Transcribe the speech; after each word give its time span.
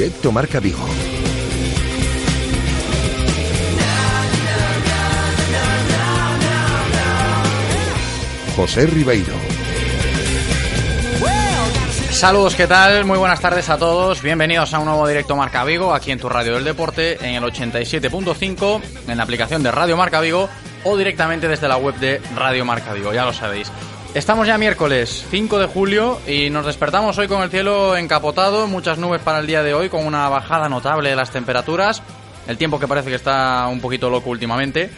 Directo 0.00 0.32
Marca 0.32 0.60
Vigo. 0.60 0.78
José 8.56 8.86
Ribeiro. 8.86 9.34
Saludos, 12.12 12.54
¿qué 12.54 12.66
tal? 12.66 13.04
Muy 13.04 13.18
buenas 13.18 13.40
tardes 13.42 13.68
a 13.68 13.76
todos. 13.76 14.22
Bienvenidos 14.22 14.72
a 14.72 14.78
un 14.78 14.86
nuevo 14.86 15.06
directo 15.06 15.36
Marca 15.36 15.64
Vigo, 15.64 15.92
aquí 15.92 16.12
en 16.12 16.18
tu 16.18 16.30
radio 16.30 16.54
del 16.54 16.64
deporte, 16.64 17.18
en 17.20 17.34
el 17.34 17.42
87.5, 17.42 18.80
en 19.06 19.18
la 19.18 19.22
aplicación 19.22 19.62
de 19.62 19.70
Radio 19.70 19.98
Marca 19.98 20.22
Vigo 20.22 20.48
o 20.84 20.96
directamente 20.96 21.46
desde 21.46 21.68
la 21.68 21.76
web 21.76 21.94
de 21.96 22.22
Radio 22.34 22.64
Marca 22.64 22.94
Vigo, 22.94 23.12
ya 23.12 23.26
lo 23.26 23.34
sabéis. 23.34 23.70
Estamos 24.12 24.48
ya 24.48 24.58
miércoles 24.58 25.24
5 25.30 25.60
de 25.60 25.66
julio 25.66 26.20
y 26.26 26.50
nos 26.50 26.66
despertamos 26.66 27.16
hoy 27.18 27.28
con 27.28 27.42
el 27.42 27.50
cielo 27.50 27.96
encapotado, 27.96 28.66
muchas 28.66 28.98
nubes 28.98 29.22
para 29.22 29.38
el 29.38 29.46
día 29.46 29.62
de 29.62 29.72
hoy, 29.72 29.88
con 29.88 30.04
una 30.04 30.28
bajada 30.28 30.68
notable 30.68 31.10
de 31.10 31.16
las 31.16 31.30
temperaturas, 31.30 32.02
el 32.48 32.58
tiempo 32.58 32.80
que 32.80 32.88
parece 32.88 33.08
que 33.08 33.14
está 33.14 33.68
un 33.68 33.80
poquito 33.80 34.10
loco 34.10 34.30
últimamente, 34.30 34.90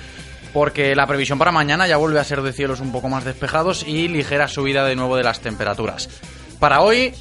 porque 0.54 0.94
la 0.96 1.06
previsión 1.06 1.38
para 1.38 1.52
mañana 1.52 1.86
ya 1.86 1.98
vuelve 1.98 2.20
a 2.20 2.24
ser 2.24 2.40
de 2.40 2.54
cielos 2.54 2.80
un 2.80 2.90
poco 2.90 3.10
más 3.10 3.26
despejados 3.26 3.86
y 3.86 4.08
ligera 4.08 4.48
subida 4.48 4.86
de 4.86 4.96
nuevo 4.96 5.14
de 5.16 5.24
las 5.24 5.40
temperaturas. 5.40 6.08
Para 6.58 6.80
hoy, 6.80 7.12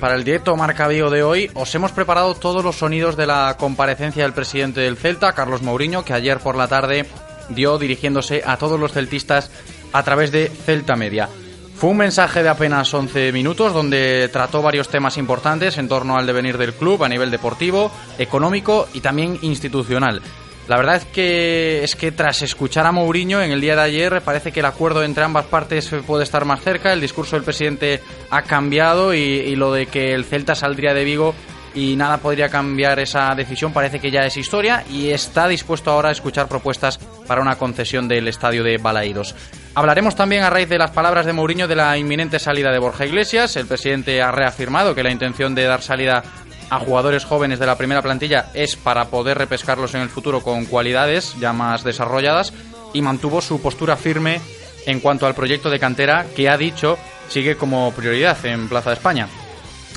para 0.00 0.14
el 0.14 0.24
directo 0.24 0.56
Marca 0.56 0.88
de 0.88 1.22
hoy, 1.22 1.50
os 1.52 1.74
hemos 1.74 1.92
preparado 1.92 2.34
todos 2.36 2.64
los 2.64 2.76
sonidos 2.76 3.16
de 3.18 3.26
la 3.26 3.56
comparecencia 3.58 4.22
del 4.22 4.32
presidente 4.32 4.80
del 4.80 4.96
Celta, 4.96 5.34
Carlos 5.34 5.60
Mourinho, 5.60 6.06
que 6.06 6.14
ayer 6.14 6.38
por 6.38 6.56
la 6.56 6.68
tarde 6.68 7.04
dio 7.50 7.76
dirigiéndose 7.76 8.42
a 8.46 8.56
todos 8.56 8.80
los 8.80 8.92
celtistas 8.92 9.50
a 9.94 10.02
través 10.02 10.32
de 10.32 10.48
Celta 10.48 10.96
Media. 10.96 11.28
Fue 11.76 11.90
un 11.90 11.96
mensaje 11.96 12.42
de 12.42 12.48
apenas 12.48 12.92
11 12.92 13.32
minutos 13.32 13.72
donde 13.72 14.28
trató 14.32 14.60
varios 14.60 14.88
temas 14.88 15.16
importantes 15.16 15.78
en 15.78 15.88
torno 15.88 16.16
al 16.16 16.26
devenir 16.26 16.58
del 16.58 16.74
club 16.74 17.02
a 17.04 17.08
nivel 17.08 17.30
deportivo, 17.30 17.90
económico 18.18 18.88
y 18.92 19.00
también 19.00 19.38
institucional. 19.42 20.20
La 20.66 20.76
verdad 20.78 20.96
es 20.96 21.04
que 21.04 21.84
es 21.84 21.94
que 21.94 22.10
tras 22.10 22.42
escuchar 22.42 22.86
a 22.86 22.92
Mourinho 22.92 23.40
en 23.40 23.52
el 23.52 23.60
día 23.60 23.76
de 23.76 23.82
ayer 23.82 24.22
parece 24.22 24.50
que 24.50 24.60
el 24.60 24.66
acuerdo 24.66 25.04
entre 25.04 25.22
ambas 25.22 25.44
partes 25.46 25.90
puede 26.06 26.24
estar 26.24 26.44
más 26.44 26.60
cerca. 26.62 26.92
El 26.92 27.00
discurso 27.00 27.36
del 27.36 27.44
presidente 27.44 28.00
ha 28.30 28.42
cambiado 28.42 29.14
y, 29.14 29.54
lo 29.54 29.72
de 29.72 29.86
que 29.86 30.12
el 30.12 30.24
Celta 30.24 30.54
saldría 30.54 30.94
de 30.94 31.04
Vigo 31.04 31.34
y 31.74 31.96
nada 31.96 32.18
podría 32.18 32.48
cambiar 32.48 32.98
esa 32.98 33.34
decisión, 33.34 33.72
parece 33.72 34.00
que 34.00 34.10
ya 34.10 34.22
es 34.22 34.36
historia 34.36 34.84
y 34.90 35.10
está 35.10 35.46
dispuesto 35.48 35.90
ahora 35.90 36.08
a 36.08 36.12
escuchar 36.12 36.48
propuestas 36.48 36.98
para 37.26 37.42
una 37.42 37.56
concesión 37.56 38.08
del 38.08 38.28
estadio 38.28 38.64
de 38.64 38.78
Balaídos. 38.78 39.34
Hablaremos 39.76 40.14
también 40.14 40.44
a 40.44 40.50
raíz 40.50 40.68
de 40.68 40.78
las 40.78 40.92
palabras 40.92 41.26
de 41.26 41.32
Mourinho 41.32 41.66
de 41.66 41.74
la 41.74 41.98
inminente 41.98 42.38
salida 42.38 42.70
de 42.70 42.78
Borja 42.78 43.06
Iglesias. 43.06 43.56
El 43.56 43.66
presidente 43.66 44.22
ha 44.22 44.30
reafirmado 44.30 44.94
que 44.94 45.02
la 45.02 45.10
intención 45.10 45.52
de 45.56 45.64
dar 45.64 45.82
salida 45.82 46.22
a 46.70 46.78
jugadores 46.78 47.24
jóvenes 47.24 47.58
de 47.58 47.66
la 47.66 47.76
primera 47.76 48.00
plantilla 48.00 48.50
es 48.54 48.76
para 48.76 49.06
poder 49.06 49.36
repescarlos 49.36 49.94
en 49.94 50.02
el 50.02 50.08
futuro 50.08 50.42
con 50.42 50.66
cualidades 50.66 51.34
ya 51.40 51.52
más 51.52 51.82
desarrolladas 51.82 52.52
y 52.92 53.02
mantuvo 53.02 53.40
su 53.40 53.60
postura 53.60 53.96
firme 53.96 54.40
en 54.86 55.00
cuanto 55.00 55.26
al 55.26 55.34
proyecto 55.34 55.70
de 55.70 55.80
cantera 55.80 56.24
que 56.36 56.48
ha 56.48 56.56
dicho 56.56 56.96
sigue 57.28 57.56
como 57.56 57.92
prioridad 57.92 58.44
en 58.46 58.68
Plaza 58.68 58.90
de 58.90 58.96
España. 58.96 59.28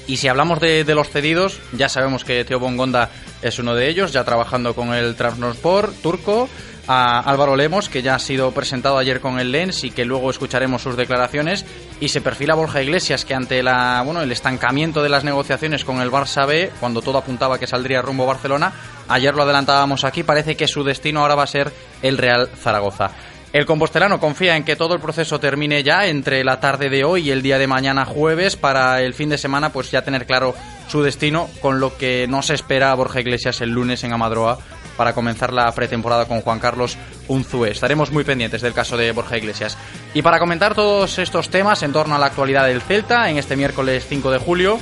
Y 0.07 0.17
si 0.17 0.27
hablamos 0.27 0.59
de, 0.59 0.85
los 0.95 1.09
cedidos, 1.09 1.59
ya 1.73 1.89
sabemos 1.89 2.23
que 2.23 2.45
Teo 2.45 2.59
Bongonda 2.59 3.09
es 3.41 3.59
uno 3.59 3.75
de 3.75 3.89
ellos, 3.89 4.13
ya 4.13 4.23
trabajando 4.23 4.73
con 4.73 4.93
el 4.93 5.15
Trabzonspor 5.15 5.93
turco, 6.01 6.47
a 6.87 7.19
Álvaro 7.19 7.55
Lemos, 7.55 7.89
que 7.89 8.01
ya 8.01 8.15
ha 8.15 8.19
sido 8.19 8.51
presentado 8.51 8.97
ayer 8.97 9.19
con 9.19 9.39
el 9.39 9.51
Lens 9.51 9.83
y 9.83 9.91
que 9.91 10.05
luego 10.05 10.29
escucharemos 10.29 10.81
sus 10.81 10.95
declaraciones, 10.95 11.65
y 11.99 12.09
se 12.09 12.21
perfila 12.21 12.55
Borja 12.55 12.81
Iglesias, 12.81 13.25
que 13.25 13.33
ante 13.33 13.59
el 13.59 14.31
estancamiento 14.31 15.03
de 15.03 15.09
las 15.09 15.23
negociaciones 15.23 15.83
con 15.83 16.01
el 16.01 16.11
Barça 16.11 16.47
B, 16.47 16.71
cuando 16.79 17.01
todo 17.01 17.17
apuntaba 17.17 17.59
que 17.59 17.67
saldría 17.67 18.01
rumbo 18.01 18.25
Barcelona, 18.25 18.73
ayer 19.07 19.33
lo 19.35 19.43
adelantábamos 19.43 20.03
aquí, 20.03 20.23
parece 20.23 20.55
que 20.55 20.67
su 20.67 20.83
destino 20.83 21.21
ahora 21.21 21.35
va 21.35 21.43
a 21.43 21.47
ser 21.47 21.71
el 22.01 22.17
Real 22.17 22.49
Zaragoza. 22.61 23.11
El 23.53 23.65
compostelano 23.65 24.19
confía 24.19 24.57
en 24.57 24.65
que 24.65 24.75
todo 24.75 24.93
el 24.93 24.99
proceso 24.99 25.39
termine 25.39 25.81
ya 25.81 26.05
entre 26.07 26.43
la 26.43 26.59
tarde 26.59 26.89
de 26.89 27.05
hoy 27.05 27.27
y 27.27 27.31
el 27.31 27.41
día 27.41 27.57
de 27.57 27.65
mañana 27.65 28.03
jueves 28.03 28.57
para 28.57 29.01
el 29.01 29.13
fin 29.13 29.29
de 29.29 29.37
semana 29.37 29.71
pues 29.71 29.89
ya 29.89 30.03
tener 30.03 30.25
claro 30.25 30.53
su 30.89 31.01
destino, 31.01 31.49
con 31.61 31.79
lo 31.79 31.97
que 31.97 32.27
no 32.27 32.41
se 32.41 32.53
espera 32.53 32.91
a 32.91 32.95
Borja 32.95 33.21
Iglesias 33.21 33.61
el 33.61 33.71
lunes 33.71 34.03
en 34.03 34.13
Amadroa 34.13 34.59
para 34.97 35.13
comenzar 35.13 35.53
la 35.53 35.71
pretemporada 35.71 36.25
con 36.25 36.41
Juan 36.41 36.59
Carlos 36.59 36.97
Unzué. 37.27 37.71
Estaremos 37.71 38.11
muy 38.11 38.23
pendientes 38.23 38.61
del 38.61 38.73
caso 38.73 38.97
de 38.97 39.11
Borja 39.11 39.37
Iglesias. 39.37 39.77
Y 40.13 40.21
para 40.21 40.39
comentar 40.39 40.75
todos 40.75 41.19
estos 41.19 41.49
temas 41.49 41.83
en 41.83 41.93
torno 41.93 42.15
a 42.15 42.19
la 42.19 42.25
actualidad 42.25 42.65
del 42.65 42.81
Celta 42.81 43.29
en 43.29 43.37
este 43.37 43.55
miércoles 43.55 44.05
5 44.09 44.31
de 44.31 44.39
julio, 44.39 44.79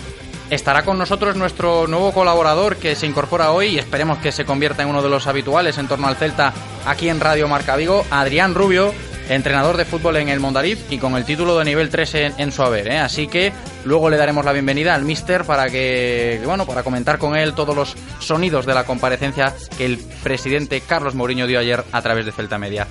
estará 0.50 0.84
con 0.84 0.98
nosotros 0.98 1.36
nuestro 1.36 1.88
nuevo 1.88 2.12
colaborador 2.12 2.78
que 2.78 2.96
se 2.96 3.08
incorpora 3.08 3.52
hoy 3.52 3.68
y 3.68 3.80
esperemos 3.80 4.20
que 4.20 4.32
se 4.32 4.46
convierta 4.46 4.84
en 4.84 4.90
uno 4.90 5.02
de 5.02 5.10
los 5.10 5.28
habituales 5.28 5.78
en 5.78 5.88
torno 5.88 6.08
al 6.08 6.16
Celta 6.16 6.54
aquí 6.86 7.10
en 7.10 7.20
Radio 7.20 7.48
Marca 7.48 7.76
Vigo, 7.76 8.06
Adrián 8.12 8.56
Rubio, 8.56 8.94
entrenador 9.30 9.78
de 9.78 9.86
fútbol 9.86 10.18
en 10.18 10.30
el 10.30 10.40
Mondariz 10.40 10.86
y 10.90 10.98
con 10.98 11.16
el 11.16 11.26
título 11.26 11.58
de 11.58 11.66
nivel 11.66 11.90
3 11.90 12.16
en, 12.38 12.52
su 12.52 12.64
haber. 12.64 12.88
¿eh? 12.88 13.00
Así 13.00 13.28
que 13.28 13.52
luego 13.84 14.10
le 14.10 14.18
daremos 14.18 14.46
la 14.46 14.54
bienvenida 14.54 14.96
al 14.96 15.04
Mister 15.04 15.44
para 15.46 15.70
que, 15.70 16.42
bueno, 16.46 16.66
para 16.66 16.84
comentar 16.84 17.18
con 17.18 17.36
él 17.36 17.54
todos 17.54 17.76
los 17.76 17.96
sonidos 18.20 18.66
de 18.66 18.74
la 18.74 18.84
comparecencia 18.84 19.54
que 19.78 19.86
el 19.86 19.98
presidente 20.24 20.82
Carlos 20.82 21.16
Mourinho 21.16 21.48
dio 21.48 21.60
ayer 21.60 21.84
a 21.92 22.02
través 22.02 22.26
de 22.26 22.32
Celta 22.32 22.58
Media. 22.58 22.88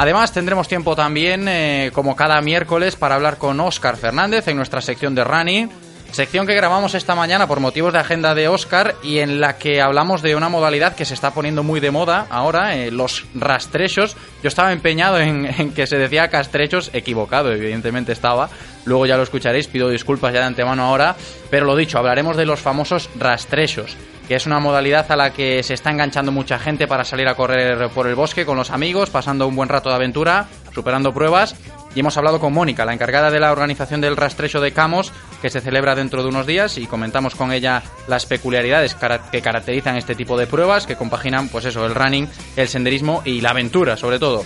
Además, 0.00 0.32
tendremos 0.32 0.68
tiempo 0.68 0.94
también, 0.94 1.48
eh, 1.48 1.90
como 1.92 2.14
cada 2.14 2.40
miércoles, 2.40 2.94
para 2.94 3.16
hablar 3.16 3.36
con 3.36 3.58
Óscar 3.58 3.96
Fernández 3.96 4.46
en 4.46 4.56
nuestra 4.56 4.80
sección 4.80 5.14
de 5.16 5.24
Rani 5.24 5.68
Sección 6.10 6.46
que 6.46 6.54
grabamos 6.54 6.94
esta 6.94 7.14
mañana 7.14 7.46
por 7.46 7.60
motivos 7.60 7.92
de 7.92 7.98
agenda 7.98 8.34
de 8.34 8.48
Oscar 8.48 8.96
y 9.02 9.18
en 9.18 9.40
la 9.40 9.58
que 9.58 9.82
hablamos 9.82 10.22
de 10.22 10.34
una 10.34 10.48
modalidad 10.48 10.96
que 10.96 11.04
se 11.04 11.14
está 11.14 11.32
poniendo 11.32 11.62
muy 11.62 11.80
de 11.80 11.90
moda 11.90 12.26
ahora, 12.30 12.76
eh, 12.76 12.90
los 12.90 13.26
rastrechos. 13.34 14.16
Yo 14.42 14.48
estaba 14.48 14.72
empeñado 14.72 15.20
en, 15.20 15.46
en, 15.58 15.72
que 15.72 15.86
se 15.86 15.98
decía 15.98 16.28
castrechos, 16.28 16.90
equivocado, 16.94 17.52
evidentemente 17.52 18.12
estaba. 18.12 18.48
Luego 18.84 19.06
ya 19.06 19.16
lo 19.16 19.22
escucharéis, 19.22 19.68
pido 19.68 19.90
disculpas 19.90 20.32
ya 20.32 20.40
de 20.40 20.46
antemano 20.46 20.82
ahora. 20.82 21.14
Pero 21.50 21.66
lo 21.66 21.76
dicho, 21.76 21.98
hablaremos 21.98 22.36
de 22.36 22.46
los 22.46 22.58
famosos 22.58 23.10
rastrechos, 23.16 23.96
que 24.26 24.34
es 24.34 24.46
una 24.46 24.60
modalidad 24.60 25.12
a 25.12 25.16
la 25.16 25.30
que 25.32 25.62
se 25.62 25.74
está 25.74 25.90
enganchando 25.90 26.32
mucha 26.32 26.58
gente 26.58 26.88
para 26.88 27.04
salir 27.04 27.28
a 27.28 27.34
correr 27.34 27.90
por 27.90 28.06
el 28.06 28.14
bosque 28.14 28.46
con 28.46 28.56
los 28.56 28.70
amigos, 28.70 29.10
pasando 29.10 29.46
un 29.46 29.54
buen 29.54 29.68
rato 29.68 29.90
de 29.90 29.96
aventura, 29.96 30.48
superando 30.72 31.12
pruebas 31.12 31.54
y 31.94 32.00
hemos 32.00 32.16
hablado 32.16 32.40
con 32.40 32.52
Mónica, 32.52 32.84
la 32.84 32.92
encargada 32.92 33.30
de 33.30 33.40
la 33.40 33.52
organización 33.52 34.00
del 34.00 34.16
rastrecho 34.16 34.60
de 34.60 34.72
Camos, 34.72 35.12
que 35.40 35.50
se 35.50 35.60
celebra 35.60 35.94
dentro 35.94 36.22
de 36.22 36.28
unos 36.28 36.46
días, 36.46 36.78
y 36.78 36.86
comentamos 36.86 37.34
con 37.34 37.52
ella 37.52 37.82
las 38.06 38.26
peculiaridades 38.26 38.96
que 39.32 39.42
caracterizan 39.42 39.96
este 39.96 40.14
tipo 40.14 40.38
de 40.38 40.46
pruebas, 40.46 40.86
que 40.86 40.96
compaginan, 40.96 41.48
pues 41.48 41.64
eso, 41.64 41.84
el 41.86 41.94
running, 41.94 42.28
el 42.56 42.68
senderismo 42.68 43.22
y 43.24 43.40
la 43.40 43.50
aventura, 43.50 43.96
sobre 43.96 44.18
todo. 44.18 44.44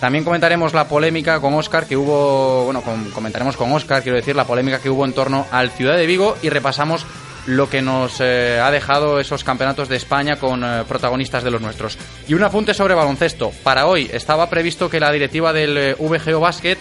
También 0.00 0.24
comentaremos 0.24 0.74
la 0.74 0.86
polémica 0.86 1.40
con 1.40 1.54
Oscar 1.54 1.86
que 1.86 1.96
hubo, 1.96 2.64
bueno, 2.66 2.82
con, 2.82 3.10
comentaremos 3.10 3.56
con 3.56 3.72
Oscar, 3.72 4.02
quiero 4.02 4.16
decir, 4.16 4.36
la 4.36 4.44
polémica 4.44 4.78
que 4.80 4.90
hubo 4.90 5.04
en 5.04 5.12
torno 5.12 5.46
al 5.50 5.70
Ciudad 5.70 5.96
de 5.96 6.06
Vigo 6.06 6.36
y 6.40 6.50
repasamos 6.50 7.04
lo 7.48 7.70
que 7.70 7.80
nos 7.80 8.20
eh, 8.20 8.60
ha 8.62 8.70
dejado 8.70 9.18
esos 9.18 9.42
campeonatos 9.42 9.88
de 9.88 9.96
España 9.96 10.36
con 10.36 10.62
eh, 10.62 10.84
protagonistas 10.86 11.42
de 11.42 11.50
los 11.50 11.62
nuestros. 11.62 11.96
Y 12.28 12.34
un 12.34 12.44
apunte 12.44 12.74
sobre 12.74 12.94
baloncesto. 12.94 13.52
Para 13.62 13.86
hoy 13.86 14.08
estaba 14.12 14.50
previsto 14.50 14.90
que 14.90 15.00
la 15.00 15.10
directiva 15.10 15.54
del 15.54 15.76
eh, 15.78 15.94
VGO 15.94 16.40
Basket 16.40 16.76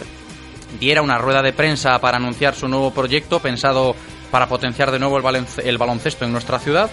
diera 0.77 1.01
una 1.01 1.17
rueda 1.17 1.41
de 1.41 1.53
prensa 1.53 1.97
para 1.99 2.17
anunciar 2.17 2.53
su 2.53 2.67
nuevo 2.67 2.93
proyecto 2.93 3.39
pensado 3.39 3.95
para 4.29 4.49
potenciar 4.49 4.91
de 4.91 4.99
nuevo 4.99 5.17
el 5.17 5.77
baloncesto 5.77 6.25
en 6.25 6.33
nuestra 6.33 6.59
ciudad 6.59 6.89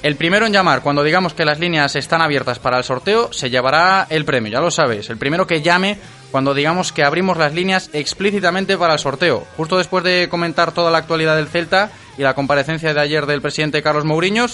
El 0.07 0.15
primero 0.15 0.47
en 0.47 0.53
llamar 0.53 0.83
cuando 0.83 1.03
digamos 1.03 1.35
que 1.35 1.45
las 1.45 1.59
líneas 1.59 1.97
están 1.97 2.23
abiertas 2.23 2.61
para 2.61 2.79
el 2.79 2.85
sorteo 2.85 3.33
se 3.33 3.51
llevará 3.51 4.07
el 4.09 4.25
premio, 4.25 4.53
ya 4.53 4.61
lo 4.61 4.71
sabes. 4.71 5.11
El 5.11 5.17
primero 5.17 5.49
que 5.49 5.63
llame 5.63 5.99
cuando 6.31 6.55
digamos 6.55 6.93
que 6.93 7.03
abrimos 7.03 7.37
las 7.37 7.53
líneas 7.53 7.91
explícitamente 7.93 8.79
para 8.79 8.93
el 8.93 9.01
sorteo. 9.01 9.45
Justo 9.57 9.79
después 9.79 10.05
de 10.05 10.29
comentar 10.31 10.71
toda 10.71 10.93
la 10.93 10.99
actualidad 10.99 11.35
del 11.35 11.49
Celta 11.49 11.91
y 12.17 12.23
la 12.23 12.35
comparecencia 12.35 12.95
de 12.95 13.01
ayer 13.01 13.27
del 13.27 13.43
presidente 13.43 13.83
Carlos 13.83 14.05
Mourinho, 14.05 14.47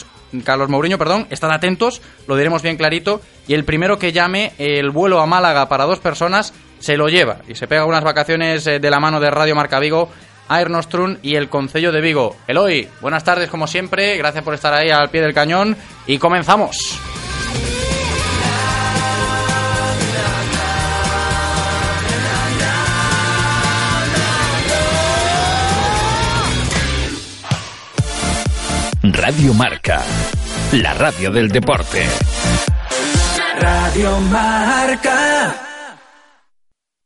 Carlos 0.43 0.71
Mourinho, 0.71 0.97
perdón, 0.97 1.27
estad 1.29 1.53
atentos, 1.53 2.01
lo 2.27 2.37
diremos 2.37 2.63
bien 2.63 2.79
clarito, 2.79 3.21
y 3.47 3.53
el 3.53 3.67
primero 3.67 3.99
que 3.99 4.11
llame 4.11 4.55
el 4.57 4.89
vuelo 4.89 5.21
a 5.21 5.27
Málaga 5.27 5.69
para 5.69 5.85
dos 5.85 5.99
personas 5.99 6.55
se 6.79 6.97
lo 6.97 7.11
lleva 7.11 7.41
y 7.47 7.57
se 7.57 7.69
pega 7.69 7.85
unas 7.85 8.05
vacaciones 8.05 8.67
eh, 8.67 8.81
de 8.81 8.91
la 8.91 9.01
mano 9.01 9.21
de 9.21 9.31
Radio 9.31 9.55
Marca 9.55 9.81
Vigo 9.81 10.09
Air 10.51 10.71
Nostrum 10.71 11.17
y 11.23 11.37
el 11.37 11.49
Concello 11.49 11.93
de 11.93 12.01
Vigo. 12.01 12.37
Eloy, 12.47 12.89
buenas 13.01 13.25
tardes 13.25 13.49
como 13.51 13.67
siempre, 13.67 14.17
gracias 14.17 14.45
por 14.45 14.55
estar 14.55 14.73
ahí 14.75 14.91
al 14.91 15.11
pie 15.11 15.23
del 15.23 15.35
cañón 15.35 15.77
y 16.07 16.19
comenzamos. 16.19 17.01
Radio 29.03 29.53
Marca, 29.53 30.01
la 30.73 30.95
radio 30.95 31.31
del 31.31 31.49
deporte. 31.49 32.07
Radio 33.59 34.21
Marca. 34.21 35.72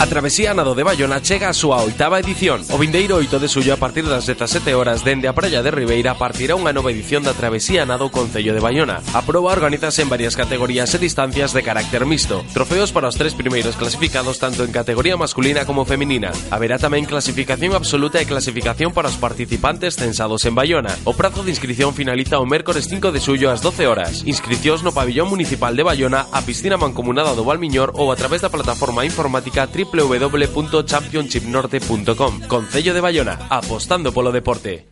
A 0.00 0.06
travesía 0.06 0.54
nado 0.54 0.76
de 0.76 0.84
Bayona 0.84 1.18
chega 1.20 1.50
a 1.50 1.52
súa 1.52 1.82
oitava 1.82 2.22
edición. 2.22 2.62
O 2.70 2.78
vindeiro 2.78 3.18
8 3.18 3.42
de 3.42 3.50
suyo 3.50 3.74
a 3.74 3.82
partir 3.82 4.06
das 4.06 4.30
17 4.30 4.70
horas 4.78 5.02
dende 5.02 5.26
a 5.26 5.34
Praia 5.34 5.58
de 5.58 5.74
Ribeira 5.74 6.14
partirá 6.14 6.54
unha 6.54 6.70
nova 6.70 6.94
edición 6.94 7.26
da 7.26 7.34
travesía 7.34 7.82
nado 7.82 8.06
Concello 8.14 8.54
de 8.54 8.62
Bayona. 8.62 9.02
A 9.10 9.26
proba 9.26 9.50
organizase 9.50 10.06
en 10.06 10.08
varias 10.08 10.38
categorías 10.38 10.94
e 10.94 11.02
distancias 11.02 11.50
de 11.50 11.66
carácter 11.66 12.06
mixto. 12.06 12.46
Trofeos 12.54 12.94
para 12.94 13.10
os 13.10 13.18
tres 13.18 13.34
primeiros 13.34 13.74
clasificados 13.74 14.38
tanto 14.38 14.62
en 14.62 14.70
categoría 14.70 15.18
masculina 15.18 15.66
como 15.66 15.82
feminina. 15.82 16.30
Haberá 16.54 16.78
tamén 16.78 17.02
clasificación 17.02 17.74
absoluta 17.74 18.22
e 18.22 18.30
clasificación 18.30 18.94
para 18.94 19.10
os 19.10 19.18
participantes 19.18 19.98
censados 19.98 20.46
en 20.46 20.54
Bayona. 20.54 20.94
O 21.10 21.18
prazo 21.18 21.42
de 21.42 21.50
inscripción 21.50 21.90
finaliza 21.90 22.38
o 22.38 22.46
mércores 22.46 22.86
5 22.86 23.10
de 23.10 23.18
suyo 23.18 23.50
ás 23.50 23.66
12 23.66 23.90
horas. 23.90 24.22
Inscricións 24.30 24.86
no 24.86 24.94
pabillón 24.94 25.26
municipal 25.26 25.74
de 25.74 25.82
Bayona, 25.82 26.30
a 26.30 26.46
piscina 26.46 26.78
mancomunada 26.78 27.34
do 27.34 27.42
Valmiñor 27.42 27.98
ou 27.98 28.14
a 28.14 28.16
través 28.16 28.46
da 28.46 28.54
plataforma 28.54 29.02
informática 29.08 29.66
www.championshipnorte.com 29.66 32.40
Concello 32.46 32.94
de 32.94 33.00
Bayona, 33.00 33.48
apostando 33.48 34.12
polo 34.12 34.30
deporte. 34.30 34.86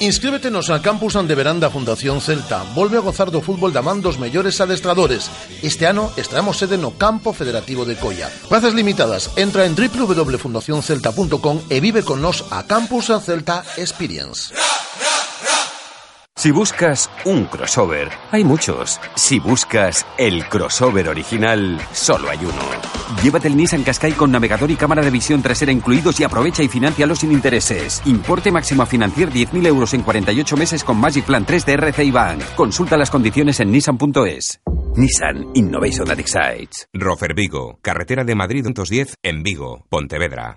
Inscríbete 0.00 0.50
nos 0.50 0.70
al 0.70 0.80
Campus 0.80 1.14
Ande 1.14 1.34
Veranda 1.34 1.68
Fundación 1.68 2.22
Celta. 2.22 2.64
Volve 2.74 2.96
a 2.96 3.04
gozar 3.04 3.28
do 3.28 3.44
fútbol 3.44 3.68
da 3.68 3.84
man 3.84 4.00
dos 4.00 4.16
adestradores. 4.16 5.28
Este 5.60 5.84
ano 5.84 6.08
estaremos 6.16 6.56
sede 6.56 6.80
no 6.80 6.96
Campo 6.96 7.36
Federativo 7.36 7.84
de 7.84 8.00
Coia. 8.00 8.32
Plazas 8.48 8.72
limitadas. 8.72 9.28
Entra 9.36 9.68
en 9.68 9.76
www.fundacioncelta.com 9.76 11.68
e 11.68 11.84
vive 11.84 12.00
con 12.00 12.24
nos 12.24 12.48
a 12.48 12.64
Campus 12.64 13.12
Celta 13.20 13.60
Experience. 13.76 14.56
Si 16.40 16.52
buscas 16.52 17.10
un 17.26 17.44
crossover, 17.44 18.08
hay 18.30 18.44
muchos. 18.44 18.98
Si 19.14 19.38
buscas 19.38 20.06
el 20.16 20.46
crossover 20.48 21.10
original, 21.10 21.78
solo 21.92 22.30
hay 22.30 22.38
uno. 22.38 23.22
Llévate 23.22 23.48
el 23.48 23.58
Nissan 23.58 23.84
Qashqai 23.84 24.12
con 24.12 24.30
navegador 24.30 24.70
y 24.70 24.76
cámara 24.76 25.02
de 25.02 25.10
visión 25.10 25.42
trasera 25.42 25.70
incluidos 25.70 26.18
y 26.18 26.24
aprovecha 26.24 26.62
y 26.62 26.68
financialo 26.68 27.14
sin 27.14 27.32
intereses. 27.32 28.00
Importe 28.06 28.50
máximo 28.50 28.82
a 28.82 28.86
financiar 28.86 29.28
10.000 29.28 29.66
euros 29.66 29.92
en 29.92 30.00
48 30.00 30.56
meses 30.56 30.82
con 30.82 30.96
Magic 30.96 31.26
Plan 31.26 31.44
3 31.44 31.66
de 31.66 31.72
RCI 31.74 32.10
Bank. 32.10 32.42
Consulta 32.56 32.96
las 32.96 33.10
condiciones 33.10 33.60
en 33.60 33.70
nissan.es. 33.70 34.62
Nissan 34.96 35.46
Innovation 35.52 36.06
that 36.06 36.18
excites. 36.18 36.88
Rofer 36.94 37.34
Vigo, 37.34 37.78
carretera 37.82 38.24
de 38.24 38.34
Madrid 38.34 38.64
210 38.64 39.12
en 39.22 39.42
Vigo, 39.42 39.84
Pontevedra. 39.90 40.56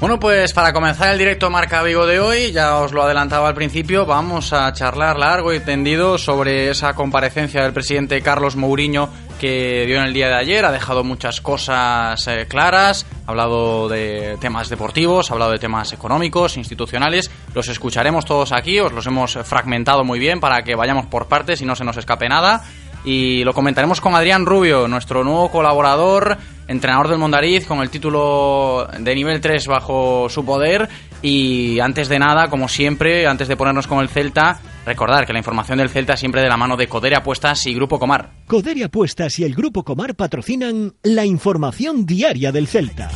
Bueno, 0.00 0.20
pues 0.20 0.52
para 0.52 0.72
comenzar 0.72 1.10
el 1.10 1.18
directo 1.18 1.50
Marca 1.50 1.82
Vigo 1.82 2.06
de 2.06 2.20
hoy, 2.20 2.52
ya 2.52 2.76
os 2.76 2.92
lo 2.92 3.02
adelantaba 3.02 3.48
al 3.48 3.54
principio, 3.56 4.06
vamos 4.06 4.52
a 4.52 4.72
charlar 4.72 5.18
largo 5.18 5.52
y 5.52 5.58
tendido 5.58 6.18
sobre 6.18 6.70
esa 6.70 6.92
comparecencia 6.92 7.64
del 7.64 7.72
presidente 7.72 8.22
Carlos 8.22 8.54
Mourinho 8.54 9.08
que 9.40 9.86
dio 9.86 9.96
en 9.96 10.04
el 10.04 10.14
día 10.14 10.28
de 10.28 10.36
ayer. 10.36 10.64
Ha 10.64 10.70
dejado 10.70 11.02
muchas 11.02 11.40
cosas 11.40 12.24
eh, 12.28 12.46
claras, 12.48 13.06
ha 13.26 13.30
hablado 13.32 13.88
de 13.88 14.36
temas 14.40 14.68
deportivos, 14.68 15.30
ha 15.30 15.34
hablado 15.34 15.50
de 15.50 15.58
temas 15.58 15.92
económicos, 15.92 16.56
institucionales. 16.56 17.28
Los 17.52 17.66
escucharemos 17.66 18.24
todos 18.24 18.52
aquí, 18.52 18.78
os 18.78 18.92
los 18.92 19.04
hemos 19.08 19.36
fragmentado 19.42 20.04
muy 20.04 20.20
bien 20.20 20.38
para 20.38 20.62
que 20.62 20.76
vayamos 20.76 21.06
por 21.06 21.26
partes 21.26 21.60
y 21.60 21.64
no 21.64 21.74
se 21.74 21.82
nos 21.82 21.96
escape 21.96 22.28
nada. 22.28 22.62
Y 23.04 23.42
lo 23.42 23.52
comentaremos 23.52 24.00
con 24.00 24.14
Adrián 24.14 24.46
Rubio, 24.46 24.86
nuestro 24.86 25.24
nuevo 25.24 25.50
colaborador 25.50 26.38
entrenador 26.68 27.08
del 27.08 27.18
Mondariz 27.18 27.66
con 27.66 27.80
el 27.80 27.90
título 27.90 28.86
de 28.98 29.14
nivel 29.14 29.40
3 29.40 29.66
bajo 29.66 30.28
su 30.28 30.44
poder 30.44 30.88
y 31.22 31.80
antes 31.80 32.08
de 32.08 32.18
nada, 32.18 32.48
como 32.48 32.68
siempre, 32.68 33.26
antes 33.26 33.48
de 33.48 33.56
ponernos 33.56 33.86
con 33.86 34.00
el 34.00 34.08
Celta, 34.08 34.60
recordar 34.86 35.26
que 35.26 35.32
la 35.32 35.40
información 35.40 35.78
del 35.78 35.88
Celta 35.88 36.16
siempre 36.16 36.42
de 36.42 36.48
la 36.48 36.56
mano 36.56 36.76
de 36.76 36.86
Codere 36.86 37.16
Apuestas 37.16 37.66
y 37.66 37.74
Grupo 37.74 37.98
Comar. 37.98 38.30
Codere 38.46 38.84
Apuestas 38.84 39.38
y 39.38 39.44
el 39.44 39.54
Grupo 39.54 39.82
Comar 39.82 40.14
patrocinan 40.14 40.94
la 41.02 41.24
información 41.24 42.06
diaria 42.06 42.52
del 42.52 42.68
Celta. 42.68 43.10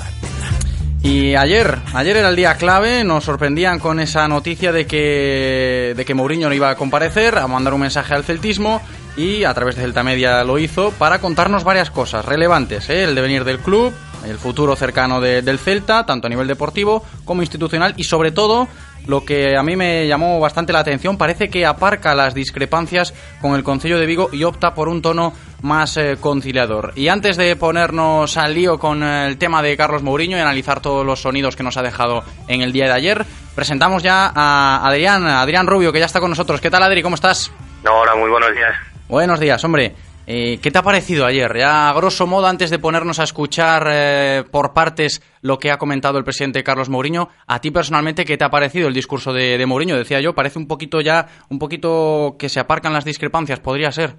Y 1.03 1.35
ayer, 1.35 1.79
ayer 1.95 2.17
era 2.17 2.29
el 2.29 2.37
día 2.37 2.55
clave, 2.55 3.03
nos 3.03 3.25
sorprendían 3.25 3.81
con 3.81 3.99
esa 3.99 4.29
noticia 4.29 4.71
de 4.71 4.87
que, 4.87 5.95
de 5.97 6.05
que 6.05 6.15
Mourinho 6.15 6.49
no 6.49 6.55
iba 6.55 6.71
a 6.71 6.77
comparecer, 6.77 7.39
a 7.39 7.49
mandar 7.49 7.75
un 7.75 7.81
mensaje 7.81 8.15
al 8.15 8.23
celtismo 8.23 8.81
y 9.17 9.45
a 9.45 9.55
través 9.55 9.77
de 9.77 9.83
Celta 9.83 10.03
Media 10.03 10.43
lo 10.45 10.59
hizo 10.59 10.91
para 10.93 11.19
contarnos 11.21 11.65
varias 11.65 11.91
cosas 11.91 12.25
relevantes, 12.25 12.89
¿eh? 12.91 13.05
el 13.05 13.15
devenir 13.15 13.45
del 13.45 13.59
club, 13.59 13.93
el 14.25 14.39
futuro 14.39 14.77
cercano 14.77 15.21
del 15.21 15.59
Celta, 15.59 16.07
tanto 16.07 16.27
a 16.27 16.31
nivel 16.31 16.47
deportivo 16.47 17.05
como 17.25 17.43
institucional 17.43 17.95
y 17.97 18.05
sobre 18.05 18.31
todo 18.31 18.69
lo 19.07 19.25
que 19.25 19.57
a 19.57 19.63
mí 19.63 19.75
me 19.75 20.07
llamó 20.07 20.39
bastante 20.39 20.73
la 20.73 20.79
atención, 20.79 21.19
parece 21.19 21.49
que 21.49 21.67
aparca 21.67 22.15
las 22.15 22.35
discrepancias 22.35 23.15
con 23.41 23.55
el 23.55 23.65
Concello 23.65 23.99
de 23.99 24.07
Vigo 24.07 24.29
y 24.33 24.45
opta 24.45 24.75
por 24.75 24.89
un 24.89 25.03
tono 25.03 25.33
más 25.63 25.97
eh, 25.97 26.17
conciliador. 26.21 26.93
Y 26.95 27.09
antes 27.09 27.37
de 27.37 27.57
ponernos 27.57 28.37
al 28.37 28.55
lío 28.55 28.79
con 28.79 29.03
el 29.03 29.39
tema 29.39 29.61
de 29.63 29.77
Carlos 29.77 30.03
Mourinho 30.03 30.37
y 30.37 30.41
analizar 30.41 30.81
todos 30.81 31.05
los 31.05 31.21
sonidos 31.21 31.57
que 31.57 31.65
nos 31.65 31.77
ha 31.77 31.83
dejado 31.83 32.23
en 32.47 32.63
el 32.63 32.73
día 32.73 32.87
de 32.87 32.93
ayer, 32.93 33.27
presentamos 33.55 34.03
ya 34.03 34.31
a 34.35 34.87
Adrián, 34.87 35.27
Adrián 35.27 35.67
Rubio, 35.67 35.93
que 35.93 35.99
ya 35.99 36.07
está 36.07 36.21
con 36.21 36.31
nosotros. 36.31 36.61
¿Qué 36.61 36.71
tal, 36.71 36.83
Adri? 36.83 37.03
¿Cómo 37.03 37.17
estás? 37.17 37.51
hola, 37.85 38.15
muy 38.15 38.31
buenos 38.31 38.53
días. 38.53 38.92
Buenos 39.09 39.41
días, 39.41 39.63
hombre. 39.65 39.95
Eh, 40.27 40.61
¿Qué 40.63 40.71
te 40.71 40.79
ha 40.79 40.83
parecido 40.83 41.27
ayer? 41.27 41.57
Ya 41.57 41.91
a 41.91 41.95
grosso 41.95 42.27
modo, 42.27 42.47
antes 42.47 42.71
de 42.71 42.79
ponernos 42.79 43.19
a 43.19 43.25
escuchar 43.25 43.89
eh, 43.91 44.45
por 44.51 44.73
partes 44.73 45.21
lo 45.43 45.59
que 45.59 45.73
ha 45.73 45.79
comentado 45.79 46.17
el 46.17 46.25
presidente 46.25 46.63
Carlos 46.63 46.89
Mourinho, 46.89 47.29
a 47.49 47.61
ti 47.61 47.73
personalmente, 47.73 48.25
¿qué 48.25 48.37
te 48.37 48.45
ha 48.45 48.51
parecido 48.51 48.87
el 48.87 48.95
discurso 48.95 49.33
de, 49.33 49.65
Mourinho? 49.67 49.97
Decía 49.97 50.21
yo, 50.21 50.35
parece 50.35 50.61
un 50.61 50.69
poquito 50.69 51.01
ya, 51.01 51.27
un 51.51 51.59
poquito 51.59 52.37
que 52.39 52.49
se 52.49 52.61
aparcan 52.61 52.93
las 52.93 53.05
discrepancias, 53.05 53.59
podría 53.59 53.91
ser. 53.91 54.11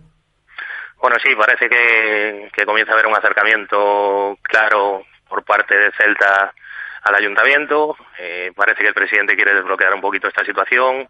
Bueno, 1.02 1.16
sí, 1.24 1.34
parece 1.36 1.70
que, 1.70 2.66
comienza 2.66 2.92
a 2.92 2.96
haber 2.96 3.08
un 3.08 3.16
acercamiento 3.16 4.38
claro 4.42 5.04
por 5.28 5.44
parte 5.44 5.76
de 5.76 5.92
Celta 5.94 6.54
al 7.04 7.16
ayuntamiento. 7.16 7.96
Eh, 8.20 8.52
parece 8.56 8.82
que 8.82 8.90
el 8.90 8.94
presidente 8.94 9.36
quiere 9.36 9.54
desbloquear 9.54 9.94
un 9.94 10.02
poquito 10.02 10.28
esta 10.28 10.46
situación. 10.46 11.08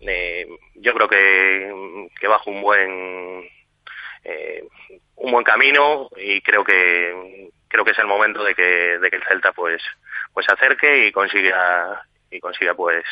Yo 0.00 0.94
creo 0.94 1.08
que, 1.08 2.08
que 2.20 2.28
bajo 2.28 2.50
un 2.50 2.62
buen 2.62 3.48
eh, 4.24 4.64
un 5.16 5.32
buen 5.32 5.44
camino 5.44 6.08
y 6.16 6.40
creo 6.42 6.64
que 6.64 7.50
creo 7.68 7.84
que 7.84 7.90
es 7.90 7.98
el 7.98 8.06
momento 8.06 8.42
de 8.42 8.54
que, 8.54 8.98
de 8.98 9.10
que 9.10 9.16
el 9.16 9.24
Celta 9.24 9.52
pues 9.52 9.82
pues 10.32 10.46
se 10.46 10.52
acerque 10.52 11.06
y 11.06 11.12
consiga 11.12 12.02
y 12.30 12.40
consiga 12.40 12.74
pues 12.74 13.04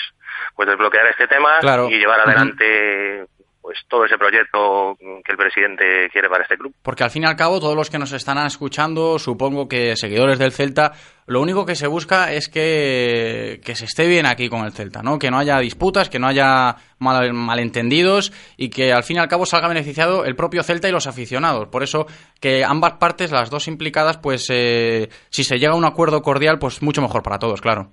pues 0.54 0.68
desbloquear 0.68 1.06
este 1.06 1.28
tema 1.28 1.58
y 1.88 1.98
llevar 1.98 2.20
adelante 2.20 3.26
pues 3.66 3.80
todo 3.88 4.04
ese 4.04 4.16
proyecto 4.16 4.96
que 5.24 5.32
el 5.32 5.36
presidente 5.36 6.08
quiere 6.12 6.28
para 6.28 6.44
este 6.44 6.56
club. 6.56 6.72
Porque 6.84 7.02
al 7.02 7.10
fin 7.10 7.24
y 7.24 7.26
al 7.26 7.34
cabo 7.34 7.58
todos 7.58 7.74
los 7.74 7.90
que 7.90 7.98
nos 7.98 8.12
están 8.12 8.38
escuchando, 8.46 9.18
supongo 9.18 9.66
que 9.66 9.96
seguidores 9.96 10.38
del 10.38 10.52
Celta, 10.52 10.92
lo 11.26 11.40
único 11.40 11.66
que 11.66 11.74
se 11.74 11.88
busca 11.88 12.32
es 12.32 12.48
que, 12.48 13.60
que 13.64 13.74
se 13.74 13.86
esté 13.86 14.06
bien 14.06 14.24
aquí 14.24 14.48
con 14.48 14.64
el 14.64 14.70
Celta, 14.70 15.02
¿no? 15.02 15.18
Que 15.18 15.32
no 15.32 15.38
haya 15.40 15.58
disputas, 15.58 16.08
que 16.08 16.20
no 16.20 16.28
haya 16.28 16.76
mal, 17.00 17.32
malentendidos 17.32 18.32
y 18.56 18.70
que 18.70 18.92
al 18.92 19.02
fin 19.02 19.16
y 19.16 19.18
al 19.18 19.26
cabo 19.26 19.46
salga 19.46 19.66
beneficiado 19.66 20.24
el 20.24 20.36
propio 20.36 20.62
Celta 20.62 20.88
y 20.88 20.92
los 20.92 21.08
aficionados. 21.08 21.66
Por 21.66 21.82
eso 21.82 22.06
que 22.40 22.62
ambas 22.64 22.98
partes, 23.00 23.32
las 23.32 23.50
dos 23.50 23.66
implicadas, 23.66 24.18
pues 24.18 24.46
eh, 24.48 25.08
si 25.30 25.42
se 25.42 25.58
llega 25.58 25.72
a 25.72 25.76
un 25.76 25.84
acuerdo 25.84 26.22
cordial, 26.22 26.60
pues 26.60 26.82
mucho 26.82 27.02
mejor 27.02 27.24
para 27.24 27.40
todos, 27.40 27.60
claro. 27.60 27.90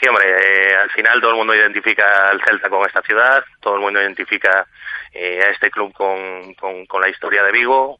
Sí, 0.00 0.08
hombre, 0.08 0.24
eh, 0.24 0.69
al 0.90 0.96
final 0.96 1.20
todo 1.20 1.30
el 1.30 1.36
mundo 1.36 1.54
identifica 1.54 2.30
al 2.30 2.42
Celta 2.42 2.68
con 2.68 2.84
esta 2.84 3.00
ciudad, 3.02 3.44
todo 3.60 3.76
el 3.76 3.80
mundo 3.80 4.00
identifica 4.00 4.66
eh, 5.12 5.40
a 5.40 5.50
este 5.50 5.70
club 5.70 5.92
con, 5.92 6.54
con, 6.54 7.00
la 7.00 7.08
historia 7.08 7.44
de 7.44 7.52
Vigo 7.52 7.98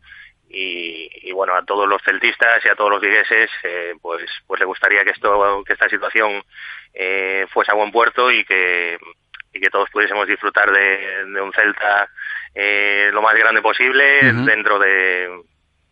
y, 0.49 1.31
bueno, 1.33 1.55
a 1.55 1.65
todos 1.65 1.89
los 1.89 2.03
celtistas 2.03 2.65
y 2.65 2.69
a 2.69 2.75
todos 2.75 2.91
los 2.91 3.01
vigueses, 3.01 3.49
eh, 3.63 3.95
pues, 4.03 4.29
pues 4.49 4.59
le 4.59 4.67
gustaría 4.67 5.05
que, 5.05 5.11
esto, 5.11 5.63
que 5.65 5.75
esta 5.75 5.89
situación 5.89 6.43
fuese 7.51 7.71
a 7.71 7.77
buen 7.77 7.93
puerto 7.93 8.33
y 8.33 8.45
que, 8.45 8.99
y 9.53 9.61
que 9.61 9.71
todos 9.71 9.89
pudiésemos 9.91 10.27
disfrutar 10.27 10.73
de, 10.73 11.41
un 11.41 11.53
Celta 11.53 12.11
lo 13.13 13.23
más 13.23 13.35
grande 13.37 13.63
posible 13.63 14.21
dentro 14.45 14.81
de 14.81 15.45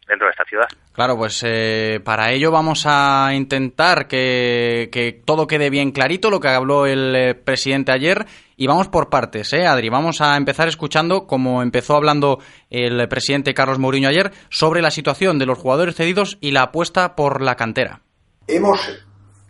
dentro 0.08 0.26
de 0.26 0.30
esta 0.30 0.44
ciudad. 0.44 0.66
Claro, 0.92 1.16
pues 1.16 1.42
eh, 1.46 2.00
para 2.02 2.32
ello 2.32 2.50
vamos 2.50 2.84
a 2.86 3.30
intentar 3.34 4.08
que, 4.08 4.88
que, 4.90 5.12
todo 5.12 5.46
quede 5.46 5.70
bien 5.70 5.92
clarito, 5.92 6.30
lo 6.30 6.40
que 6.40 6.48
habló 6.48 6.86
el 6.86 7.14
eh, 7.14 7.34
presidente 7.34 7.92
ayer, 7.92 8.26
y 8.56 8.66
vamos 8.66 8.88
por 8.88 9.10
partes, 9.10 9.52
¿eh, 9.52 9.66
Adri? 9.66 9.90
Vamos 9.90 10.20
a 10.20 10.36
empezar 10.36 10.66
escuchando, 10.66 11.26
como 11.26 11.62
empezó 11.62 11.94
hablando 11.94 12.40
el 12.70 13.06
presidente 13.08 13.54
Carlos 13.54 13.78
Mourinho 13.78 14.08
ayer, 14.08 14.32
sobre 14.48 14.82
la 14.82 14.90
situación 14.90 15.38
de 15.38 15.46
los 15.46 15.58
jugadores 15.58 15.94
cedidos 15.94 16.38
y 16.40 16.50
la 16.50 16.62
apuesta 16.62 17.14
por 17.14 17.42
la 17.42 17.54
cantera. 17.54 18.00
Hemos 18.46 18.80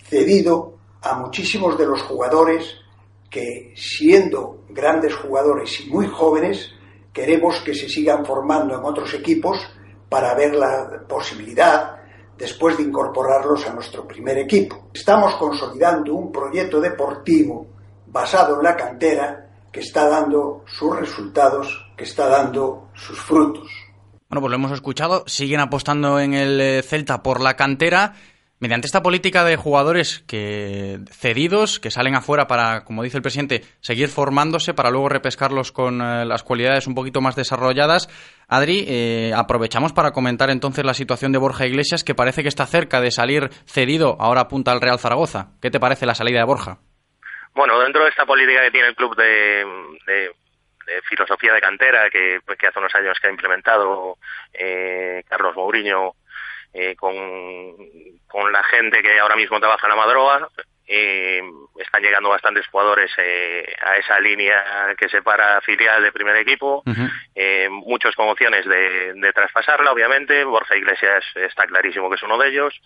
cedido 0.03 0.79
a 1.03 1.15
muchísimos 1.19 1.79
de 1.79 1.87
los 1.87 2.03
jugadores 2.03 2.77
que, 3.31 3.73
siendo 3.77 4.65
grandes 4.69 5.15
jugadores 5.15 5.81
y 5.81 5.89
muy 5.89 6.07
jóvenes, 6.07 6.73
queremos 7.13 7.61
que 7.61 7.75
se 7.75 7.89
sigan 7.89 8.25
formando 8.25 8.75
en 8.75 8.85
otros 8.85 9.15
equipos 9.15 9.59
para 10.09 10.35
ver 10.35 10.55
la 10.55 11.03
posibilidad 11.09 11.97
después 12.37 12.77
de 12.77 12.85
incorporarlos 12.85 13.67
a 13.67 13.75
nuestro 13.75 14.07
primer 14.07 14.39
equipo. 14.39 14.89
Estamos 14.95 15.35
consolidando 15.37 16.15
un 16.15 16.31
proyecto 16.31 16.81
deportivo 16.81 17.67
basado 18.07 18.57
en 18.57 18.65
la 18.65 18.77
cantera 18.77 19.49
que 19.73 19.81
está 19.81 20.09
dando 20.09 20.65
sus 20.67 20.97
resultados, 20.97 21.87
que 21.97 22.05
está 22.05 22.29
dando 22.29 22.89
sus 22.95 23.19
frutos. 23.19 23.69
Bueno, 24.29 24.41
pues 24.41 24.51
lo 24.51 24.57
hemos 24.57 24.73
escuchado, 24.73 25.25
siguen 25.27 25.61
apostando 25.61 26.21
en 26.21 26.35
el 26.35 26.61
eh, 26.61 26.83
Celta 26.83 27.23
por 27.23 27.41
la 27.41 27.57
cantera 27.57 28.15
mediante 28.61 28.87
esta 28.87 29.03
política 29.03 29.45
de 29.45 29.57
jugadores 29.57 30.25
que 30.27 30.99
cedidos, 31.11 31.79
que 31.79 31.91
salen 31.91 32.15
afuera 32.15 32.47
para, 32.47 32.85
como 32.85 33.03
dice 33.03 33.17
el 33.17 33.23
presidente, 33.23 33.63
seguir 33.81 34.09
formándose 34.09 34.75
para 34.75 34.91
luego 34.91 35.09
repescarlos 35.09 35.73
con 35.73 36.01
eh, 36.01 36.25
las 36.25 36.43
cualidades 36.43 36.87
un 36.87 36.95
poquito 36.95 37.21
más 37.21 37.37
desarrolladas. 37.37 38.09
Adri, 38.49 38.85
eh, 38.89 39.33
aprovechamos 39.35 39.93
para 39.93 40.11
comentar 40.11 40.51
entonces 40.51 40.85
la 40.85 40.95
situación 40.95 41.33
de 41.33 41.39
Borja 41.39 41.67
Iglesias, 41.67 42.05
que 42.05 42.15
parece 42.15 42.43
que 42.43 42.49
está 42.49 42.67
cerca 42.67 43.01
de 43.01 43.11
salir 43.11 43.51
cedido, 43.67 44.17
ahora 44.21 44.43
apunta 44.43 44.73
al 44.73 44.81
Real 44.81 44.99
Zaragoza. 44.99 45.51
¿Qué 45.63 45.71
te 45.71 45.81
parece 45.81 46.07
la 46.07 46.15
salida 46.15 46.41
de 46.41 46.47
Borja? 46.47 46.79
Bueno, 47.55 47.79
dentro 47.81 48.03
de 48.05 48.11
esta 48.11 48.27
política 48.27 48.63
que 48.63 48.71
tiene 48.71 48.89
el 48.89 48.95
club 48.95 49.17
de, 49.17 49.67
filosofía 51.09 51.53
de 51.53 51.61
cantera 51.61 52.09
que, 52.11 52.41
que, 52.59 52.67
hace 52.67 52.79
unos 52.79 52.95
años 52.95 53.19
que 53.21 53.29
ha 53.29 53.31
implementado 53.31 54.17
eh, 54.53 55.23
Carlos 55.29 55.55
Mourinho 55.55 56.15
eh, 56.73 56.95
con, 56.97 57.17
con 58.27 58.53
la 58.53 58.63
gente 58.65 59.03
que 59.03 59.19
ahora 59.19 59.37
mismo 59.37 59.61
trabaja 59.61 59.87
en 59.87 59.91
la 59.91 59.97
Madroa. 59.97 60.49
Eh, 60.91 61.43
están 61.79 62.03
llegando 62.03 62.31
bastantes 62.31 62.67
jugadores 62.69 63.11
eh, 63.19 63.77
a 63.81 63.97
esa 63.97 64.19
línea 64.21 64.95
que 64.97 65.09
separa 65.11 65.61
filial 65.61 66.03
de 66.03 66.13
primer 66.13 66.37
equipo, 66.37 66.83
eh, 67.35 67.69
muchos 67.71 68.15
con 68.15 68.29
opciones 68.29 68.65
de, 68.67 69.13
de, 69.15 69.33
traspasarla, 69.33 69.93
obviamente. 69.93 70.45
Borja 70.45 70.77
Iglesias 70.77 71.25
está 71.35 71.67
clarísimo 71.67 72.09
que 72.09 72.17
es 72.17 72.23
uno 72.23 72.39
de 72.39 72.49
ellos, 72.49 72.81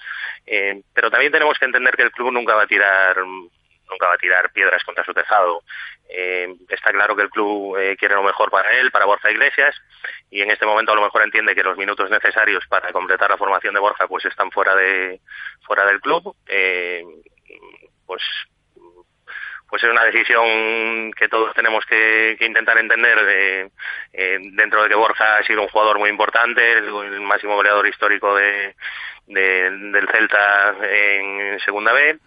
eh, 0.47 0.83
pero 0.93 1.11
también 1.11 1.31
tenemos 1.31 1.59
que 1.59 1.65
entender 1.67 1.95
que 1.97 2.03
el 2.03 2.11
club 2.11 2.33
nunca 2.33 2.55
va 2.55 2.65
a 2.65 2.67
tirar 2.67 3.17
nunca 3.93 4.09
va 4.09 4.15
a 4.15 4.19
tirar 4.19 4.51
piedras 4.53 4.83
contra 4.85 5.05
su 5.05 5.13
tejado. 5.13 5.63
Eh, 6.09 6.55
está 6.69 6.91
claro 6.91 7.15
que 7.15 7.23
el 7.23 7.31
club 7.31 7.77
eh, 7.77 7.97
quiere 7.97 8.15
lo 8.15 8.23
mejor 8.23 8.51
para 8.51 8.73
él, 8.79 8.91
para 8.91 9.05
Borja 9.05 9.31
Iglesias, 9.31 9.75
y 10.31 10.43
en 10.43 10.51
este 10.51 10.67
momento 10.67 10.93
a 10.93 10.97
lo 10.97 11.03
mejor 11.03 11.23
entiende 11.23 11.55
que 11.55 11.63
los 11.63 11.77
minutos 11.77 12.11
necesarios 12.11 12.67
para 12.69 12.93
completar 12.93 13.31
la 13.31 13.37
formación 13.37 13.75
de 13.75 13.81
Borja 13.81 14.09
pues 14.09 14.25
están 14.25 14.51
fuera 14.51 14.75
de 14.75 15.21
fuera 15.63 15.85
del 15.87 16.01
club. 16.01 16.35
Eh, 16.47 17.05
pues 18.07 18.23
pues 19.73 19.85
es 19.85 19.91
una 19.91 20.05
decisión 20.05 21.13
que 21.13 21.29
todos 21.31 21.55
tenemos 21.55 21.87
que, 21.87 22.37
intentar 22.41 22.77
entender 22.77 23.71
dentro 24.53 24.83
de 24.83 24.89
que 24.91 24.95
Borja 24.95 25.39
ha 25.39 25.45
sido 25.45 25.63
un 25.63 25.69
jugador 25.69 25.99
muy 25.99 26.11
importante, 26.11 26.75
el, 26.75 26.91
máximo 27.23 27.55
goleador 27.55 27.89
histórico 27.89 28.37
de, 28.37 28.75
del 29.29 30.09
Celta 30.13 30.75
en 30.83 31.59
segunda 31.61 31.95
B, 31.95 32.19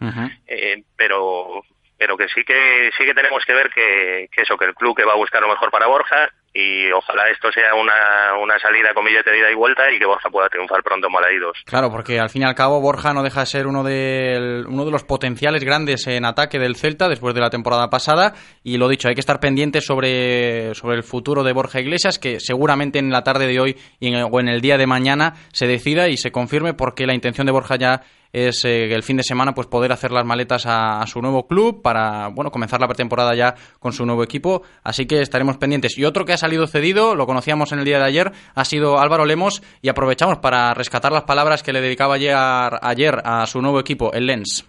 pero 0.97 1.61
pero 1.99 2.17
que 2.17 2.29
sí 2.29 2.43
que 2.43 2.89
sí 2.97 3.05
que 3.05 3.13
tenemos 3.13 3.45
que 3.45 3.53
ver 3.53 3.69
que, 3.69 4.27
eso 4.37 4.57
que 4.57 4.65
el 4.65 4.73
club 4.73 4.97
que 4.97 5.05
va 5.05 5.13
a 5.13 5.17
buscar 5.17 5.39
lo 5.39 5.49
mejor 5.49 5.69
para 5.69 5.85
Borja 5.85 6.31
y 6.57 6.89
ojalá 6.93 7.29
esto 7.29 7.51
sea 7.51 7.75
una, 7.75 8.41
una 8.41 8.57
salida 8.57 8.93
con 8.93 9.03
billete 9.03 9.29
de 9.29 9.39
ida 9.39 9.51
y 9.51 9.55
vuelta 9.55 9.91
y 9.91 9.99
que 9.99 10.05
Borja 10.05 10.29
pueda 10.29 10.47
triunfar 10.47 10.81
pronto 10.83 11.07
en 11.07 11.13
Maladidos. 11.13 11.57
Claro, 11.65 11.91
porque 11.91 12.17
al 12.17 12.29
fin 12.29 12.43
y 12.43 12.45
al 12.45 12.55
cabo 12.55 12.79
Borja 12.79 13.13
no 13.13 13.23
deja 13.23 13.41
de 13.41 13.45
ser 13.45 13.67
uno 13.67 13.83
de, 13.83 14.63
uno 14.65 14.85
de 14.85 14.91
los 14.91 15.03
potenciales 15.03 15.65
grandes 15.65 16.07
en 16.07 16.23
ataque 16.23 16.57
del 16.57 16.77
Celta 16.77 17.09
después 17.09 17.35
de 17.35 17.41
la 17.41 17.49
temporada 17.49 17.89
pasada. 17.89 18.35
Y 18.63 18.77
lo 18.77 18.87
dicho, 18.87 19.09
hay 19.09 19.15
que 19.15 19.19
estar 19.19 19.41
pendientes 19.41 19.85
sobre, 19.85 20.73
sobre 20.75 20.95
el 20.95 21.03
futuro 21.03 21.43
de 21.43 21.51
Borja 21.51 21.81
Iglesias 21.81 22.19
que 22.19 22.39
seguramente 22.39 22.99
en 22.99 23.09
la 23.09 23.23
tarde 23.23 23.47
de 23.47 23.59
hoy 23.59 23.75
y 23.99 24.13
en, 24.13 24.25
o 24.31 24.39
en 24.39 24.47
el 24.47 24.61
día 24.61 24.77
de 24.77 24.87
mañana 24.87 25.33
se 25.51 25.67
decida 25.67 26.07
y 26.07 26.15
se 26.15 26.31
confirme 26.31 26.73
porque 26.73 27.05
la 27.05 27.13
intención 27.13 27.47
de 27.47 27.51
Borja 27.51 27.75
ya 27.75 28.01
es 28.35 28.65
eh, 28.65 28.93
el 28.93 29.01
fin 29.01 29.15
de 29.15 29.23
semana 29.23 29.53
pues 29.53 29.67
poder 29.67 29.93
hacer 29.93 30.11
las 30.11 30.25
maletas 30.25 30.65
a, 30.65 31.05
su 31.07 31.21
nuevo 31.21 31.47
club 31.47 31.81
para 31.81 32.27
bueno 32.27 32.51
comenzar 32.51 32.81
la 32.81 32.87
pretemporada 32.87 33.33
ya 33.33 33.55
con 33.79 33.93
su 33.93 34.05
nuevo 34.05 34.23
equipo. 34.23 34.63
Así 34.83 35.05
que 35.05 35.21
estaremos 35.21 35.57
pendientes. 35.57 35.97
Y 35.97 36.03
otro 36.03 36.25
que 36.25 36.33
ha 36.33 36.37
salido 36.45 36.67
cedido 36.67 37.15
lo 37.15 37.25
conocíamos 37.25 37.71
en 37.71 37.79
el 37.79 37.85
día 37.85 37.99
de 37.99 38.05
ayer 38.05 38.31
ha 38.53 38.65
sido 38.65 38.99
Álvaro 38.99 39.25
Lemos 39.25 39.61
y 39.81 39.89
aprovechamos 39.89 40.37
para 40.37 40.73
rescatar 40.73 41.11
las 41.11 41.23
palabras 41.23 41.63
que 41.63 41.73
le 41.73 41.81
dedicaba 41.81 42.15
ayer, 42.15 42.35
ayer 42.81 43.21
a 43.23 43.45
su 43.47 43.61
nuevo 43.61 43.79
equipo 43.79 44.13
el 44.13 44.27
Lens 44.27 44.65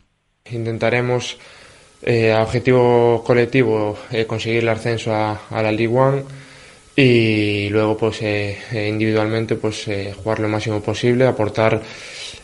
intentaremos 0.50 1.36
eh, 2.02 2.32
a 2.32 2.42
objetivo 2.42 3.22
colectivo 3.24 3.98
eh, 4.10 4.26
conseguir 4.26 4.62
el 4.62 4.68
ascenso 4.68 5.14
a, 5.14 5.38
la 5.50 5.72
League 5.72 5.96
One 5.96 6.22
y 6.96 7.68
luego 7.68 7.96
pues 7.96 8.22
individualmente 8.72 9.56
pues 9.56 9.86
jugar 10.16 10.40
lo 10.40 10.48
máximo 10.48 10.80
posible 10.80 11.26
aportar 11.26 11.82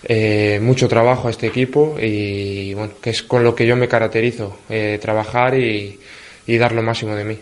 eh, 0.05 0.59
mucho 0.61 0.89
trabajo 0.89 1.29
a 1.29 1.31
este 1.31 1.47
equipo 1.47 1.97
y 2.01 2.75
bueno, 2.75 2.95
que 3.01 3.11
es 3.11 3.23
con 3.23 3.45
lo 3.45 3.55
que 3.55 3.67
yo 3.67 3.77
me 3.77 3.87
caracterizo, 3.87 4.59
eh, 4.69 4.99
trabajar 5.01 5.57
y, 5.57 5.99
dar 6.47 6.73
lo 6.73 6.83
máximo 6.83 7.15
de 7.15 7.25
mí. 7.25 7.39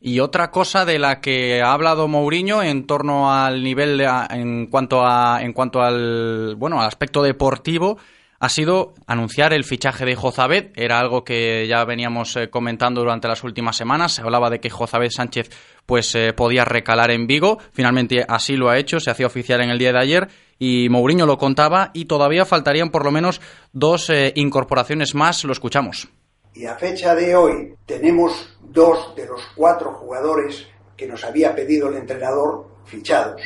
Y 0.00 0.20
otra 0.20 0.50
cosa 0.50 0.84
de 0.84 0.98
la 0.98 1.20
que 1.20 1.62
ha 1.62 1.72
hablado 1.72 2.06
Mourinho 2.06 2.62
en 2.62 2.86
torno 2.86 3.32
al 3.32 3.62
nivel 3.62 4.00
en 4.30 4.66
cuanto 4.66 5.04
a 5.04 5.42
en 5.42 5.52
cuanto 5.52 5.82
al 5.82 6.54
bueno 6.56 6.80
al 6.80 6.86
aspecto 6.86 7.22
deportivo 7.22 7.96
ha 8.38 8.50
sido 8.50 8.92
anunciar 9.06 9.54
el 9.54 9.64
fichaje 9.64 10.04
de 10.04 10.14
Jozabed. 10.14 10.72
Era 10.76 11.00
algo 11.00 11.24
que 11.24 11.66
ya 11.66 11.82
veníamos 11.86 12.36
eh, 12.36 12.50
comentando 12.50 13.00
durante 13.00 13.28
las 13.28 13.42
últimas 13.42 13.76
semanas. 13.76 14.12
Se 14.12 14.22
hablaba 14.22 14.50
de 14.50 14.60
que 14.60 14.68
Jozabed 14.68 15.10
Sánchez 15.10 15.50
pues 15.86 16.16
podía 16.36 16.66
recalar 16.66 17.10
en 17.10 17.26
Vigo. 17.26 17.58
Finalmente 17.72 18.24
así 18.28 18.56
lo 18.56 18.68
ha 18.68 18.78
hecho. 18.78 19.00
Se 19.00 19.10
hacía 19.10 19.26
oficial 19.26 19.62
en 19.62 19.70
el 19.70 19.78
día 19.78 19.92
de 19.92 20.00
ayer 20.00 20.28
y 20.58 20.88
Mourinho 20.88 21.26
lo 21.26 21.38
contaba 21.38 21.90
y 21.92 22.06
todavía 22.06 22.44
faltarían 22.44 22.90
por 22.90 23.04
lo 23.04 23.10
menos 23.10 23.40
dos 23.72 24.10
eh, 24.10 24.32
incorporaciones 24.36 25.14
más, 25.14 25.44
lo 25.44 25.52
escuchamos. 25.52 26.08
Y 26.56 26.64
a 26.64 26.74
fecha 26.74 27.14
de 27.14 27.36
hoy 27.36 27.76
tenemos 27.84 28.56
dos 28.62 29.14
de 29.14 29.26
los 29.26 29.42
cuatro 29.54 29.92
jugadores 29.92 30.66
que 30.96 31.06
nos 31.06 31.22
había 31.22 31.54
pedido 31.54 31.90
el 31.90 31.98
entrenador 31.98 32.66
fichados. 32.86 33.42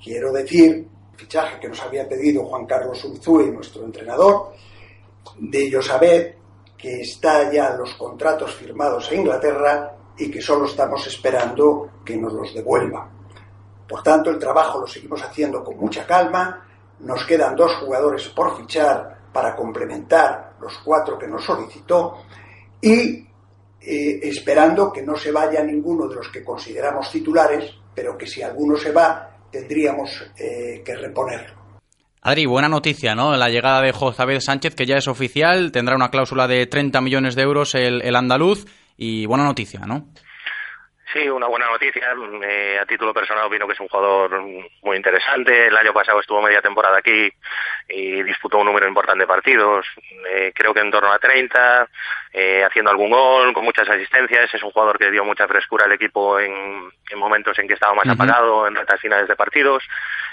Quiero 0.00 0.32
decir, 0.32 0.86
fichaje 1.16 1.58
que 1.58 1.68
nos 1.68 1.82
había 1.82 2.08
pedido 2.08 2.44
Juan 2.44 2.64
Carlos 2.64 3.04
Unzúe, 3.04 3.50
nuestro 3.50 3.84
entrenador, 3.84 4.52
de 5.36 5.66
ellos 5.66 5.84
saber 5.84 6.36
que 6.78 7.00
está 7.00 7.50
ya 7.50 7.70
los 7.70 7.92
contratos 7.94 8.54
firmados 8.54 9.10
en 9.10 9.22
Inglaterra 9.22 9.96
y 10.16 10.30
que 10.30 10.40
solo 10.40 10.66
estamos 10.66 11.04
esperando 11.08 11.90
que 12.04 12.16
nos 12.16 12.32
los 12.34 12.54
devuelva. 12.54 13.10
Por 13.88 14.00
tanto, 14.04 14.30
el 14.30 14.38
trabajo 14.38 14.78
lo 14.78 14.86
seguimos 14.86 15.20
haciendo 15.24 15.64
con 15.64 15.76
mucha 15.76 16.06
calma. 16.06 16.64
Nos 17.00 17.24
quedan 17.26 17.56
dos 17.56 17.74
jugadores 17.80 18.28
por 18.28 18.56
fichar 18.56 19.24
para 19.32 19.56
complementar 19.56 20.54
los 20.60 20.78
cuatro 20.78 21.18
que 21.18 21.26
nos 21.26 21.44
solicitó 21.44 22.18
y 22.84 23.26
eh, 23.80 24.20
esperando 24.22 24.92
que 24.92 25.02
no 25.02 25.16
se 25.16 25.32
vaya 25.32 25.64
ninguno 25.64 26.06
de 26.06 26.16
los 26.16 26.28
que 26.28 26.44
consideramos 26.44 27.10
titulares, 27.10 27.72
pero 27.94 28.16
que 28.18 28.26
si 28.26 28.42
alguno 28.42 28.76
se 28.76 28.92
va, 28.92 29.38
tendríamos 29.50 30.10
eh, 30.36 30.82
que 30.84 30.94
reponerlo. 30.94 31.64
Adri, 32.20 32.46
buena 32.46 32.68
noticia, 32.68 33.14
¿no? 33.14 33.36
La 33.36 33.48
llegada 33.48 33.82
de 33.82 33.92
José 33.92 34.40
Sánchez, 34.40 34.74
que 34.74 34.86
ya 34.86 34.96
es 34.96 35.08
oficial, 35.08 35.72
tendrá 35.72 35.94
una 35.96 36.10
cláusula 36.10 36.46
de 36.46 36.66
30 36.66 37.00
millones 37.00 37.34
de 37.34 37.42
euros 37.42 37.74
el, 37.74 38.02
el 38.02 38.16
andaluz, 38.16 38.66
y 38.96 39.26
buena 39.26 39.44
noticia, 39.44 39.80
¿no? 39.80 40.08
Sí, 41.14 41.28
una 41.28 41.46
buena 41.46 41.70
noticia. 41.70 42.12
Eh, 42.42 42.76
a 42.76 42.84
título 42.86 43.14
personal 43.14 43.44
opino 43.44 43.68
que 43.68 43.74
es 43.74 43.78
un 43.80 43.86
jugador 43.86 44.42
muy 44.82 44.96
interesante. 44.96 45.68
El 45.68 45.76
año 45.76 45.92
pasado 45.92 46.18
estuvo 46.18 46.42
media 46.42 46.60
temporada 46.60 46.98
aquí 46.98 47.32
y 47.88 48.20
disputó 48.24 48.58
un 48.58 48.66
número 48.66 48.88
importante 48.88 49.22
de 49.22 49.28
partidos. 49.28 49.86
Eh, 50.28 50.50
creo 50.52 50.74
que 50.74 50.80
en 50.80 50.90
torno 50.90 51.12
a 51.12 51.20
30, 51.20 51.88
eh, 52.32 52.64
haciendo 52.64 52.90
algún 52.90 53.10
gol, 53.10 53.52
con 53.54 53.64
muchas 53.64 53.88
asistencias. 53.88 54.52
Es 54.52 54.62
un 54.64 54.72
jugador 54.72 54.98
que 54.98 55.12
dio 55.12 55.24
mucha 55.24 55.46
frescura 55.46 55.84
al 55.84 55.92
equipo 55.92 56.40
en, 56.40 56.90
momentos 57.14 57.56
en 57.60 57.68
que 57.68 57.74
estaba 57.74 57.94
más 57.94 58.08
apagado, 58.08 58.66
en 58.66 58.74
retas 58.74 59.00
finales 59.00 59.28
de 59.28 59.36
partidos. 59.36 59.84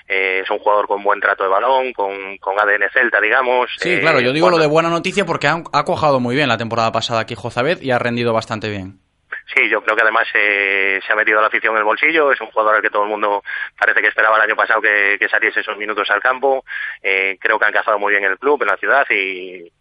es 0.07 0.49
un 0.49 0.57
jugador 0.57 0.87
con 0.87 1.03
buen 1.03 1.19
trato 1.19 1.43
de 1.43 1.49
balón, 1.49 1.93
con, 1.93 2.37
con 2.39 2.59
ADN 2.59 2.89
celta, 2.91 3.21
digamos. 3.21 3.69
Sí, 3.77 3.99
claro, 3.99 4.19
yo 4.19 4.33
digo 4.33 4.49
lo 4.49 4.57
de 4.57 4.65
buena 4.65 4.89
noticia 4.89 5.27
porque 5.27 5.45
ha, 5.45 5.61
ha 5.73 5.85
cojado 5.85 6.19
muy 6.19 6.35
bien 6.35 6.49
la 6.49 6.57
temporada 6.57 6.91
pasada 6.91 7.21
aquí 7.21 7.35
Jozabed 7.35 7.83
y 7.83 7.91
ha 7.91 7.99
rendido 7.99 8.33
bastante 8.33 8.67
bien. 8.67 9.10
Sí, 9.53 9.69
yo 9.69 9.81
creo 9.81 9.95
que 9.95 10.03
además 10.03 10.27
eh, 10.33 10.99
se 11.05 11.13
ha 11.13 11.15
metido 11.15 11.41
la 11.41 11.47
afición 11.47 11.73
en 11.73 11.79
el 11.79 11.83
bolsillo. 11.83 12.31
Es 12.31 12.41
un 12.41 12.47
jugador 12.47 12.75
al 12.75 12.81
que 12.81 12.89
todo 12.89 13.03
el 13.03 13.09
mundo 13.09 13.43
parece 13.77 14.01
que 14.01 14.07
esperaba 14.07 14.37
el 14.37 14.43
año 14.43 14.55
pasado 14.55 14.81
que, 14.81 15.17
saliese 15.29 15.61
esos 15.61 15.77
minutos 15.77 16.09
al 16.09 16.21
campo. 16.21 16.63
Eh, 17.01 17.37
creo 17.39 17.57
que 17.57 17.65
ha 17.65 17.69
encajado 17.69 17.99
muy 17.99 18.11
bien 18.11 18.23
en 18.23 18.31
el 18.31 18.39
club, 18.39 18.61
en 18.61 18.67
la 18.67 18.77
ciudad 18.77 19.05
y, 19.09 19.71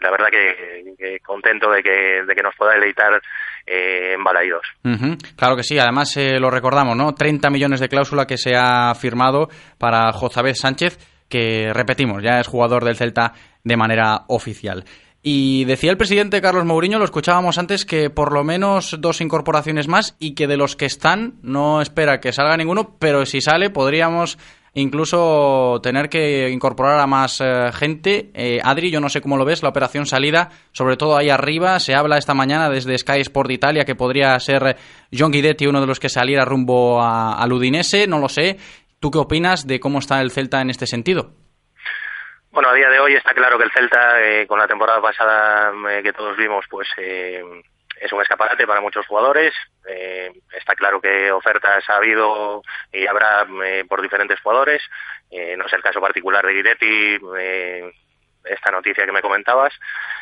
la 0.00 0.10
verdad 0.10 0.28
que, 0.30 1.18
contento 1.24 1.70
de 1.70 1.82
que, 1.82 2.22
de 2.24 2.34
que 2.34 2.42
nos 2.42 2.54
pueda 2.54 2.74
deleitar 2.74 3.20
eh, 3.66 4.12
en 4.14 4.22
Balaídos. 4.22 4.64
Claro 5.36 5.56
que 5.56 5.64
sí, 5.64 5.78
además 5.78 6.16
lo 6.16 6.50
recordamos, 6.50 6.96
¿no? 6.96 7.14
30 7.14 7.50
millones 7.50 7.80
de 7.80 7.88
cláusula 7.88 8.26
que 8.26 8.38
se 8.38 8.54
ha 8.54 8.94
firmado 8.94 9.48
para 9.78 10.12
Jozabed 10.12 10.54
Sánchez, 10.54 10.98
que 11.28 11.72
repetimos, 11.72 12.22
ya 12.22 12.38
es 12.38 12.46
jugador 12.46 12.84
del 12.84 12.96
Celta 12.96 13.32
de 13.64 13.76
manera 13.76 14.22
oficial. 14.28 14.84
Y 15.28 15.64
decía 15.64 15.90
el 15.90 15.96
presidente 15.96 16.40
Carlos 16.40 16.66
Mourinho, 16.66 17.00
lo 17.00 17.04
escuchábamos 17.04 17.58
antes, 17.58 17.84
que 17.84 18.10
por 18.10 18.32
lo 18.32 18.44
menos 18.44 18.94
dos 19.00 19.20
incorporaciones 19.20 19.88
más 19.88 20.14
y 20.20 20.36
que 20.36 20.46
de 20.46 20.56
los 20.56 20.76
que 20.76 20.84
están 20.84 21.34
no 21.42 21.80
espera 21.82 22.20
que 22.20 22.32
salga 22.32 22.56
ninguno, 22.56 22.94
pero 23.00 23.26
si 23.26 23.40
sale 23.40 23.70
podríamos 23.70 24.38
incluso 24.74 25.80
tener 25.82 26.08
que 26.10 26.48
incorporar 26.50 27.00
a 27.00 27.08
más 27.08 27.40
eh, 27.40 27.72
gente. 27.72 28.30
Eh, 28.34 28.60
Adri, 28.62 28.92
yo 28.92 29.00
no 29.00 29.08
sé 29.08 29.20
cómo 29.20 29.36
lo 29.36 29.44
ves, 29.44 29.64
la 29.64 29.70
operación 29.70 30.06
salida, 30.06 30.50
sobre 30.70 30.96
todo 30.96 31.16
ahí 31.16 31.28
arriba. 31.28 31.80
Se 31.80 31.96
habla 31.96 32.18
esta 32.18 32.34
mañana 32.34 32.70
desde 32.70 32.96
Sky 32.96 33.22
Sport 33.22 33.50
Italia 33.50 33.84
que 33.84 33.96
podría 33.96 34.38
ser 34.38 34.76
John 35.12 35.32
Guidetti 35.32 35.66
uno 35.66 35.80
de 35.80 35.88
los 35.88 35.98
que 35.98 36.08
saliera 36.08 36.44
rumbo 36.44 37.02
al 37.02 37.52
Udinese, 37.52 38.06
no 38.06 38.20
lo 38.20 38.28
sé. 38.28 38.58
¿Tú 39.00 39.10
qué 39.10 39.18
opinas 39.18 39.66
de 39.66 39.80
cómo 39.80 39.98
está 39.98 40.20
el 40.20 40.30
Celta 40.30 40.60
en 40.60 40.70
este 40.70 40.86
sentido? 40.86 41.32
Bueno, 42.56 42.70
a 42.70 42.74
día 42.74 42.88
de 42.88 42.98
hoy 42.98 43.12
está 43.12 43.34
claro 43.34 43.58
que 43.58 43.64
el 43.64 43.70
Celta, 43.70 44.24
eh, 44.24 44.46
con 44.46 44.58
la 44.58 44.66
temporada 44.66 44.98
pasada 45.02 45.74
eh, 45.90 46.02
que 46.02 46.14
todos 46.14 46.38
vimos, 46.38 46.64
pues 46.70 46.88
eh, 46.96 47.44
es 48.00 48.10
un 48.10 48.22
escaparate 48.22 48.66
para 48.66 48.80
muchos 48.80 49.06
jugadores. 49.06 49.52
está 49.84 50.74
claro 50.74 50.98
que 50.98 51.30
ofertas 51.30 51.84
ha 51.90 51.96
habido 51.96 52.62
y 52.90 53.06
habrá 53.06 53.46
por 53.86 54.00
diferentes 54.00 54.40
jugadores. 54.40 54.82
no 55.30 55.66
es 55.66 55.72
el 55.74 55.82
caso 55.82 56.00
particular 56.00 56.46
de 56.46 56.54
Guidetti, 56.54 57.18
esta 58.44 58.70
noticia 58.70 59.04
que 59.04 59.12
me 59.12 59.20
comentabas. 59.20 59.74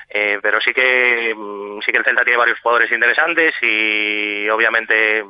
pero 0.08 0.60
sí 0.60 0.74
que 0.74 1.32
mm, 1.36 1.82
sí 1.82 1.92
que 1.92 1.98
el 1.98 2.04
Celta 2.04 2.24
tiene 2.24 2.38
varios 2.38 2.58
jugadores 2.58 2.90
interesantes 2.90 3.54
y 3.62 4.48
obviamente 4.48 5.24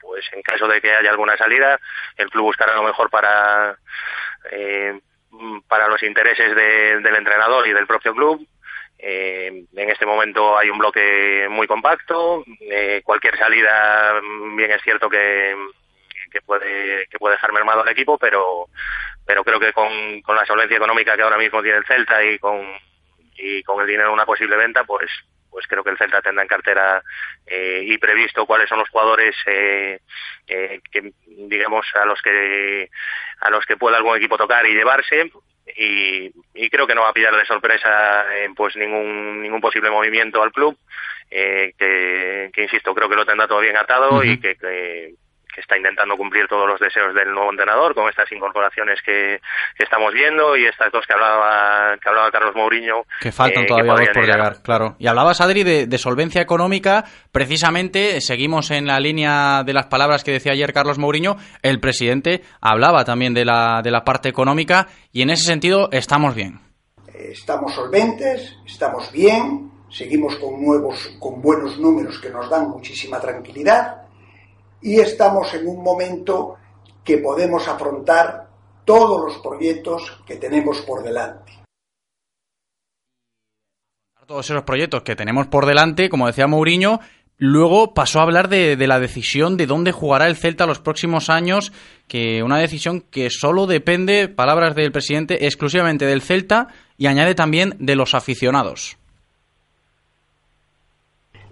pues 0.00 0.24
en 0.32 0.42
caso 0.42 0.68
de 0.68 0.80
que 0.80 0.94
haya 0.94 1.10
alguna 1.10 1.36
salida 1.36 1.80
el 2.16 2.30
club 2.30 2.44
buscará 2.44 2.76
lo 2.76 2.84
mejor 2.84 3.10
para 3.10 3.76
eh, 4.52 5.00
para 5.68 5.88
los 5.88 6.02
intereses 6.02 6.54
del 6.54 7.14
entrenador 7.16 7.66
y 7.66 7.72
del 7.72 7.86
propio 7.86 8.14
club. 8.14 8.46
Eh, 8.98 9.64
en 9.74 9.90
este 9.90 10.06
momento 10.06 10.56
hay 10.56 10.70
un 10.70 10.78
bloque 10.78 11.46
muy 11.50 11.66
compacto. 11.66 12.44
Eh, 12.60 13.02
cualquier 13.04 13.36
salida, 13.36 14.20
mm, 14.22 14.56
bien 14.56 14.70
es 14.70 14.82
cierto 14.82 15.10
que, 15.10 15.54
que 16.30 16.40
puede 16.40 17.06
que 17.08 17.18
puede 17.18 17.34
dejar 17.34 17.52
mermado 17.52 17.82
al 17.82 17.88
equipo, 17.88 18.18
pero 18.18 18.66
pero 19.26 19.44
creo 19.44 19.60
que 19.60 19.72
con, 19.72 20.20
con 20.22 20.36
la 20.36 20.46
solvencia 20.46 20.76
económica 20.76 21.16
que 21.16 21.22
ahora 21.22 21.38
mismo 21.38 21.62
tiene 21.62 21.78
el 21.78 21.86
Celta 21.86 22.24
y 22.24 22.38
con 22.38 22.60
y 23.36 23.62
con 23.62 23.80
el 23.80 23.86
dinero 23.86 24.08
de 24.08 24.14
una 24.14 24.26
posible 24.26 24.56
venta, 24.56 24.84
pues 24.84 25.10
pues 25.54 25.68
creo 25.68 25.84
que 25.84 25.90
el 25.90 25.96
Celta 25.96 26.20
tendrá 26.20 26.42
en 26.42 26.48
cartera 26.48 27.00
eh, 27.46 27.84
y 27.86 27.96
previsto 27.98 28.44
cuáles 28.44 28.68
son 28.68 28.80
los 28.80 28.88
jugadores 28.88 29.36
eh, 29.46 30.00
eh, 30.48 30.80
que 30.90 31.12
digamos 31.26 31.86
a 31.94 32.04
los 32.04 32.20
que 32.20 32.90
a 33.40 33.50
los 33.50 33.64
que 33.64 33.76
pueda 33.76 33.96
algún 33.96 34.16
equipo 34.16 34.36
tocar 34.36 34.66
y 34.66 34.74
llevarse. 34.74 35.30
Y, 35.76 36.32
creo 36.70 36.88
que 36.88 36.94
no 36.94 37.02
va 37.02 37.10
a 37.10 37.12
pillar 37.12 37.34
de 37.36 37.46
sorpresa 37.46 38.26
pues 38.56 38.74
ningún 38.74 39.40
ningún 39.42 39.60
posible 39.60 39.90
movimiento 39.90 40.42
al 40.42 40.52
club 40.52 40.76
que, 41.30 42.50
insisto 42.56 42.94
creo 42.94 43.08
que 43.08 43.14
lo 43.14 43.24
tendrá 43.24 43.46
todo 43.46 43.60
bien 43.60 43.76
atado 43.76 44.24
y 44.24 44.40
que, 44.40 44.56
que 44.56 45.14
está 45.60 45.76
intentando 45.76 46.16
cumplir 46.16 46.46
todos 46.48 46.68
los 46.68 46.80
deseos 46.80 47.14
del 47.14 47.32
nuevo 47.32 47.50
entrenador 47.50 47.94
con 47.94 48.08
estas 48.08 48.30
incorporaciones 48.32 49.00
que, 49.04 49.40
estamos 49.78 50.12
viendo 50.12 50.56
y 50.56 50.64
estas 50.66 50.90
dos 50.92 51.04
que 51.06 51.12
hablaba 51.12 51.96
que 51.98 52.08
hablaba 52.08 52.30
Carlos 52.30 52.54
Mourinho 52.54 53.02
que 53.20 53.32
faltan 53.32 53.66
todavía 53.66 53.92
dos 53.92 54.08
por 54.14 54.26
llegar. 54.26 54.62
claro. 54.62 54.96
Y 54.98 55.06
hablabas 55.06 55.40
Adri 55.40 55.62
de, 55.62 55.86
de, 55.86 55.98
solvencia 55.98 56.40
económica. 56.40 57.04
Precisamente 57.32 58.20
seguimos 58.20 58.70
en 58.70 58.86
la 58.86 58.98
línea 58.98 59.62
de 59.64 59.72
las 59.72 59.86
palabras 59.86 60.24
que 60.24 60.32
decía 60.32 60.52
ayer 60.52 60.72
Carlos 60.72 60.98
Mourinho. 60.98 61.36
El 61.62 61.80
presidente 61.80 62.42
hablaba 62.60 63.04
también 63.04 63.34
de 63.34 63.44
la 63.44 63.82
de 63.82 63.90
la 63.90 64.04
parte 64.04 64.28
económica 64.28 64.88
y 65.12 65.22
en 65.22 65.30
ese 65.30 65.44
sentido 65.44 65.88
estamos 65.92 66.34
bien. 66.34 66.60
Estamos 67.14 67.74
solventes 67.74 68.56
estamos 68.66 69.12
bien 69.12 69.70
seguimos 69.90 70.36
con 70.36 70.60
nuevos 70.60 71.16
con 71.20 71.40
buenos 71.40 71.78
números 71.78 72.18
que 72.20 72.30
nos 72.30 72.50
dan 72.50 72.68
muchísima 72.68 73.20
tranquilidad 73.20 74.03
y 74.84 75.00
estamos 75.00 75.52
en 75.54 75.66
un 75.66 75.82
momento 75.82 76.56
que 77.02 77.16
podemos 77.16 77.66
afrontar 77.66 78.48
todos 78.84 79.24
los 79.24 79.38
proyectos 79.42 80.20
que 80.26 80.36
tenemos 80.36 80.82
por 80.82 81.02
delante. 81.02 81.52
Todos 84.26 84.50
esos 84.50 84.62
proyectos 84.64 85.02
que 85.02 85.16
tenemos 85.16 85.46
por 85.46 85.64
delante, 85.64 86.10
como 86.10 86.26
decía 86.26 86.46
Mourinho, 86.46 87.00
luego 87.38 87.94
pasó 87.94 88.20
a 88.20 88.24
hablar 88.24 88.48
de, 88.48 88.76
la 88.86 89.00
decisión 89.00 89.56
de 89.56 89.66
dónde 89.66 89.90
jugará 89.90 90.26
el 90.26 90.36
Celta 90.36 90.66
los 90.66 90.80
próximos 90.80 91.30
años, 91.30 91.72
que 92.06 92.42
una 92.42 92.58
decisión 92.58 93.00
que 93.00 93.30
solo 93.30 93.66
depende, 93.66 94.28
palabras 94.28 94.74
del 94.74 94.92
presidente, 94.92 95.46
exclusivamente 95.46 96.04
del 96.04 96.20
Celta 96.20 96.68
y 96.98 97.06
añade 97.06 97.34
también 97.34 97.74
de 97.78 97.96
los 97.96 98.14
aficionados. 98.14 98.98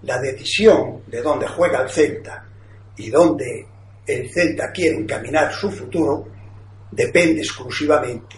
La 0.02 0.20
decisión 0.20 1.02
de 1.06 1.22
dónde 1.22 1.46
juega 1.48 1.82
el 1.82 1.88
Celta 1.88 2.51
y 2.96 3.10
donde 3.10 3.66
el 4.06 4.30
Celta 4.30 4.70
quiere 4.72 4.96
encaminar 4.96 5.52
su 5.52 5.70
futuro 5.70 6.26
depende 6.90 7.40
exclusivamente 7.40 8.36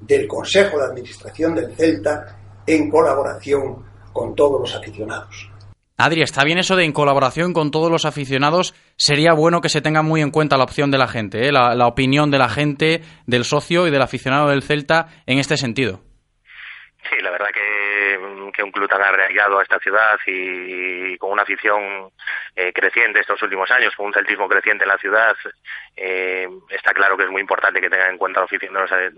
del 0.00 0.26
Consejo 0.26 0.78
de 0.78 0.84
Administración 0.84 1.54
del 1.54 1.74
Celta 1.74 2.38
en 2.66 2.90
colaboración 2.90 3.84
con 4.12 4.34
todos 4.34 4.60
los 4.60 4.74
aficionados. 4.74 5.50
Adri, 5.98 6.20
está 6.20 6.44
bien 6.44 6.58
eso 6.58 6.76
de 6.76 6.84
en 6.84 6.92
colaboración 6.92 7.54
con 7.54 7.70
todos 7.70 7.90
los 7.90 8.04
aficionados. 8.04 8.74
Sería 8.96 9.32
bueno 9.32 9.62
que 9.62 9.70
se 9.70 9.80
tenga 9.80 10.02
muy 10.02 10.20
en 10.20 10.30
cuenta 10.30 10.58
la 10.58 10.64
opción 10.64 10.90
de 10.90 10.98
la 10.98 11.08
gente, 11.08 11.48
¿eh? 11.48 11.52
la 11.52 11.86
opinión 11.86 12.30
de 12.30 12.38
la 12.38 12.50
gente, 12.50 13.00
del 13.26 13.44
socio 13.44 13.86
y 13.86 13.90
del 13.90 14.02
aficionado 14.02 14.48
del 14.48 14.62
Celta 14.62 15.08
en 15.24 15.38
este 15.38 15.56
sentido. 15.56 16.05
Sí, 17.08 17.16
la 17.20 17.30
verdad 17.30 17.48
que, 17.52 18.18
un 18.62 18.72
club 18.72 18.88
tan 18.88 19.02
arraigado 19.02 19.58
a 19.58 19.62
esta 19.62 19.78
ciudad 19.78 20.18
y, 20.26 21.16
con 21.18 21.30
una 21.30 21.42
afición 21.42 22.10
eh, 22.54 22.72
creciente 22.72 23.20
estos 23.20 23.40
últimos 23.42 23.70
años, 23.70 23.94
con 23.94 24.06
un 24.06 24.12
celtismo 24.12 24.48
creciente 24.48 24.84
en 24.84 24.88
la 24.88 24.98
ciudad, 24.98 25.36
eh, 25.96 26.48
está 26.70 26.92
claro 26.94 27.16
que 27.16 27.24
es 27.24 27.30
muy 27.30 27.40
importante 27.40 27.80
que 27.80 27.90
tengan 27.90 28.12
en 28.12 28.18
cuenta 28.18 28.44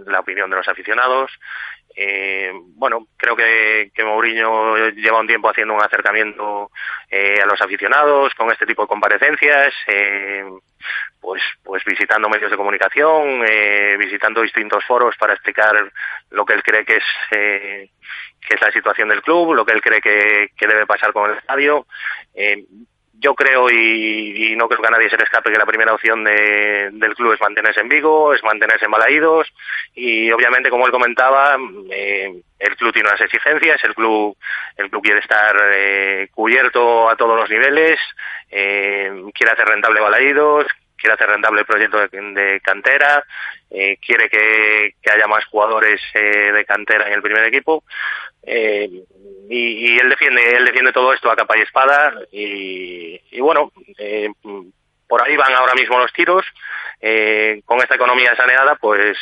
la, 0.07 0.21
opinión 0.21 0.51
de 0.51 0.57
los 0.57 0.69
aficionados. 0.69 1.31
Eh, 2.01 2.53
bueno, 2.77 3.09
creo 3.17 3.35
que, 3.35 3.91
que 3.93 4.05
Mourinho 4.05 4.91
lleva 4.91 5.21
un 5.21 5.27
tiempo 5.27 5.51
haciendo 5.51 5.75
un 5.75 5.83
acercamiento 5.83 6.71
a 7.11 7.47
los 7.47 7.61
aficionados 7.61 8.33
con 8.35 8.53
este 8.53 8.67
tipo 8.67 8.83
de 8.83 8.89
comparecencias 8.89 9.75
pues, 11.21 11.43
pues 11.63 11.85
visitando 11.85 12.29
medios 12.29 12.51
de 12.51 12.57
comunicación, 12.57 13.45
eh, 13.49 13.97
visitando 13.99 14.43
distintos 14.43 14.85
foros 14.85 15.17
para 15.19 15.35
explicar 15.35 15.75
lo 16.31 16.45
que 16.45 16.55
él 16.55 16.63
cree 16.63 16.85
que 16.85 16.97
es, 16.97 17.05
eh, 17.33 17.91
que 18.41 18.55
es 18.55 18.61
la 18.61 18.71
situación 18.73 19.09
del 19.09 19.23
club, 19.23 19.55
lo 19.55 19.65
que 19.65 19.73
él 19.73 19.83
cree 19.83 20.01
que, 20.01 20.51
que 20.57 20.67
debe 20.67 20.87
pasar 20.87 21.13
con 21.13 21.31
el 21.31 21.39
estadio. 21.39 21.87
Yo 23.21 23.35
creo 23.35 23.69
y, 23.71 24.55
no 24.57 24.69
creo 24.69 24.81
que 24.81 24.87
a 24.89 24.91
nadie 24.91 25.11
se 25.11 25.17
le 25.17 25.25
escape 25.25 25.51
que 25.51 25.59
la 25.59 25.67
primera 25.67 25.93
opción 25.93 26.23
de, 26.25 26.91
del 26.93 27.15
club 27.15 27.33
es 27.33 27.41
mantenerse 27.41 27.81
en 27.81 27.89
Vigo, 27.89 28.33
es 28.33 28.43
mantenerse 28.45 28.85
en 28.85 28.91
Balaídos 28.91 29.53
y 29.95 30.31
obviamente 30.31 30.71
como 30.71 30.87
él 30.87 30.93
comentaba 30.93 31.57
eh, 31.91 32.33
el 32.59 32.77
club 32.77 32.93
tiene 32.93 33.09
unas 33.09 33.21
exigencias, 33.21 33.83
el 33.85 33.95
club 33.95 34.37
el 34.77 34.91
club 34.91 35.03
quiere 35.03 35.21
estar 35.21 35.57
eh, 35.73 36.29
cubierto 36.33 37.09
a 37.11 37.17
todos 37.17 37.37
los 37.37 37.51
niveles, 37.51 37.99
eh, 38.51 39.11
quiere 39.35 39.53
hacer 39.53 39.67
rentable 39.67 40.01
Balaídos, 40.01 40.67
quiere 40.99 41.15
hacer 41.15 41.29
rentable 41.29 41.61
el 41.61 41.67
proyecto 41.67 41.99
de, 41.99 42.61
cantera, 42.61 43.25
eh, 43.71 43.97
quiere 44.05 44.29
que, 44.29 44.95
haya 45.11 45.27
más 45.27 45.45
jugadores 45.47 46.01
eh, 46.15 46.53
de 46.53 46.65
cantera 46.65 47.07
en 47.07 47.15
el 47.15 47.23
primer 47.23 47.45
equipo 47.45 47.85
eh, 48.43 48.89
y, 49.49 49.99
él 49.99 50.09
defiende 50.11 50.43
él 50.57 50.65
defiende 50.65 50.93
todo 50.93 51.13
esto 51.13 51.31
a 51.31 51.37
capa 51.37 51.57
y 51.57 51.63
espada 51.63 52.13
y, 52.31 53.41
bueno 53.41 53.73
por 55.09 55.23
ahí 55.23 55.37
van 55.37 55.55
ahora 55.55 55.75
mismo 55.75 55.99
los 55.99 56.13
tiros 56.13 56.45
con 57.65 57.79
esta 57.79 57.95
economía 57.95 58.37
saneada 58.37 58.77
pues 58.77 59.17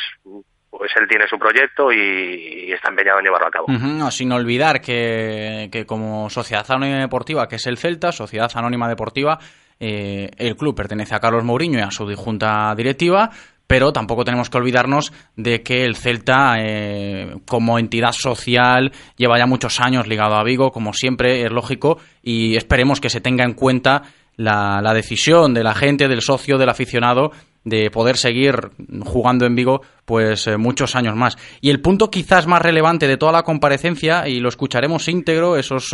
pues 0.69 0.91
él 0.99 1.07
tiene 1.07 1.27
su 1.27 1.39
proyecto 1.39 1.91
y, 1.91 2.71
está 2.71 2.89
empeñado 2.89 3.19
en 3.19 3.25
llevarlo 3.25 3.47
a 3.47 3.51
cabo. 3.51 3.67
sin 4.11 4.31
olvidar 4.31 4.81
que, 4.81 5.69
que 5.71 5.85
como 5.85 6.29
Sociedad 6.29 6.69
Anónima 6.69 6.99
Deportiva, 6.99 7.47
que 7.47 7.55
es 7.55 7.65
el 7.65 7.77
Celta, 7.77 8.11
Sociedad 8.11 8.51
Anónima 8.53 8.87
Deportiva, 8.87 9.39
eh, 9.79 10.31
el 10.37 10.55
club 10.55 10.75
pertenece 10.75 11.15
a 11.15 11.19
Carlos 11.19 11.43
Mourinho 11.43 11.79
y 11.79 11.81
a 11.81 11.91
su 11.91 12.05
junta 12.15 12.73
directiva, 12.75 13.29
pero 13.67 13.91
tampoco 13.91 14.23
tenemos 14.23 14.49
que 14.49 14.57
olvidarnos 14.57 15.11
de 15.35 15.61
que 15.61 15.83
el 15.83 15.97
Celta, 15.97 16.55
eh, 16.57 17.35
como 17.45 17.77
entidad 17.77 18.13
social, 18.13 18.91
lleva 19.17 19.37
ya 19.37 19.45
muchos 19.45 19.79
años 19.81 20.07
ligado 20.07 20.35
a 20.35 20.43
Vigo, 20.43 20.71
como 20.71 20.93
siempre 20.93 21.43
es 21.43 21.51
lógico, 21.51 21.99
y 22.23 22.55
esperemos 22.55 23.01
que 23.01 23.09
se 23.09 23.21
tenga 23.21 23.43
en 23.43 23.53
cuenta 23.53 24.03
la, 24.37 24.93
decisión 24.93 25.53
de 25.53 25.63
la 25.63 25.75
gente, 25.75 26.07
del 26.07 26.21
socio, 26.21 26.57
del 26.57 26.69
aficionado, 26.69 27.31
de 27.65 27.91
poder 27.91 28.15
seguir 28.15 28.71
jugando 29.03 29.45
en 29.45 29.55
Vigo 29.55 29.81
pues 30.05 30.47
eh, 30.47 30.55
muchos 30.55 30.95
años 30.95 31.17
más. 31.17 31.37
Y 31.59 31.69
el 31.69 31.81
punto 31.81 32.09
quizás 32.09 32.47
más 32.47 32.61
relevante 32.61 33.07
de 33.07 33.17
toda 33.17 33.33
la 33.33 33.43
comparecencia, 33.43 34.29
y 34.29 34.39
lo 34.39 34.47
escucharemos 34.47 35.09
íntegro, 35.09 35.57
esos 35.57 35.93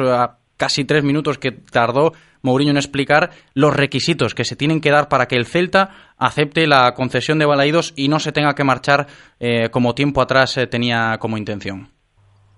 casi 0.63 0.85
tres 0.85 1.03
minutos 1.03 1.37
que 1.37 1.51
tardó 1.51 2.13
Mourinho 2.41 2.71
en 2.71 2.77
explicar 2.77 3.31
los 3.53 3.75
requisitos 3.75 4.33
que 4.33 4.45
se 4.45 4.55
tienen 4.55 4.79
que 4.79 4.91
dar 4.91 5.09
para 5.09 5.27
que 5.27 5.35
el 5.35 5.45
Celta 5.45 6.13
acepte 6.17 6.67
la 6.67 6.93
concesión 6.93 7.37
de 7.37 7.45
Balaídos 7.45 7.91
y 7.97 8.07
no 8.07 8.17
se 8.17 8.31
tenga 8.31 8.55
que 8.55 8.63
marchar 8.63 9.07
eh, 9.41 9.67
como 9.71 9.93
tiempo 9.93 10.21
atrás 10.21 10.55
eh, 10.55 10.65
tenía 10.67 11.17
como 11.19 11.37
intención. 11.37 11.91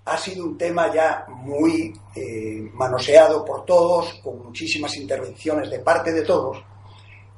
Ha 0.04 0.16
sido 0.18 0.44
un 0.44 0.56
tema 0.56 0.88
ya 0.94 1.24
muy 1.28 1.92
eh, 2.14 2.70
manoseado 2.74 3.44
por 3.44 3.64
todos, 3.64 4.20
con 4.22 4.38
muchísimas 4.38 4.96
intervenciones 4.96 5.68
de 5.68 5.80
parte 5.80 6.12
de 6.12 6.22
todos, 6.22 6.62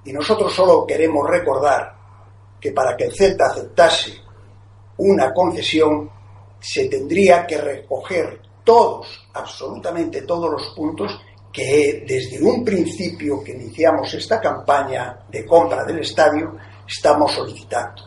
y 0.04 0.12
nosotros 0.12 0.52
solo 0.52 0.84
queremos 0.86 1.26
recordar 1.30 1.94
que 2.60 2.72
para 2.72 2.94
que 2.94 3.04
el 3.04 3.14
Celta 3.14 3.46
aceptase 3.46 4.18
una 4.98 5.32
concesión 5.32 6.10
se 6.60 6.90
tendría 6.90 7.46
que 7.46 7.56
recoger 7.56 8.47
todos, 8.68 9.26
absolutamente 9.32 10.20
todos 10.22 10.50
los 10.50 10.74
puntos 10.76 11.18
que 11.50 12.04
desde 12.06 12.42
un 12.42 12.62
principio 12.62 13.42
que 13.42 13.52
iniciamos 13.52 14.12
esta 14.12 14.38
campaña 14.38 15.20
de 15.30 15.46
compra 15.46 15.86
del 15.86 16.00
estadio 16.00 16.54
estamos 16.86 17.32
solicitando. 17.32 18.02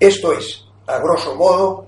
Esto 0.00 0.32
es, 0.32 0.64
a 0.86 0.96
grosso 1.00 1.34
modo, 1.34 1.86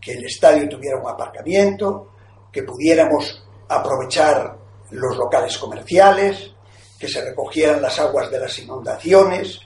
que 0.00 0.14
el 0.14 0.24
estadio 0.24 0.68
tuviera 0.68 0.98
un 0.98 1.08
aparcamiento, 1.08 2.14
que 2.50 2.64
pudiéramos 2.64 3.44
aprovechar 3.68 4.58
los 4.90 5.16
locales 5.16 5.56
comerciales, 5.56 6.50
que 6.98 7.06
se 7.06 7.24
recogieran 7.24 7.80
las 7.80 7.96
aguas 8.00 8.28
de 8.28 8.40
las 8.40 8.58
inundaciones, 8.58 9.60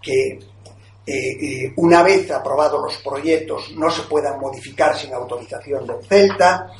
que 0.00 0.38
eh, 1.06 1.12
eh, 1.40 1.72
una 1.76 2.02
vez 2.02 2.28
aprobados 2.32 2.82
los 2.82 2.96
proyectos 2.96 3.70
no 3.76 3.88
se 3.88 4.02
puedan 4.02 4.40
modificar 4.40 4.96
sin 4.98 5.14
autorización 5.14 5.86
del 5.86 6.04
Celta, 6.04 6.72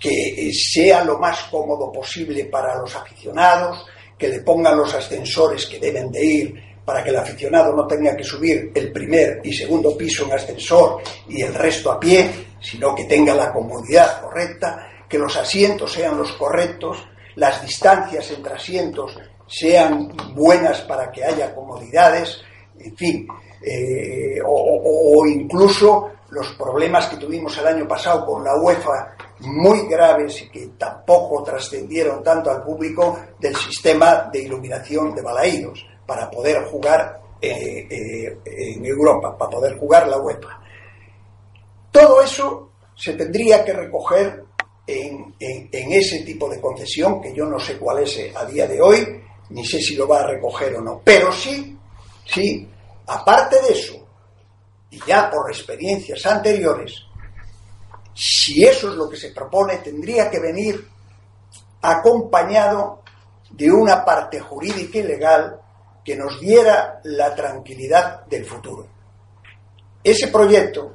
que 0.00 0.48
eh, 0.48 0.52
sea 0.54 1.04
lo 1.04 1.18
más 1.18 1.44
cómodo 1.50 1.92
posible 1.92 2.46
para 2.46 2.78
los 2.78 2.96
aficionados, 2.96 3.84
que 4.16 4.28
le 4.28 4.40
pongan 4.40 4.78
los 4.78 4.94
ascensores 4.94 5.66
que 5.66 5.78
deben 5.78 6.10
de 6.10 6.24
ir 6.24 6.54
para 6.82 7.04
que 7.04 7.10
el 7.10 7.16
aficionado 7.16 7.74
no 7.74 7.86
tenga 7.86 8.16
que 8.16 8.24
subir 8.24 8.72
el 8.74 8.90
primer 8.90 9.40
y 9.44 9.52
segundo 9.52 9.96
piso 9.96 10.24
en 10.24 10.32
ascensor 10.32 11.02
y 11.28 11.42
el 11.42 11.52
resto 11.52 11.92
a 11.92 12.00
pie, 12.00 12.30
sino 12.60 12.94
que 12.94 13.04
tenga 13.04 13.34
la 13.34 13.52
comodidad 13.52 14.22
correcta, 14.22 14.88
que 15.08 15.18
los 15.18 15.36
asientos 15.36 15.92
sean 15.92 16.16
los 16.16 16.32
correctos, 16.32 17.06
las 17.36 17.60
distancias 17.62 18.30
entre 18.30 18.54
asientos 18.54 19.18
sean 19.46 20.08
buenas 20.34 20.80
para 20.82 21.10
que 21.10 21.22
haya 21.22 21.54
comodidades, 21.54 22.40
en 22.78 22.96
fin, 22.96 23.28
eh, 23.62 24.40
o, 24.44 25.26
incluso 25.26 26.10
los 26.30 26.48
problemas 26.54 27.06
que 27.06 27.16
tuvimos 27.16 27.56
el 27.58 27.66
año 27.66 27.86
pasado 27.86 28.26
con 28.26 28.44
la 28.44 28.56
UEFA, 28.56 29.16
muy 29.40 29.86
graves 29.86 30.42
y 30.42 30.48
que 30.48 30.66
tampoco 30.78 31.42
trascendieron 31.42 32.22
tanto 32.22 32.50
al 32.50 32.62
público 32.62 33.18
del 33.38 33.54
sistema 33.54 34.28
de 34.32 34.42
iluminación 34.42 35.14
de 35.14 35.22
Balaídos 35.22 35.86
para 36.06 36.30
poder 36.30 36.64
jugar 36.64 37.20
eh, 37.40 37.86
eh, 37.88 38.38
en 38.44 38.84
Europa, 38.84 39.36
para 39.36 39.50
poder 39.50 39.78
jugar 39.78 40.08
la 40.08 40.18
UEFA. 40.18 40.60
Todo 41.90 42.22
eso 42.22 42.70
se 42.96 43.14
tendría 43.14 43.64
que 43.64 43.72
recoger 43.72 44.44
en, 44.86 45.34
en 45.38 45.92
ese 45.92 46.22
tipo 46.24 46.48
de 46.48 46.60
concesión, 46.60 47.20
que 47.20 47.32
yo 47.32 47.46
no 47.46 47.58
sé 47.58 47.78
cuál 47.78 48.02
es 48.02 48.18
a 48.34 48.44
día 48.44 48.66
de 48.66 48.80
hoy, 48.80 49.22
ni 49.50 49.64
sé 49.64 49.78
si 49.78 49.94
lo 49.94 50.08
va 50.08 50.20
a 50.20 50.26
recoger 50.26 50.76
o 50.76 50.80
no, 50.80 51.00
pero 51.04 51.32
sí 51.32 51.73
Sí, 52.26 52.68
aparte 53.06 53.60
de 53.62 53.72
eso, 53.72 54.06
y 54.90 55.00
ya 55.06 55.30
por 55.30 55.50
experiencias 55.50 56.24
anteriores, 56.26 57.02
si 58.14 58.64
eso 58.64 58.90
es 58.90 58.94
lo 58.94 59.08
que 59.08 59.16
se 59.16 59.30
propone, 59.30 59.78
tendría 59.78 60.30
que 60.30 60.38
venir 60.38 60.88
acompañado 61.82 63.02
de 63.50 63.70
una 63.70 64.04
parte 64.04 64.40
jurídica 64.40 64.98
y 64.98 65.02
legal 65.02 65.60
que 66.04 66.16
nos 66.16 66.40
diera 66.40 67.00
la 67.04 67.34
tranquilidad 67.34 68.24
del 68.26 68.44
futuro. 68.44 68.86
Ese 70.02 70.28
proyecto 70.28 70.94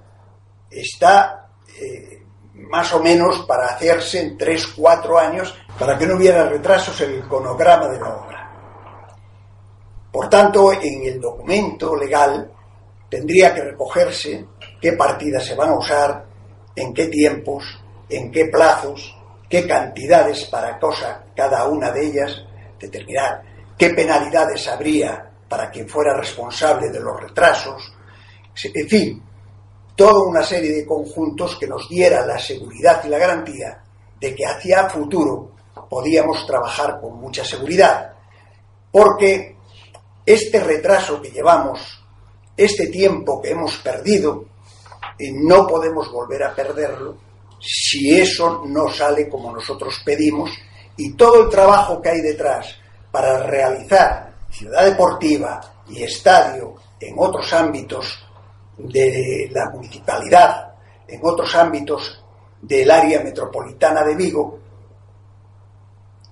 está 0.69 1.49
eh, 1.79 2.23
más 2.53 2.93
o 2.93 3.01
menos 3.01 3.45
para 3.47 3.67
hacerse 3.67 4.21
en 4.21 4.37
tres, 4.37 4.67
cuatro 4.67 5.17
años 5.17 5.55
para 5.77 5.97
que 5.97 6.05
no 6.05 6.15
hubiera 6.15 6.47
retrasos 6.47 6.99
en 7.01 7.11
el 7.11 7.27
cronograma 7.27 7.87
de 7.87 7.99
la 7.99 8.15
obra. 8.15 8.38
Por 10.11 10.29
tanto, 10.29 10.73
en 10.73 11.05
el 11.05 11.21
documento 11.21 11.95
legal 11.95 12.51
tendría 13.09 13.53
que 13.53 13.61
recogerse 13.61 14.45
qué 14.81 14.93
partidas 14.93 15.45
se 15.45 15.55
van 15.55 15.69
a 15.69 15.77
usar, 15.77 16.25
en 16.75 16.93
qué 16.93 17.07
tiempos, 17.07 17.63
en 18.09 18.31
qué 18.31 18.45
plazos, 18.45 19.15
qué 19.49 19.67
cantidades 19.67 20.45
para 20.45 20.79
cosa 20.79 21.25
cada 21.35 21.67
una 21.67 21.91
de 21.91 22.05
ellas, 22.05 22.43
determinar 22.79 23.41
qué 23.77 23.91
penalidades 23.91 24.67
habría 24.67 25.29
para 25.47 25.69
quien 25.69 25.87
fuera 25.87 26.15
responsable 26.15 26.89
de 26.89 26.99
los 26.99 27.19
retrasos, 27.19 27.93
en 28.63 28.87
fin, 28.87 29.23
toda 29.95 30.27
una 30.27 30.43
serie 30.43 30.71
de 30.71 30.85
conjuntos 30.85 31.57
que 31.57 31.67
nos 31.67 31.89
diera 31.89 32.25
la 32.25 32.37
seguridad 32.37 33.03
y 33.03 33.09
la 33.09 33.17
garantía 33.17 33.83
de 34.19 34.35
que 34.35 34.45
hacia 34.45 34.89
futuro 34.89 35.51
podíamos 35.89 36.45
trabajar 36.45 36.99
con 37.01 37.19
mucha 37.19 37.43
seguridad, 37.43 38.13
porque 38.91 39.55
este 40.29 40.59
retraso 40.59 41.19
que 41.19 41.31
llevamos, 41.31 41.79
este 42.55 42.87
tiempo 42.87 43.41
que 43.41 43.49
hemos 43.49 43.77
perdido, 43.77 44.45
no 45.33 45.65
podemos 45.65 46.11
volver 46.11 46.43
a 46.43 46.53
perderlo 46.53 47.17
si 47.59 48.17
eso 48.19 48.63
no 48.67 48.87
sale 48.89 49.27
como 49.27 49.51
nosotros 49.51 50.01
pedimos 50.05 50.51
y 50.95 51.13
todo 51.13 51.43
el 51.43 51.49
trabajo 51.49 51.99
que 51.99 52.09
hay 52.09 52.21
detrás 52.21 52.75
para 53.11 53.43
realizar 53.43 54.35
ciudad 54.51 54.85
deportiva 54.85 55.59
y 55.89 56.03
estadio 56.03 56.75
en 56.99 57.15
otros 57.17 57.51
ámbitos 57.51 58.23
de 58.77 59.49
la 59.51 59.71
municipalidad, 59.71 60.73
en 61.07 61.19
otros 61.23 61.55
ámbitos 61.55 62.23
del 62.61 62.91
área 62.91 63.21
metropolitana 63.21 64.03
de 64.03 64.15
Vigo, 64.15 64.59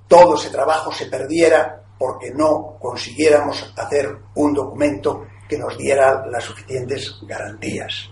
todo 0.07 0.35
ese 0.35 0.51
trabajo 0.51 0.91
se 0.91 1.07
perdiera 1.07 1.81
porque 1.97 2.31
no 2.31 2.77
consiguiéramos 2.79 3.73
hacer 3.77 4.17
un 4.35 4.53
documento 4.53 5.25
que 5.47 5.57
nos 5.57 5.77
diera 5.77 6.25
las 6.29 6.43
suficientes 6.43 7.15
garantías. 7.23 8.09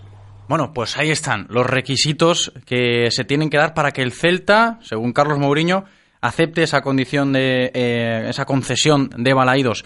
Bueno, 0.48 0.72
pues 0.72 0.96
ahí 0.96 1.10
están 1.10 1.46
los 1.50 1.66
requisitos 1.66 2.52
que 2.64 3.08
se 3.10 3.24
tienen 3.24 3.50
que 3.50 3.58
dar 3.58 3.74
para 3.74 3.90
que 3.90 4.02
el 4.02 4.12
Celta, 4.12 4.78
según 4.82 5.12
Carlos 5.12 5.38
Mourinho, 5.38 5.84
acepte 6.20 6.62
esa 6.62 6.82
condición 6.82 7.32
de 7.32 7.70
eh, 7.74 8.26
esa 8.28 8.44
concesión 8.44 9.10
de 9.16 9.34
Balaídos. 9.34 9.84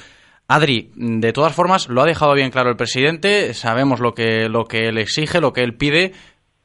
Adri, 0.49 0.91
de 0.97 1.33
todas 1.33 1.55
formas, 1.55 1.89
lo 1.89 2.03
ha 2.03 2.07
dejado 2.07 2.35
bien 2.35 2.51
claro 2.51 2.71
el 2.71 2.77
presidente, 2.77 3.55
sabemos 3.55 4.01
lo 4.01 4.15
que, 4.15 4.49
lo 4.49 4.65
que 4.65 4.89
él 4.89 4.99
exige, 4.99 5.41
lo 5.41 5.53
que 5.53 5.63
él 5.63 5.77
pide, 5.77 6.13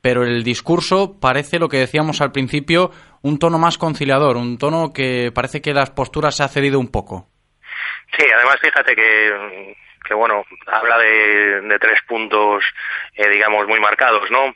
pero 0.06 0.22
el 0.22 0.44
discurso 0.44 1.20
parece 1.20 1.58
lo 1.58 1.68
que 1.68 1.78
decíamos 1.78 2.22
al 2.22 2.32
principio, 2.32 2.92
un 3.24 3.40
tono 3.40 3.58
más 3.58 3.80
conciliador, 3.80 4.38
un 4.38 4.60
tono 4.60 4.94
que 4.94 5.32
parece 5.34 5.64
que 5.64 5.74
las 5.74 5.90
posturas 5.90 6.38
se 6.38 6.44
ha 6.44 6.48
cedido 6.48 6.80
un 6.80 6.92
poco. 6.92 7.28
Sí, 8.16 8.24
además 8.32 8.58
fíjate 8.62 8.96
que, 8.96 9.76
que 10.08 10.14
bueno, 10.14 10.44
habla 10.68 11.00
de, 11.00 11.80
tres 11.82 11.98
puntos, 12.08 12.64
eh, 13.16 13.28
digamos, 13.30 13.68
muy 13.68 13.80
marcados, 13.80 14.30
¿no? 14.30 14.54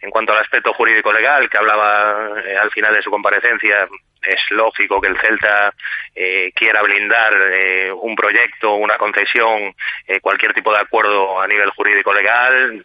En 0.00 0.10
cuanto 0.10 0.32
al 0.32 0.40
aspecto 0.40 0.74
jurídico-legal, 0.74 1.48
que 1.48 1.58
hablaba 1.58 2.40
eh, 2.44 2.56
al 2.56 2.72
final 2.72 2.92
de 2.92 3.02
su 3.02 3.10
comparecencia, 3.12 3.86
es 4.22 4.40
lógico 4.50 5.00
que 5.00 5.08
el 5.08 5.18
Celta 5.18 5.72
eh, 6.14 6.50
quiera 6.54 6.82
blindar 6.82 7.32
eh, 7.52 7.92
un 7.92 8.16
proyecto, 8.16 8.74
una 8.74 8.96
concesión, 8.96 9.74
eh, 10.06 10.20
cualquier 10.20 10.52
tipo 10.52 10.72
de 10.72 10.80
acuerdo 10.80 11.40
a 11.40 11.46
nivel 11.46 11.70
jurídico 11.70 12.12
legal, 12.12 12.84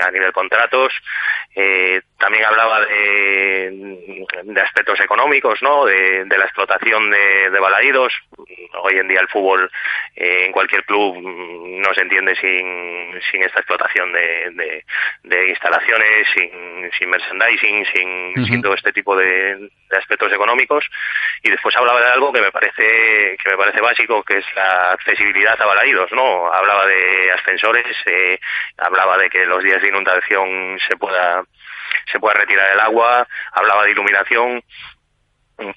a 0.00 0.10
nivel 0.10 0.32
contratos. 0.32 0.92
también 2.18 2.44
hablaba 2.44 2.80
de, 2.86 4.20
de, 4.44 4.60
aspectos 4.60 5.00
económicos, 5.00 5.60
¿no? 5.62 5.84
De, 5.84 6.24
de 6.24 6.38
la 6.38 6.44
explotación 6.44 7.10
de, 7.10 7.50
de, 7.50 7.58
balaídos. 7.58 8.12
Hoy 8.82 8.98
en 8.98 9.08
día 9.08 9.20
el 9.20 9.28
fútbol 9.28 9.70
en 10.14 10.52
cualquier 10.52 10.84
club 10.84 11.18
no 11.20 11.94
se 11.94 12.02
entiende 12.02 12.34
sin, 12.36 13.20
sin 13.30 13.42
esta 13.42 13.60
explotación 13.60 14.12
de, 14.12 14.84
instalaciones, 15.48 16.26
sin, 16.34 16.90
sin 16.98 17.10
merchandising, 17.10 17.86
sin, 17.94 18.46
sin 18.46 18.62
todo 18.62 18.74
este 18.74 18.92
tipo 18.92 19.16
de, 19.16 19.68
aspectos 19.96 20.30
económicos 20.36 20.84
y 21.42 21.50
después 21.50 21.76
hablaba 21.76 22.00
de 22.00 22.12
algo 22.12 22.32
que 22.32 22.40
me 22.40 22.52
parece 22.52 23.36
que 23.42 23.50
me 23.50 23.56
parece 23.56 23.80
básico 23.80 24.22
que 24.22 24.38
es 24.38 24.44
la 24.54 24.92
accesibilidad 24.92 25.60
a 25.60 25.66
Balaídos 25.66 26.10
no 26.12 26.52
hablaba 26.52 26.86
de 26.86 27.32
ascensores 27.32 27.96
eh, 28.06 28.38
hablaba 28.78 29.18
de 29.18 29.28
que 29.28 29.44
los 29.46 29.62
días 29.62 29.82
de 29.82 29.88
inundación 29.88 30.78
se 30.88 30.96
pueda 30.96 31.42
se 32.10 32.20
pueda 32.20 32.34
retirar 32.34 32.72
el 32.72 32.80
agua 32.80 33.26
hablaba 33.52 33.84
de 33.84 33.90
iluminación. 33.92 34.62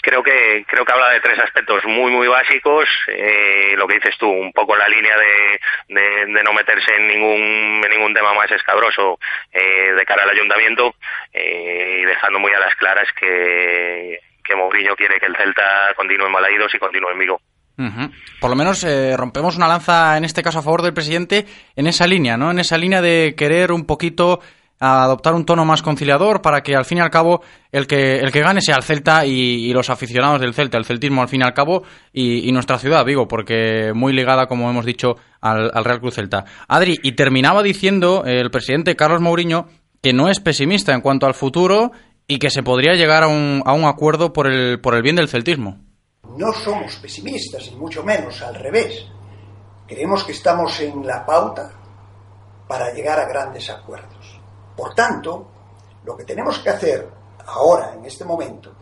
Creo 0.02 0.22
que 0.22 0.66
creo 0.68 0.84
que 0.84 0.92
habla 0.92 1.12
de 1.12 1.22
tres 1.22 1.40
aspectos 1.40 1.86
muy 1.86 2.12
muy 2.12 2.28
básicos 2.28 2.86
eh, 3.08 3.76
lo 3.78 3.88
que 3.88 3.96
dices 3.96 4.18
tú 4.18 4.30
un 4.30 4.52
poco 4.52 4.76
la 4.76 4.90
línea 4.90 5.16
de, 5.18 6.26
de, 6.28 6.44
no 6.44 6.52
meterse 6.52 6.94
en 6.96 7.08
ningún 7.08 7.82
en 7.86 7.90
ningún 7.90 8.14
tema 8.14 8.34
más 8.34 8.52
escabroso 8.52 9.18
eh, 9.54 9.94
de 9.94 10.06
cara 10.06 10.24
al 10.24 10.32
ayuntamiento 10.32 10.96
eh, 11.32 12.00
y 12.02 12.06
dejando 12.06 12.40
muy 12.40 12.52
a 12.52 12.60
las 12.60 12.76
claras 12.76 13.08
que 13.14 14.20
que 14.50 14.56
Mourinho 14.56 14.96
quiere 14.96 15.20
que 15.20 15.28
el 15.28 15.36
Celta 15.36 15.94
continúe 15.96 16.26
en 16.26 16.32
Malaídos 16.32 16.74
y 16.74 16.80
continúe 16.80 17.12
en 17.14 17.20
Vigo. 17.20 17.40
Por 18.42 18.50
lo 18.50 18.58
menos 18.58 18.84
eh, 18.84 19.16
rompemos 19.16 19.56
una 19.56 19.68
lanza 19.68 20.18
en 20.18 20.26
este 20.26 20.44
caso 20.44 20.60
a 20.60 20.62
favor 20.62 20.82
del 20.82 20.94
presidente 20.94 21.46
en 21.78 21.88
esa 21.88 22.08
línea, 22.08 22.36
¿no? 22.36 22.52
En 22.52 22.60
esa 22.60 22.78
línea 22.78 23.02
de 23.02 23.36
querer 23.38 23.72
un 23.72 23.86
poquito 23.86 24.42
adoptar 24.82 25.34
un 25.34 25.46
tono 25.46 25.66
más 25.66 25.82
conciliador 25.82 26.42
para 26.42 26.62
que 26.62 26.76
al 26.76 26.86
fin 26.86 27.00
y 27.00 27.02
al 27.02 27.10
cabo 27.10 27.42
el 27.72 27.86
que 27.86 28.20
el 28.20 28.32
que 28.32 28.42
gane 28.42 28.62
sea 28.62 28.76
el 28.78 28.84
Celta 28.84 29.26
y, 29.26 29.72
los 29.74 29.90
aficionados 29.90 30.42
del 30.42 30.54
Celta, 30.54 30.78
el 30.78 30.86
celtismo 30.86 31.22
al 31.22 31.30
fin 31.30 31.42
y 31.42 31.44
al 31.46 31.54
cabo 31.54 31.84
y, 32.12 32.52
nuestra 32.52 32.80
ciudad, 32.80 33.06
Vigo, 33.06 33.28
porque 33.28 33.92
muy 33.94 34.14
ligada, 34.14 34.48
como 34.48 34.70
hemos 34.70 34.86
dicho, 34.86 35.16
al, 35.40 35.72
al 35.74 35.86
Real 35.86 36.00
Cruz 36.00 36.16
Celta. 36.16 36.46
Adri, 36.68 37.00
y 37.02 37.14
terminaba 37.14 37.64
diciendo 37.64 38.24
el 38.26 38.52
presidente 38.52 38.96
Carlos 38.96 39.22
Mourinho 39.22 39.68
que 40.02 40.14
no 40.14 40.30
es 40.30 40.40
pesimista 40.40 40.94
en 40.94 41.02
cuanto 41.02 41.26
al 41.26 41.34
futuro 41.34 41.92
y 42.32 42.38
que 42.38 42.52
se 42.52 42.62
podría 42.62 42.94
llegar 42.94 43.24
a 43.24 43.28
un, 43.28 43.64
a 43.66 43.74
un 43.74 43.86
acuerdo 43.86 44.32
por 44.32 44.46
el, 44.46 44.80
por 44.80 44.94
el 44.94 45.02
bien 45.02 45.16
del 45.16 45.28
celtismo. 45.28 45.80
No 46.38 46.54
somos 46.54 46.96
pesimistas, 46.98 47.70
y 47.72 47.76
mucho 47.76 48.04
menos, 48.04 48.44
al 48.44 48.54
revés. 48.54 49.08
Creemos 49.88 50.24
que 50.24 50.34
estamos 50.34 50.80
en 50.80 51.06
la 51.08 51.26
pauta 51.26 51.72
para 52.68 52.94
llegar 52.94 53.20
a 53.20 53.28
grandes 53.28 53.68
acuerdos. 53.72 54.40
Por 54.78 54.94
tanto, 54.94 55.50
lo 56.06 56.16
que 56.16 56.24
tenemos 56.24 56.60
que 56.60 56.70
hacer 56.70 57.10
ahora, 57.48 57.96
en 57.96 58.06
este 58.06 58.24
momento, 58.24 58.76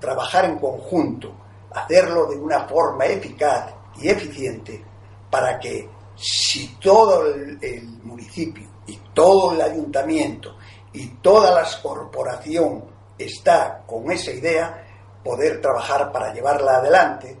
trabajar 0.00 0.46
en 0.46 0.58
conjunto, 0.58 1.34
hacerlo 1.70 2.24
de 2.30 2.36
una 2.36 2.60
forma 2.60 3.04
eficaz 3.04 3.74
y 4.00 4.08
eficiente 4.08 4.82
para 5.30 5.60
que 5.60 5.86
si 6.16 6.76
todo 6.76 7.26
el 7.26 8.00
municipio 8.02 8.70
y 8.86 8.96
todo 9.12 9.52
el 9.52 9.60
ayuntamiento 9.60 10.56
y 10.94 11.08
toda 11.20 11.50
la 11.50 11.68
corporación 11.82 12.84
está 13.18 13.82
con 13.84 14.10
esa 14.10 14.30
idea, 14.30 14.86
poder 15.22 15.60
trabajar 15.60 16.12
para 16.12 16.32
llevarla 16.32 16.76
adelante 16.76 17.36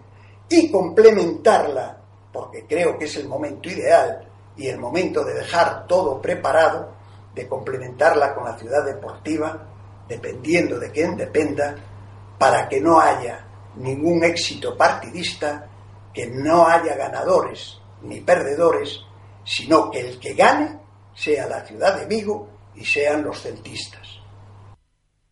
y 0.48 0.70
complementarla, 0.70 1.96
porque 2.32 2.66
creo 2.66 2.98
que 2.98 3.04
es 3.04 3.16
el 3.16 3.28
momento 3.28 3.68
ideal 3.68 4.28
y 4.56 4.66
el 4.66 4.78
momento 4.78 5.24
de 5.24 5.34
dejar 5.34 5.86
todo 5.86 6.20
preparado, 6.20 6.92
de 7.32 7.48
complementarla 7.48 8.34
con 8.34 8.44
la 8.44 8.58
ciudad 8.58 8.84
deportiva, 8.84 9.66
dependiendo 10.08 10.78
de 10.78 10.90
quién 10.90 11.16
dependa, 11.16 11.76
para 12.36 12.68
que 12.68 12.80
no 12.80 13.00
haya 13.00 13.46
ningún 13.76 14.24
éxito 14.24 14.76
partidista, 14.76 15.68
que 16.12 16.26
no 16.26 16.66
haya 16.66 16.96
ganadores 16.96 17.78
ni 18.02 18.20
perdedores, 18.20 19.00
sino 19.44 19.90
que 19.90 20.00
el 20.00 20.18
que 20.18 20.34
gane 20.34 20.80
sea 21.14 21.46
la 21.46 21.64
ciudad 21.64 21.98
de 21.98 22.06
Vigo 22.06 22.53
y 22.76 22.84
sean 22.84 23.24
los 23.24 23.42
celtistas. 23.42 24.20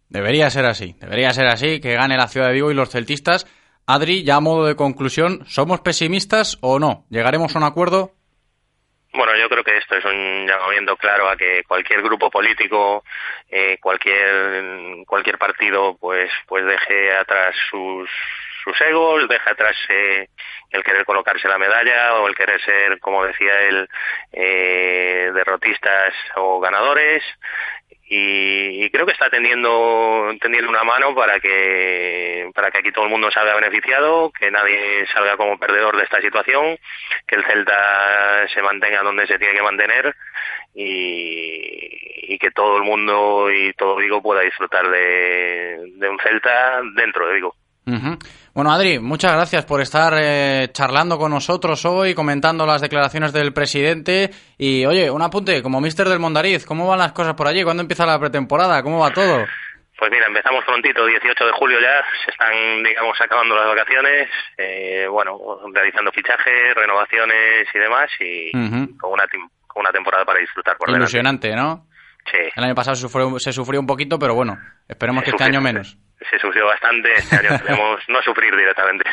Debería 0.09 0.50
ser 0.50 0.66
así, 0.66 0.94
debería 1.00 1.31
ser 1.31 1.46
así, 1.46 1.81
que 1.81 1.94
gane 1.94 2.16
la 2.16 2.28
ciudad 2.28 2.48
de 2.48 2.52
Vigo 2.55 2.70
y 2.70 2.74
los 2.74 2.90
celtistas. 2.90 3.46
Adri, 3.87 4.24
ya 4.24 4.37
a 4.37 4.40
modo 4.40 4.66
de 4.66 4.76
conclusión, 4.76 5.44
¿somos 5.46 5.81
pesimistas 5.81 6.59
o 6.61 6.78
no? 6.78 7.07
¿Llegaremos 7.09 7.55
a 7.55 7.59
un 7.59 7.64
acuerdo? 7.64 8.12
Bueno, 9.14 9.33
yo 9.37 9.48
creo 9.48 9.62
que 9.62 9.76
esto 9.76 9.96
es 9.96 10.05
un 10.05 10.46
llamamiento 10.46 10.96
claro 10.96 11.28
a 11.28 11.37
que 11.37 11.62
cualquier 11.68 12.02
grupo 12.02 12.31
político, 12.31 13.05
eh, 13.50 13.76
cualquier 13.81 15.05
cualquier 15.07 15.37
partido, 15.37 15.96
pues 15.98 16.31
pues 16.46 16.64
deje 16.64 17.14
atrás 17.14 17.55
sus 17.70 18.09
sus 18.62 18.81
egos, 18.81 19.29
deja 19.29 19.51
atrás 19.51 19.77
eh, 19.88 20.29
el 20.70 20.85
querer 20.85 21.05
colocarse 21.05 21.48
la 21.48 21.59
medalla 21.59 22.14
o 22.14 22.29
el 22.29 22.35
querer 22.35 22.61
ser, 22.62 23.01
como 23.01 23.25
decía 23.25 23.62
él, 23.62 23.88
eh, 24.33 25.31
derrotistas 25.35 26.14
o 26.37 26.61
ganadores 26.61 27.22
y, 28.14 28.90
creo 28.90 29.07
que 29.07 29.12
está 29.12 29.31
tendiendo, 29.31 30.31
tendiendo 30.38 30.68
una 30.68 30.85
mano 30.85 31.14
para 31.14 31.40
que 31.40 32.51
para 32.55 32.70
que 32.70 32.79
aquí 32.79 32.92
todo 32.92 33.07
el 33.07 33.11
mundo 33.11 33.31
salga 33.31 33.55
beneficiado, 33.55 34.31
que 34.33 34.51
nadie 34.51 35.07
salga 35.14 35.38
como 35.38 35.59
perdedor 35.59 35.96
de 35.96 36.05
esta 36.05 36.20
situación, 36.20 36.79
que 37.27 37.37
el 37.37 37.44
Celta 37.44 38.46
se 38.53 38.61
mantenga 38.61 39.03
donde 39.03 39.27
se 39.27 39.38
tiene 39.38 39.55
que 39.55 39.62
mantener 39.62 40.14
y, 40.75 42.38
que 42.38 42.51
todo 42.51 42.77
el 42.77 42.83
mundo 42.83 43.53
y 43.53 43.72
todo 43.75 43.96
Vigo 43.96 44.20
pueda 44.20 44.40
disfrutar 44.40 44.88
de, 44.90 45.79
de 45.94 46.09
un 46.09 46.18
Celta 46.18 46.83
dentro 46.96 47.29
de 47.29 47.35
Vigo. 47.35 47.55
Bueno, 47.84 48.72
Adri, 48.72 48.98
muchas 48.98 49.32
gracias 49.32 49.64
por 49.64 49.80
estar 49.80 50.14
eh, 50.16 50.68
charlando 50.72 51.18
con 51.18 51.32
nosotros 51.32 51.84
hoy, 51.84 52.14
comentando 52.14 52.64
las 52.64 52.80
declaraciones 52.80 53.32
del 53.32 53.52
presidente. 53.52 54.30
Y 54.56 54.86
oye, 54.86 55.10
un 55.10 55.22
apunte, 55.22 55.62
como 55.62 55.80
mister 55.80 56.08
del 56.08 56.20
Mondariz, 56.20 56.64
¿cómo 56.64 56.86
van 56.86 57.00
las 57.00 57.12
cosas 57.12 57.34
por 57.34 57.48
allí? 57.48 57.64
¿Cuándo 57.64 57.82
empieza 57.82 58.06
la 58.06 58.18
pretemporada? 58.18 58.82
¿Cómo 58.82 59.00
va 59.00 59.10
todo? 59.10 59.44
Pues 59.98 60.10
mira, 60.10 60.26
empezamos 60.26 60.64
prontito, 60.64 61.06
18 61.06 61.44
de 61.46 61.52
julio 61.52 61.78
ya, 61.80 62.02
se 62.24 62.30
están, 62.32 62.82
digamos, 62.82 63.16
acabando 63.20 63.54
las 63.54 63.68
vacaciones, 63.68 64.28
eh, 64.58 65.06
bueno, 65.08 65.38
realizando 65.72 66.10
fichajes, 66.10 66.74
renovaciones 66.74 67.68
y 67.72 67.78
demás, 67.78 68.10
y 68.18 68.50
con, 68.98 69.12
una, 69.12 69.24
con 69.68 69.80
una 69.80 69.92
temporada 69.92 70.24
para 70.24 70.40
disfrutar 70.40 70.76
por 70.76 70.90
Ilusionante, 70.90 71.54
¿no? 71.54 71.86
Sí. 72.28 72.38
El 72.56 72.64
año 72.64 72.74
pasado 72.74 72.96
se 72.96 73.02
sufrió, 73.02 73.38
se 73.38 73.52
sufrió 73.52 73.78
un 73.78 73.86
poquito, 73.86 74.18
pero 74.18 74.34
bueno, 74.34 74.58
esperemos 74.88 75.22
que 75.22 75.30
este 75.30 75.44
año 75.44 75.60
menos 75.60 75.96
se 76.30 76.38
sufrió 76.38 76.66
bastante, 76.66 77.12
este 77.14 77.37
año 77.37 77.58
queremos 77.62 78.00
no 78.08 78.22
sufrir 78.22 78.54
directamente. 78.56 79.04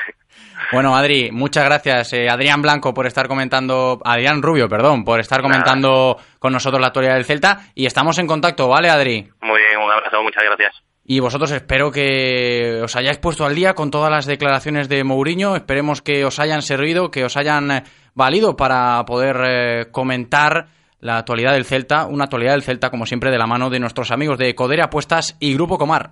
Bueno, 0.72 0.96
Adri, 0.96 1.32
muchas 1.32 1.66
gracias. 1.66 2.14
Eh, 2.14 2.30
Adrián 2.30 2.62
Blanco 2.62 2.94
por 2.94 3.08
estar 3.08 3.28
comentando, 3.28 4.00
Adrián 4.04 4.42
Rubio, 4.42 4.68
perdón, 4.68 5.04
por 5.04 5.20
estar 5.20 5.42
comentando 5.42 6.18
con 6.40 6.54
nosotros 6.54 6.80
la 6.80 6.88
actualidad 6.88 7.16
del 7.16 7.26
Celta 7.26 7.60
y 7.76 7.86
estamos 7.86 8.20
en 8.20 8.28
contacto, 8.28 8.68
¿vale, 8.68 8.90
Adri? 8.90 9.30
Muy 9.42 9.60
bien, 9.60 9.80
un 9.84 9.92
abrazo, 9.92 10.22
muchas 10.22 10.44
gracias. 10.44 10.84
Y 11.12 11.22
vosotros 11.22 11.50
espero 11.50 11.92
que 11.92 12.82
os 12.84 12.96
hayáis 12.96 13.18
puesto 13.18 13.44
al 13.44 13.56
día 13.56 13.74
con 13.74 13.90
todas 13.90 14.12
las 14.12 14.28
declaraciones 14.28 14.90
de 14.90 15.04
Mourinho, 15.04 15.56
esperemos 15.56 16.04
que 16.04 16.24
os 16.24 16.40
hayan 16.40 16.62
servido, 16.62 17.10
que 17.10 17.26
os 17.26 17.36
hayan 17.36 17.72
eh, 17.72 17.84
valido 18.14 18.56
para 18.56 19.04
poder 19.06 19.38
eh, 19.44 19.86
comentar 19.92 20.68
la 21.00 21.18
actualidad 21.18 21.54
del 21.54 21.66
Celta, 21.66 22.06
una 22.06 22.26
actualidad 22.26 22.52
del 22.52 22.62
Celta 22.62 22.92
como 22.92 23.08
siempre 23.08 23.32
de 23.32 23.40
la 23.40 23.48
mano 23.48 23.72
de 23.72 23.80
nuestros 23.80 24.12
amigos 24.12 24.38
de 24.38 24.54
Codere 24.54 24.84
Apuestas 24.84 25.36
y 25.40 25.56
Grupo 25.56 25.80
Comar. 25.80 26.12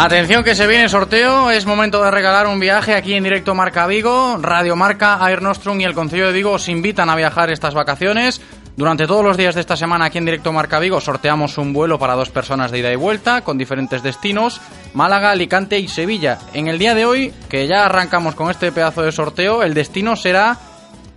Atención 0.00 0.44
que 0.44 0.54
se 0.54 0.68
viene 0.68 0.88
sorteo, 0.88 1.50
es 1.50 1.66
momento 1.66 2.00
de 2.04 2.12
regalar 2.12 2.46
un 2.46 2.60
viaje 2.60 2.94
aquí 2.94 3.14
en 3.14 3.24
directo 3.24 3.56
Marca 3.56 3.84
Vigo, 3.88 4.38
Radio 4.40 4.76
Marca, 4.76 5.18
Air 5.28 5.42
Nostrum 5.42 5.80
y 5.80 5.84
el 5.84 5.92
Concilio 5.92 6.28
de 6.28 6.32
Vigo 6.32 6.52
os 6.52 6.68
invitan 6.68 7.10
a 7.10 7.16
viajar 7.16 7.50
estas 7.50 7.74
vacaciones. 7.74 8.40
Durante 8.76 9.08
todos 9.08 9.24
los 9.24 9.36
días 9.36 9.56
de 9.56 9.60
esta 9.60 9.76
semana 9.76 10.04
aquí 10.04 10.18
en 10.18 10.24
directo 10.24 10.52
Marca 10.52 10.78
Vigo 10.78 11.00
sorteamos 11.00 11.58
un 11.58 11.72
vuelo 11.72 11.98
para 11.98 12.14
dos 12.14 12.30
personas 12.30 12.70
de 12.70 12.78
ida 12.78 12.92
y 12.92 12.96
vuelta 12.96 13.40
con 13.40 13.58
diferentes 13.58 14.04
destinos, 14.04 14.60
Málaga, 14.94 15.32
Alicante 15.32 15.80
y 15.80 15.88
Sevilla. 15.88 16.38
En 16.54 16.68
el 16.68 16.78
día 16.78 16.94
de 16.94 17.04
hoy, 17.04 17.34
que 17.48 17.66
ya 17.66 17.84
arrancamos 17.84 18.36
con 18.36 18.52
este 18.52 18.70
pedazo 18.70 19.02
de 19.02 19.10
sorteo, 19.10 19.64
el 19.64 19.74
destino 19.74 20.14
será 20.14 20.58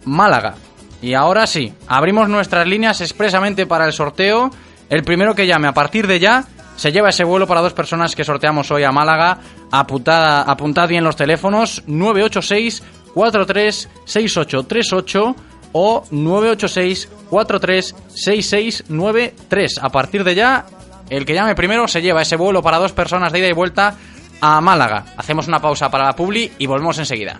Málaga. 0.06 0.56
Y 1.04 1.14
ahora 1.14 1.46
sí, 1.46 1.72
abrimos 1.88 2.30
nuestras 2.30 2.66
líneas 2.66 3.00
expresamente 3.02 3.68
para 3.68 3.86
el 3.86 3.94
sorteo. 3.94 4.50
El 4.90 5.04
primero 5.04 5.36
que 5.36 5.46
llame 5.46 5.68
a 5.68 5.74
partir 5.74 6.08
de 6.08 6.20
ya 6.20 6.46
se 6.82 6.92
lleva 6.92 7.10
ese 7.10 7.24
vuelo 7.24 7.46
para 7.46 7.62
dos 7.62 7.74
personas 7.74 8.16
que 8.16 8.24
sorteamos 8.24 8.72
hoy 8.72 8.84
a 8.84 8.92
Málaga. 8.92 9.38
Apuntada, 9.70 10.42
apuntad 10.42 10.88
bien 10.88 11.04
los 11.04 11.16
teléfonos 11.16 11.84
986 11.86 12.82
436838 13.14 15.36
o 15.74 16.04
986 16.10 17.08
436693. 17.30 19.78
A 19.80 19.90
partir 19.90 20.24
de 20.24 20.34
ya, 20.34 20.66
el 21.12 21.24
que 21.24 21.36
llame 21.36 21.54
primero 21.54 21.88
se 21.88 22.02
lleva 22.02 22.24
ese 22.24 22.36
vuelo 22.36 22.64
para 22.64 22.80
dos 22.80 22.94
personas 22.94 23.32
de 23.32 23.38
ida 23.38 23.50
y 23.50 23.54
vuelta 23.54 23.94
a 24.42 24.60
Málaga. 24.60 25.06
Hacemos 25.18 25.48
una 25.48 25.62
pausa 25.62 25.92
para 25.92 26.06
la 26.06 26.16
publi 26.16 26.52
y 26.58 26.66
volvemos 26.66 26.98
enseguida. 26.98 27.40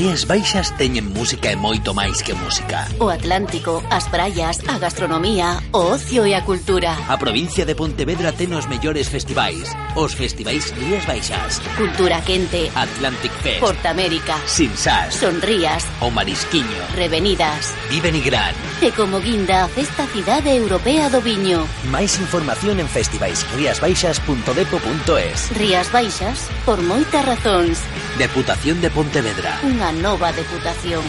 mareas 0.00 0.24
baixas 0.24 0.72
teñen 0.80 1.12
música 1.12 1.52
e 1.52 1.60
moito 1.60 1.92
máis 1.92 2.24
que 2.24 2.32
música. 2.32 2.88
O 3.04 3.12
Atlántico, 3.12 3.84
as 3.92 4.08
praias, 4.08 4.56
a 4.64 4.80
gastronomía, 4.80 5.60
o 5.76 5.92
ocio 5.92 6.24
e 6.24 6.32
a 6.32 6.40
cultura. 6.40 6.96
A 7.04 7.20
provincia 7.20 7.68
de 7.68 7.76
Pontevedra 7.76 8.32
ten 8.32 8.48
os 8.56 8.64
mellores 8.64 9.12
festivais. 9.12 9.76
Os 9.92 10.16
festivais 10.16 10.72
Rías 10.72 11.04
Baixas. 11.04 11.60
Cultura 11.76 12.24
Quente. 12.24 12.72
Atlantic 12.72 13.28
Fest. 13.44 13.60
Portamérica. 13.60 14.40
Sinsas. 14.48 15.20
Sonrías. 15.20 15.84
O 16.00 16.08
Marisquiño. 16.08 16.80
Revenidas. 16.96 17.76
Viven 17.92 18.16
y 18.16 18.24
Gran. 18.24 18.56
E 18.80 18.96
como 18.96 19.20
guinda 19.20 19.64
a 19.64 19.68
festa 19.68 20.06
cidade 20.08 20.56
europea 20.56 21.12
do 21.12 21.20
viño. 21.20 21.68
Máis 21.92 22.16
información 22.16 22.80
en 22.80 22.88
festivaisriasbaixas.depo.es. 22.88 25.52
Rías 25.60 25.92
Baixas, 25.92 26.48
por 26.64 26.80
moitas 26.80 27.20
razóns. 27.20 27.84
Deputación 28.16 28.80
de 28.80 28.88
Pontevedra. 28.88 29.60
Unha 29.60 29.89
nova 29.92 30.32
deputación. 30.32 31.02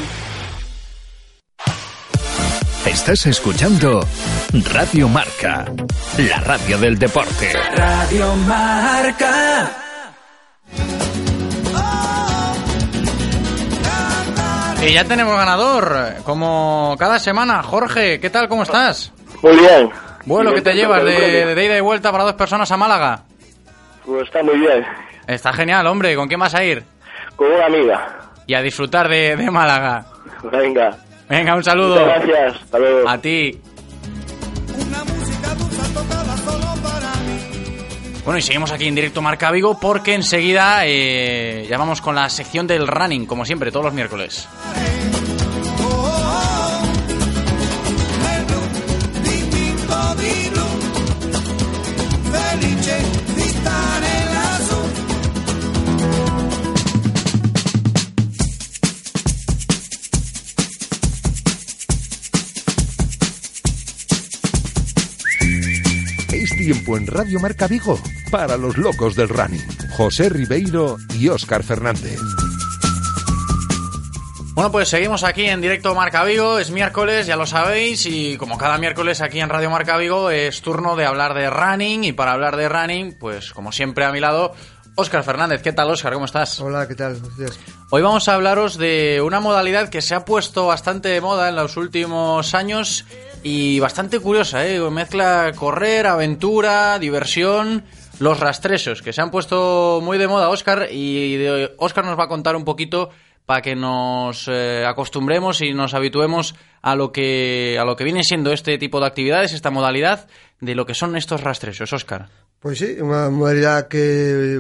Estás 2.86 3.26
escuchando 3.28 4.02
Radio 4.74 5.08
Marca, 5.08 5.66
la 6.18 6.40
radio 6.40 6.78
del 6.78 6.98
deporte. 6.98 7.54
Radio 7.76 8.36
Marca. 8.48 9.70
Y 14.84 14.94
ya 14.94 15.06
tenemos 15.06 15.38
ganador, 15.38 16.16
como 16.24 16.96
cada 16.98 17.20
semana. 17.20 17.62
Jorge, 17.62 18.20
¿qué 18.20 18.30
tal? 18.32 18.48
¿Cómo 18.50 18.64
estás? 18.64 19.14
Muy 19.44 19.56
bien. 19.58 19.90
Vuelo 20.26 20.54
que 20.54 20.62
te 20.62 20.74
llevas 20.74 21.04
de, 21.04 21.54
de 21.54 21.66
ida 21.66 21.78
y 21.78 21.82
vuelta 21.82 22.12
para 22.12 22.24
dos 22.24 22.34
personas 22.34 22.72
a 22.72 22.78
Málaga. 22.78 23.22
Pues 24.06 24.24
está 24.24 24.42
muy 24.44 24.58
bien. 24.58 24.84
Está 25.28 25.54
genial, 25.54 25.86
hombre. 25.88 26.16
¿Con 26.16 26.28
quién 26.28 26.40
vas 26.40 26.56
a 26.56 26.64
ir? 26.64 26.84
Con 27.36 27.48
una 27.52 27.68
amiga. 27.68 28.31
Y 28.48 28.54
a 28.54 28.62
disfrutar 28.62 29.08
de, 29.08 29.36
de 29.36 29.52
Málaga. 29.52 30.06
Venga. 30.52 30.98
Venga, 31.30 31.56
un 31.56 31.64
saludo. 31.64 32.00
Muchas 32.02 32.26
gracias. 32.26 32.64
Hasta 32.64 32.80
luego. 32.80 33.10
A 33.10 33.18
ti. 33.18 33.60
Bueno, 38.24 38.38
y 38.38 38.42
seguimos 38.42 38.72
aquí 38.72 38.88
en 38.88 38.94
directo 38.96 39.22
Marca 39.22 39.50
Vigo 39.50 39.80
porque 39.80 40.14
enseguida 40.14 40.86
eh, 40.86 41.66
ya 41.70 41.78
vamos 41.78 42.02
con 42.02 42.14
la 42.14 42.30
sección 42.30 42.68
del 42.68 42.88
running, 42.88 43.26
como 43.26 43.46
siempre, 43.46 43.72
todos 43.72 43.86
los 43.86 43.94
miércoles. 43.94 44.48
Tiempo 66.92 66.98
en 66.98 67.08
Radio 67.08 67.40
Marca 67.40 67.68
Vigo 67.68 68.00
para 68.30 68.58
los 68.58 68.78
locos 68.78 69.16
del 69.16 69.30
running. 69.30 69.66
José 69.92 70.30
Ribeiro 70.30 70.98
y 71.14 71.30
Óscar 71.30 71.64
Fernández. 71.64 72.20
Bueno, 74.54 74.72
pues 74.72 74.90
seguimos 74.90 75.24
aquí 75.24 75.46
en 75.46 75.62
directo 75.62 75.96
Marca 75.96 76.24
Vigo, 76.24 76.60
es 76.60 76.72
miércoles, 76.72 77.26
ya 77.26 77.36
lo 77.36 77.46
sabéis, 77.46 78.06
y 78.06 78.36
como 78.38 78.58
cada 78.58 78.78
miércoles 78.78 79.22
aquí 79.22 79.40
en 79.40 79.50
Radio 79.50 79.70
Marca 79.70 79.98
Vigo 79.98 80.30
es 80.30 80.62
turno 80.62 80.96
de 80.96 81.06
hablar 81.06 81.34
de 81.34 81.50
running, 81.50 82.04
y 82.04 82.12
para 82.12 82.34
hablar 82.34 82.58
de 82.58 82.68
running, 82.68 83.18
pues 83.18 83.54
como 83.54 83.72
siempre 83.72 84.04
a 84.04 84.12
mi 84.12 84.20
lado, 84.20 84.54
Óscar 84.96 85.24
Fernández. 85.24 85.62
¿Qué 85.62 85.72
tal, 85.72 85.90
Óscar? 85.90 86.14
¿Cómo 86.14 86.26
estás? 86.26 86.60
Hola, 86.60 86.88
¿qué 86.88 86.96
tal? 86.96 87.18
Días. 87.38 87.58
Hoy 87.92 88.02
vamos 88.02 88.28
a 88.28 88.36
hablaros 88.36 88.78
de 88.78 89.22
una 89.24 89.40
modalidad 89.40 89.90
que 89.90 90.02
se 90.02 90.16
ha 90.16 90.26
puesto 90.26 90.68
bastante 90.68 91.10
de 91.10 91.22
moda 91.22 91.48
en 91.48 91.56
los 91.56 91.78
últimos 91.78 92.54
años 92.54 93.06
y 93.44 93.80
bastante 93.80 94.20
curiosa, 94.20 94.68
¿eh? 94.68 94.80
Mezcla 94.90 95.52
correr, 95.56 96.08
aventura, 96.08 97.00
diversión, 97.00 97.84
los 98.20 98.40
rastrechos, 98.40 99.02
que 99.02 99.14
se 99.14 99.22
han 99.22 99.32
puesto 99.32 100.00
muy 100.04 100.18
de 100.18 100.28
moda, 100.28 100.50
Óscar, 100.50 100.90
y 100.92 101.44
Óscar 101.78 102.06
nos 102.06 102.18
va 102.18 102.26
a 102.26 102.28
contar 102.28 102.56
un 102.56 102.66
poquito 102.66 103.10
para 103.46 103.62
que 103.62 103.76
nos 103.76 104.48
eh, 104.48 104.86
acostumbremos 104.86 105.62
y 105.62 105.74
nos 105.74 105.94
habituemos 105.94 106.56
a 106.82 106.96
lo 106.96 107.12
que 107.12 107.78
a 107.80 107.86
lo 107.86 107.96
que 107.96 108.04
viene 108.04 108.24
siendo 108.24 108.54
este 108.54 108.78
tipo 108.78 109.00
de 109.00 109.08
actividades, 109.08 109.54
esta 109.54 109.72
modalidad 109.72 110.28
de 110.60 110.76
lo 110.76 110.86
que 110.86 110.94
son 110.94 111.18
estos 111.18 111.42
rastrechos, 111.42 111.92
Óscar. 111.92 112.30
Pois 112.62 112.78
sí, 112.78 113.02
unha 113.02 113.34
modalidade 113.34 113.90
que, 113.90 114.06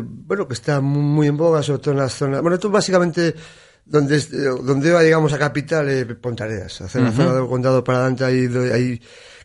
bueno, 0.01 0.49
que 0.49 0.57
está 0.57 0.81
moi 0.81 1.29
en 1.29 1.37
boga, 1.37 1.61
sobre 1.61 1.85
todo 1.85 1.93
nas 1.93 2.17
zonas... 2.17 2.41
Bueno, 2.41 2.57
tú 2.57 2.73
basicamente 2.73 3.37
donde 3.85 4.17
eh, 4.17 4.55
donde 4.63 4.91
va, 4.91 5.01
digamos, 5.01 5.33
a 5.33 5.39
capital 5.39 5.89
é 5.89 6.05
Pontareas, 6.15 6.81
a 6.81 6.87
zona, 6.87 7.09
uh 7.09 7.13
-huh. 7.13 7.17
zona 7.17 7.31
do 7.37 7.47
condado 7.47 7.83
para 7.83 8.05
adelante 8.05 8.23
aí, 8.23 8.47
aí 8.71 9.01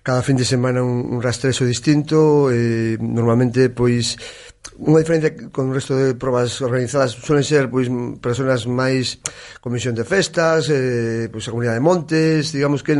cada 0.07 0.23
fin 0.23 0.37
de 0.39 0.47
semana 0.47 0.83
un, 0.83 1.03
un 1.03 1.19
rastreso 1.19 1.67
distinto 1.67 2.47
eh, 2.55 2.95
normalmente 3.01 3.71
pois 3.75 4.15
unha 4.77 5.01
diferencia 5.01 5.33
con 5.49 5.71
o 5.71 5.75
resto 5.75 5.97
de 5.97 6.13
probas 6.15 6.61
organizadas 6.61 7.17
suelen 7.17 7.43
ser 7.43 7.73
pois 7.73 7.89
persoas 8.21 8.69
máis 8.69 9.19
comisión 9.65 9.97
de 9.97 10.05
festas, 10.05 10.69
eh, 10.69 11.33
pois 11.33 11.49
a 11.49 11.51
comunidade 11.51 11.81
de 11.81 11.85
montes, 11.85 12.53
digamos 12.53 12.85
que 12.85 12.93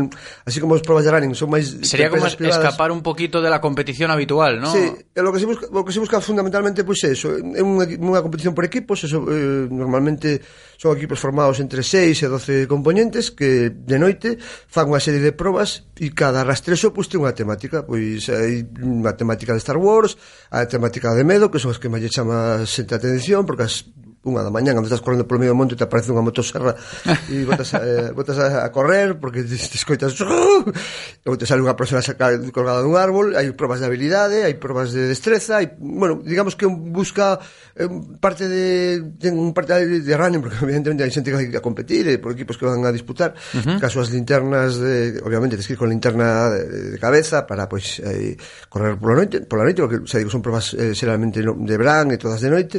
así 0.43 0.57
como 0.57 0.73
as 0.73 0.81
probas 0.81 1.05
de 1.05 1.11
running 1.13 1.37
son 1.37 1.53
máis 1.53 1.69
Sería 1.85 2.09
como 2.09 2.25
privadas. 2.25 2.59
escapar 2.59 2.89
un 2.89 3.05
poquito 3.05 3.39
de 3.39 3.49
la 3.51 3.61
competición 3.61 4.09
habitual, 4.09 4.57
¿no? 4.57 4.73
Sí, 4.73 4.89
eh, 4.89 5.21
lo 5.21 5.29
que 5.29 5.39
se 5.39 5.45
busca, 5.45 5.69
lo 5.69 5.85
que 5.85 5.93
se 5.93 6.01
busca 6.01 6.17
fundamentalmente 6.19 6.81
pois 6.81 7.03
é 7.05 7.13
eso, 7.13 7.29
é 7.37 7.61
unha, 7.61 7.85
unha 7.87 8.21
competición 8.25 8.57
por 8.57 8.65
equipos, 8.65 9.05
eso 9.05 9.21
eh, 9.29 9.69
normalmente 9.69 10.41
Son 10.77 10.93
equipos 10.93 11.17
formados 11.17 11.57
entre 11.59 11.81
6 11.81 12.21
e 12.21 12.27
12 12.29 12.69
componentes 12.69 13.33
que 13.33 13.73
de 13.73 13.97
noite 13.97 14.37
fan 14.69 14.85
unha 14.85 15.01
serie 15.01 15.19
de 15.19 15.33
probas 15.33 15.89
e 15.97 16.13
cada 16.13 16.45
rastrexo 16.45 16.93
pois 16.93 17.09
ten 17.09 17.19
unha 17.19 17.33
temática, 17.33 17.81
pois 17.81 18.29
hai 18.29 18.61
unha 18.79 19.17
temática 19.17 19.57
de 19.57 19.61
Star 19.61 19.81
Wars, 19.81 20.15
a 20.53 20.69
temática 20.69 21.17
de 21.17 21.25
medo, 21.25 21.49
que 21.49 21.57
son 21.57 21.73
as 21.73 21.81
que 21.81 21.89
máis 21.89 22.05
lle 22.05 22.13
chama 22.13 22.61
a 22.61 22.95
atención 22.95 23.49
porque 23.49 23.65
as 23.65 23.89
unha 24.27 24.43
da 24.43 24.51
mañá 24.51 24.75
cando 24.75 24.91
estás 24.91 24.99
correndo 24.99 25.23
polo 25.23 25.39
medio 25.39 25.55
do 25.55 25.59
monte 25.59 25.79
te 25.79 25.87
aparece 25.87 26.11
unha 26.11 26.21
motoserra 26.21 26.75
e 27.31 27.47
botas 27.47 27.71
a, 27.73 27.79
eh, 27.79 28.11
botas 28.11 28.37
a, 28.37 28.67
a 28.67 28.69
correr 28.75 29.15
porque 29.15 29.47
te, 29.47 29.55
te 29.55 29.77
escoitas 29.79 30.11
ou 30.19 31.35
te 31.39 31.45
sale 31.47 31.63
unha 31.63 31.79
persona 31.79 32.03
saca, 32.03 32.35
colgada 32.51 32.83
dun 32.83 32.99
árbol 32.99 33.33
hai 33.39 33.47
probas 33.55 33.79
de 33.79 33.87
habilidade 33.87 34.43
hai 34.43 34.59
probas 34.59 34.91
de 34.91 35.07
destreza 35.07 35.63
hai, 35.63 35.79
bueno 35.79 36.19
digamos 36.19 36.59
que 36.59 36.67
un 36.67 36.91
busca 36.91 37.39
eh, 37.79 37.87
parte 38.19 38.51
de 38.51 39.15
ten 39.17 39.39
un 39.39 39.55
parte 39.55 39.79
de, 39.79 40.03
de 40.03 40.13
running 40.13 40.43
porque 40.43 40.59
evidentemente 40.67 41.07
hai 41.07 41.11
xente 41.11 41.31
que 41.31 41.37
vai 41.39 41.47
a 41.47 41.63
competir 41.63 42.05
e 42.11 42.19
por 42.19 42.35
equipos 42.35 42.59
que 42.59 42.67
van 42.67 42.83
a 42.83 42.91
disputar 42.91 43.31
uh 43.33 43.63
-huh. 43.63 43.79
caso 43.79 44.03
as 44.03 44.11
linternas 44.11 44.77
de, 44.77 45.23
obviamente 45.23 45.55
tens 45.55 45.67
que 45.67 45.73
ir 45.73 45.81
con 45.81 45.89
linterna 45.89 46.51
de, 46.51 46.93
de 46.93 46.97
cabeza 46.99 47.47
para 47.47 47.69
pois 47.69 48.01
pues, 48.01 48.03
eh, 48.03 48.35
correr 48.67 48.99
pola 48.99 49.23
noite 49.23 49.41
pola 49.47 49.63
noite 49.63 49.79
porque 49.81 50.03
xa 50.03 50.19
digo 50.19 50.31
son 50.33 50.43
probas 50.43 50.73
eh, 50.75 50.91
xeralmente 50.93 51.39
de 51.41 51.75
verán 51.77 52.11
e 52.11 52.17
todas 52.17 52.41
de 52.41 52.49
noite 52.51 52.77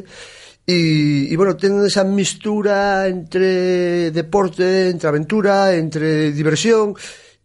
E, 0.69 1.33
e 1.33 1.35
bueno, 1.41 1.57
ten 1.57 1.81
esa 1.81 2.05
mistura 2.05 3.09
entre 3.09 4.13
deporte, 4.13 4.93
entre 4.93 5.09
aventura, 5.09 5.73
entre 5.73 6.29
diversión. 6.37 6.93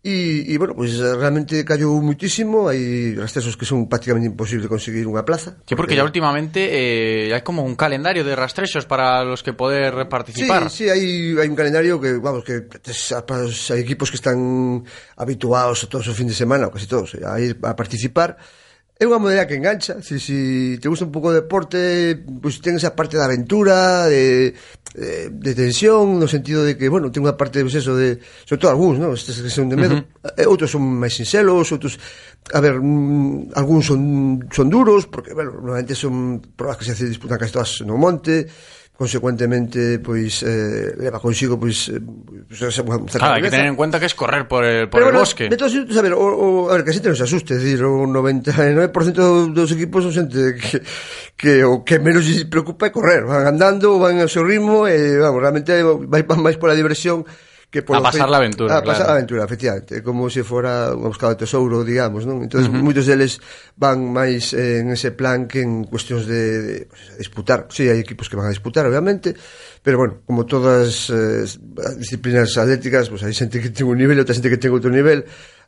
E, 0.03 0.51
e 0.51 0.59
bueno, 0.59 0.75
pois 0.75 0.91
pues, 0.99 1.15
realmente 1.15 1.63
callou 1.63 1.95
muitísimo 2.03 2.67
Hai 2.67 3.15
rastreos 3.15 3.55
que 3.55 3.63
son 3.63 3.87
prácticamente 3.87 4.27
imposible 4.27 4.67
conseguir 4.67 5.07
unha 5.07 5.23
plaza. 5.23 5.55
Sí, 5.63 5.71
porque, 5.79 5.95
porque 5.95 5.95
ya 5.95 6.03
últimamente 6.03 6.67
eh, 6.67 7.31
hai 7.31 7.39
como 7.47 7.63
un 7.63 7.79
calendario 7.79 8.27
de 8.27 8.35
rastrexos 8.35 8.83
para 8.83 9.23
los 9.23 9.39
que 9.39 9.55
poder 9.55 9.95
participar. 10.11 10.67
Sí, 10.67 10.83
sí, 10.83 10.91
hai, 10.91 11.39
hai 11.39 11.47
un 11.47 11.55
calendario 11.55 12.03
que, 12.03 12.19
vamos, 12.19 12.43
que 12.43 12.67
tes, 12.67 13.15
pues, 13.23 13.71
hai 13.71 13.79
equipos 13.79 14.11
que 14.11 14.19
están 14.19 14.83
habituados 15.15 15.87
todos 15.87 16.11
os 16.11 16.15
fin 16.19 16.27
de 16.27 16.35
semana, 16.35 16.67
ou 16.67 16.75
casi 16.75 16.91
todos, 16.91 17.15
a 17.23 17.39
ir 17.39 17.55
a 17.63 17.71
participar. 17.71 18.35
É 18.93 19.09
unha 19.09 19.17
modalidade 19.17 19.49
que 19.49 19.57
engancha, 19.57 19.97
se 20.05 20.21
si, 20.21 20.77
si 20.77 20.77
te 20.77 20.85
gusta 20.85 21.09
un 21.09 21.11
pouco 21.11 21.33
de 21.33 21.41
deporte, 21.41 22.13
pois 22.39 22.61
pues, 22.61 22.61
ten 22.61 22.77
esa 22.77 22.93
parte 22.93 23.17
da 23.17 23.25
aventura, 23.25 24.05
de, 24.05 24.53
de, 24.93 25.33
de 25.33 25.51
tensión, 25.57 26.21
no 26.21 26.29
sentido 26.29 26.61
de 26.61 26.77
que, 26.77 26.93
bueno, 26.93 27.09
ten 27.09 27.25
unha 27.25 27.33
parte, 27.33 27.57
de 27.57 27.65
pues, 27.65 27.81
eso, 27.81 27.97
de, 27.97 28.21
sobre 28.45 28.61
todo 28.61 28.69
algúns, 28.69 29.01
non? 29.01 29.17
Estes 29.17 29.41
que 29.41 29.49
son 29.49 29.65
de 29.65 29.81
medo, 29.81 29.97
uh 29.97 30.05
eh, 30.37 30.45
-huh. 30.45 30.53
outros 30.53 30.69
son 30.69 30.85
máis 30.85 31.17
sincelos, 31.17 31.73
outros, 31.73 31.97
a 32.53 32.61
ver, 32.61 32.77
um, 32.77 33.49
algúns 33.57 33.89
son, 33.89 34.45
son 34.53 34.69
duros, 34.69 35.09
porque, 35.09 35.33
bueno, 35.33 35.57
normalmente 35.57 35.97
son 35.97 36.39
probas 36.53 36.77
que 36.77 36.85
se 36.85 37.09
disputan 37.09 37.41
casi 37.41 37.49
todas 37.49 37.81
no 37.81 37.97
monte, 37.97 38.45
consecuentemente 38.93 39.97
pois 39.99 40.45
eh, 40.45 40.93
leva 41.01 41.17
consigo 41.17 41.57
pois, 41.57 41.89
eh, 41.89 41.97
pois 41.97 42.77
claro, 43.17 43.33
hay 43.33 43.41
que 43.41 43.49
tener 43.49 43.65
en 43.65 43.75
cuenta 43.75 43.99
que 43.99 44.05
es 44.05 44.13
correr 44.13 44.47
por 44.47 44.63
el, 44.63 44.87
por 44.87 45.01
Pero, 45.01 45.09
el 45.09 45.11
bueno, 45.13 45.19
bosque. 45.19 45.49
Entonces, 45.49 45.97
a 45.97 46.01
ver, 46.01 46.13
o, 46.13 46.21
o, 46.21 46.69
a 46.69 46.77
ver, 46.77 46.83
que 46.85 46.91
a 46.91 46.93
xente 46.93 47.09
non 47.09 47.17
se 47.17 47.25
asuste, 47.25 47.57
decir, 47.57 47.81
o 47.81 48.05
99% 48.05 49.49
dos 49.49 49.69
equipos 49.73 50.05
son 50.05 50.13
xente 50.13 50.53
que, 50.53 50.85
que 51.33 51.65
o 51.65 51.81
que 51.81 51.97
menos 51.97 52.21
lles 52.29 52.45
preocupa 52.45 52.85
é 52.85 52.93
correr, 52.93 53.25
van 53.25 53.49
andando, 53.49 53.97
van 53.97 54.21
ao 54.21 54.29
seu 54.29 54.45
ritmo 54.45 54.85
e 54.85 55.17
vamos, 55.17 55.41
realmente 55.41 55.73
vai 56.05 56.21
máis 56.37 56.61
pola 56.61 56.77
diversión 56.77 57.25
que 57.73 57.81
a 57.81 58.01
pasar 58.01 58.29
la 58.29 58.37
aventura, 58.37 58.77
a 58.77 58.83
pasar 58.85 59.09
claro. 59.09 59.09
a 59.09 59.13
aventura, 59.17 59.41
efectivamente, 59.49 60.03
como 60.05 60.29
se 60.29 60.45
fora 60.45 60.93
unha 60.93 61.09
buscada 61.09 61.33
de 61.33 61.41
tesouro, 61.41 61.81
digamos, 61.81 62.21
non? 62.29 62.45
Entonces, 62.45 62.69
uh 62.69 62.77
-huh. 62.77 62.85
moitos 62.85 63.09
deles 63.09 63.41
van 63.73 64.13
máis 64.13 64.53
eh, 64.53 64.85
en 64.85 64.93
ese 64.93 65.09
plan 65.17 65.49
que 65.49 65.65
en 65.65 65.89
cuestións 65.89 66.29
de, 66.29 66.61
de 66.61 66.75
pues, 66.85 67.17
disputar. 67.17 67.65
Si, 67.73 67.81
sí, 67.81 67.89
hai 67.89 67.97
equipos 67.97 68.29
que 68.29 68.37
van 68.37 68.45
a 68.45 68.53
disputar, 68.53 68.85
obviamente, 68.85 69.33
pero 69.81 69.97
bueno, 69.97 70.21
como 70.21 70.45
todas 70.45 71.09
eh, 71.09 71.49
as 71.81 71.97
disciplinas 71.97 72.53
atléticas, 72.61 73.09
pues 73.09 73.25
hai 73.25 73.33
xente 73.33 73.57
que 73.57 73.73
ten 73.73 73.89
un 73.89 73.97
nivel, 73.97 74.21
e 74.21 74.21
outra 74.21 74.37
xente 74.37 74.53
que 74.53 74.61
ten 74.61 74.69
outro 74.69 74.93
nivel 74.93 75.25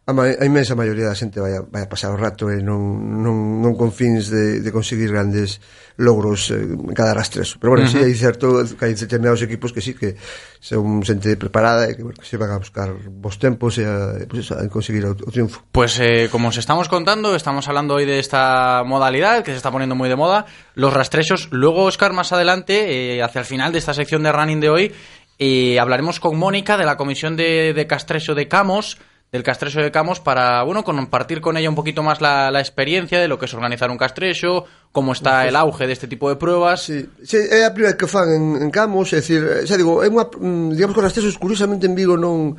a, 0.08 0.14
ma, 0.14 0.30
a 0.30 0.46
inmensa 0.46 0.78
maioría 0.78 1.10
da 1.10 1.18
xente 1.18 1.42
vai 1.42 1.58
a, 1.58 1.66
vai 1.66 1.82
a 1.82 1.90
pasar 1.90 2.14
o 2.14 2.18
rato 2.18 2.54
e 2.54 2.62
non, 2.62 2.78
non, 3.26 3.58
non 3.58 3.74
confins 3.74 4.30
de, 4.30 4.62
de 4.62 4.70
conseguir 4.70 5.10
grandes 5.10 5.58
logros 5.98 6.54
eh, 6.54 6.62
cada 6.94 7.18
rastreso. 7.18 7.58
Pero 7.58 7.74
bueno, 7.74 7.86
uh 7.86 7.90
-huh. 7.90 7.98
si 7.98 7.98
sí, 7.98 8.06
hai 8.06 8.14
certo 8.14 8.62
que 8.78 8.86
hai 8.86 8.94
determinados 8.94 9.42
equipos 9.42 9.74
que 9.74 9.82
sí 9.82 9.98
que 9.98 10.14
son 10.62 11.02
xente 11.02 11.34
preparada 11.42 11.90
e 11.90 11.98
que, 11.98 12.06
bueno, 12.06 12.22
que 12.22 12.30
se 12.30 12.38
van 12.38 12.54
a 12.54 12.62
buscar 12.62 12.94
vos 12.94 13.42
tempos 13.42 13.82
e 13.82 13.90
a, 13.90 14.22
pues 14.30 14.46
eso, 14.46 14.54
a 14.54 14.62
conseguir 14.70 15.10
o, 15.10 15.18
o 15.18 15.30
triunfo. 15.34 15.66
Pues 15.74 15.98
eh, 15.98 16.30
como 16.30 16.54
os 16.54 16.58
estamos 16.62 16.86
contando, 16.86 17.34
estamos 17.34 17.66
hablando 17.66 17.98
hoy 17.98 18.06
de 18.06 18.22
esta 18.22 18.86
modalidad 18.86 19.42
que 19.42 19.52
se 19.52 19.58
está 19.58 19.74
poniendo 19.74 19.98
moi 19.98 20.06
de 20.06 20.20
moda, 20.22 20.46
los 20.78 20.94
rastrechos. 20.94 21.50
Luego, 21.50 21.90
Oscar, 21.90 22.14
más 22.14 22.30
adelante, 22.30 23.18
eh, 23.18 23.26
hacia 23.26 23.42
el 23.42 23.50
final 23.50 23.74
de 23.74 23.82
esta 23.82 23.98
sección 23.98 24.22
de 24.22 24.30
running 24.30 24.62
de 24.62 24.70
hoy, 24.70 24.86
eh, 25.42 25.80
hablaremos 25.82 26.22
con 26.22 26.38
Mónica 26.38 26.78
de 26.78 26.86
la 26.86 26.94
Comisión 26.94 27.34
de, 27.34 27.74
de 27.74 27.88
Castrecho 27.90 28.36
de 28.38 28.48
Camos, 28.48 29.02
del 29.36 29.44
Castreso 29.44 29.82
de 29.82 29.92
Camos 29.92 30.20
para, 30.20 30.64
bueno, 30.64 30.84
compartir 30.84 31.42
con 31.42 31.58
ella 31.58 31.70
un 31.70 31.76
poquito 31.76 32.02
más 32.04 32.22
la, 32.22 32.50
la 32.52 32.62
experiencia 32.62 33.20
de 33.20 33.28
lo 33.28 33.38
que 33.38 33.46
es 33.46 33.54
organizar 33.54 33.92
un 33.92 33.98
Castreso, 33.98 34.66
cómo 34.92 35.12
está 35.12 35.40
pues, 35.40 35.50
el 35.50 35.56
auge 35.58 35.88
de 35.88 35.94
este 35.94 36.08
tipo 36.08 36.30
de 36.30 36.38
pruebas. 36.38 36.84
Sí, 36.84 37.06
sí 37.24 37.38
é 37.38 37.68
a 37.68 37.76
primeira 37.76 38.00
que 38.00 38.08
fan 38.08 38.32
en, 38.32 38.64
en 38.64 38.70
Camos, 38.72 39.12
é 39.12 39.20
dicir, 39.20 39.44
eh, 39.44 39.68
xa 39.68 39.76
digo, 39.76 40.00
é 40.00 40.08
unha, 40.08 40.24
mm, 40.32 40.80
digamos 40.80 40.96
que 40.96 41.02
os 41.04 41.08
Castresos 41.12 41.36
curiosamente 41.36 41.84
en 41.84 41.94
Vigo 42.00 42.16
non 42.16 42.56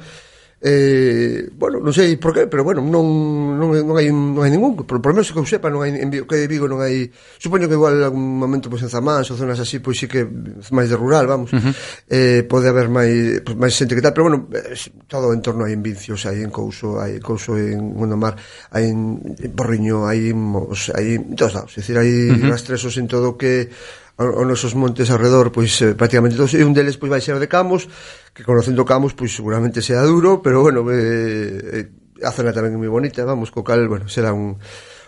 eh, 0.66 1.48
bueno, 1.54 1.78
non 1.78 1.94
sei 1.94 2.18
por 2.18 2.34
qué, 2.34 2.50
pero 2.50 2.66
bueno, 2.66 2.82
non, 2.82 3.54
non, 3.54 3.70
non 3.70 3.94
hai, 3.94 4.10
non 4.10 4.42
hai 4.42 4.50
ningún, 4.50 4.74
por, 4.82 4.98
por 4.98 5.14
menos 5.14 5.30
que 5.30 5.38
eu 5.38 5.46
sepa, 5.46 5.70
non 5.70 5.86
hai, 5.86 5.94
en 5.94 6.10
Vigo, 6.10 6.26
que 6.26 6.42
de 6.42 6.50
Vigo 6.50 6.66
non 6.66 6.82
hai, 6.82 7.06
supoño 7.38 7.70
que 7.70 7.78
igual 7.78 8.02
algún 8.02 8.34
momento 8.34 8.66
pois, 8.66 8.82
pues, 8.82 8.90
en 8.90 8.98
Zamás 8.98 9.30
ou 9.30 9.38
zonas 9.38 9.62
así, 9.62 9.78
pois 9.78 9.94
sí 9.94 10.10
que 10.10 10.26
máis 10.74 10.90
de 10.90 10.98
rural, 10.98 11.30
vamos, 11.30 11.54
uh 11.54 11.62
-huh. 11.62 11.72
eh, 12.10 12.42
pode 12.50 12.66
haber 12.66 12.90
máis, 12.90 13.46
pues, 13.46 13.54
máis 13.54 13.78
xente 13.78 13.94
que 13.94 14.02
tal, 14.02 14.10
pero 14.10 14.26
bueno, 14.26 14.50
eh, 14.50 14.74
todo 15.06 15.30
o 15.30 15.36
entorno 15.38 15.70
hai 15.70 15.78
en 15.78 15.86
Vincios, 15.86 16.26
hai 16.26 16.42
en 16.42 16.50
Couso, 16.50 16.98
hai 16.98 17.14
en 17.14 17.22
Couso, 17.22 17.54
en 17.54 17.94
Gondomar, 17.94 18.34
hai 18.74 18.90
en 18.90 19.22
Borriño, 19.54 20.10
hai 20.10 20.34
en 20.34 20.38
Mos, 20.42 20.90
hai 20.90 21.14
en 21.14 21.38
todos 21.38 21.54
lados, 21.54 21.78
é 21.78 21.78
dicir, 21.78 21.94
hai 21.94 22.10
uh 22.10 22.42
-huh. 22.42 22.50
rastresos 22.50 22.98
en 22.98 23.06
todo 23.06 23.38
que 23.38 23.70
os 24.16 24.46
nosos 24.48 24.72
montes 24.72 25.12
alrededor 25.12 25.52
pois 25.52 25.76
eh, 25.84 25.92
prácticamente 25.92 26.40
todos 26.40 26.56
e 26.56 26.64
un 26.64 26.72
deles 26.72 26.96
pois 26.96 27.12
vai 27.12 27.20
ser 27.20 27.36
de 27.36 27.48
Camos 27.48 27.84
que 28.32 28.42
conocendo 28.42 28.88
Camos 28.88 29.12
pois 29.12 29.36
seguramente 29.36 29.84
será 29.84 30.02
duro 30.08 30.40
pero 30.40 30.64
bueno 30.64 30.88
eh, 30.88 31.84
eh, 31.84 32.24
a 32.24 32.32
zona 32.32 32.56
tamén 32.56 32.72
é 32.72 32.80
moi 32.80 32.88
bonita 32.88 33.28
vamos 33.28 33.52
co 33.52 33.60
cal 33.60 33.84
bueno 33.84 34.08
será 34.08 34.32
un 34.32 34.56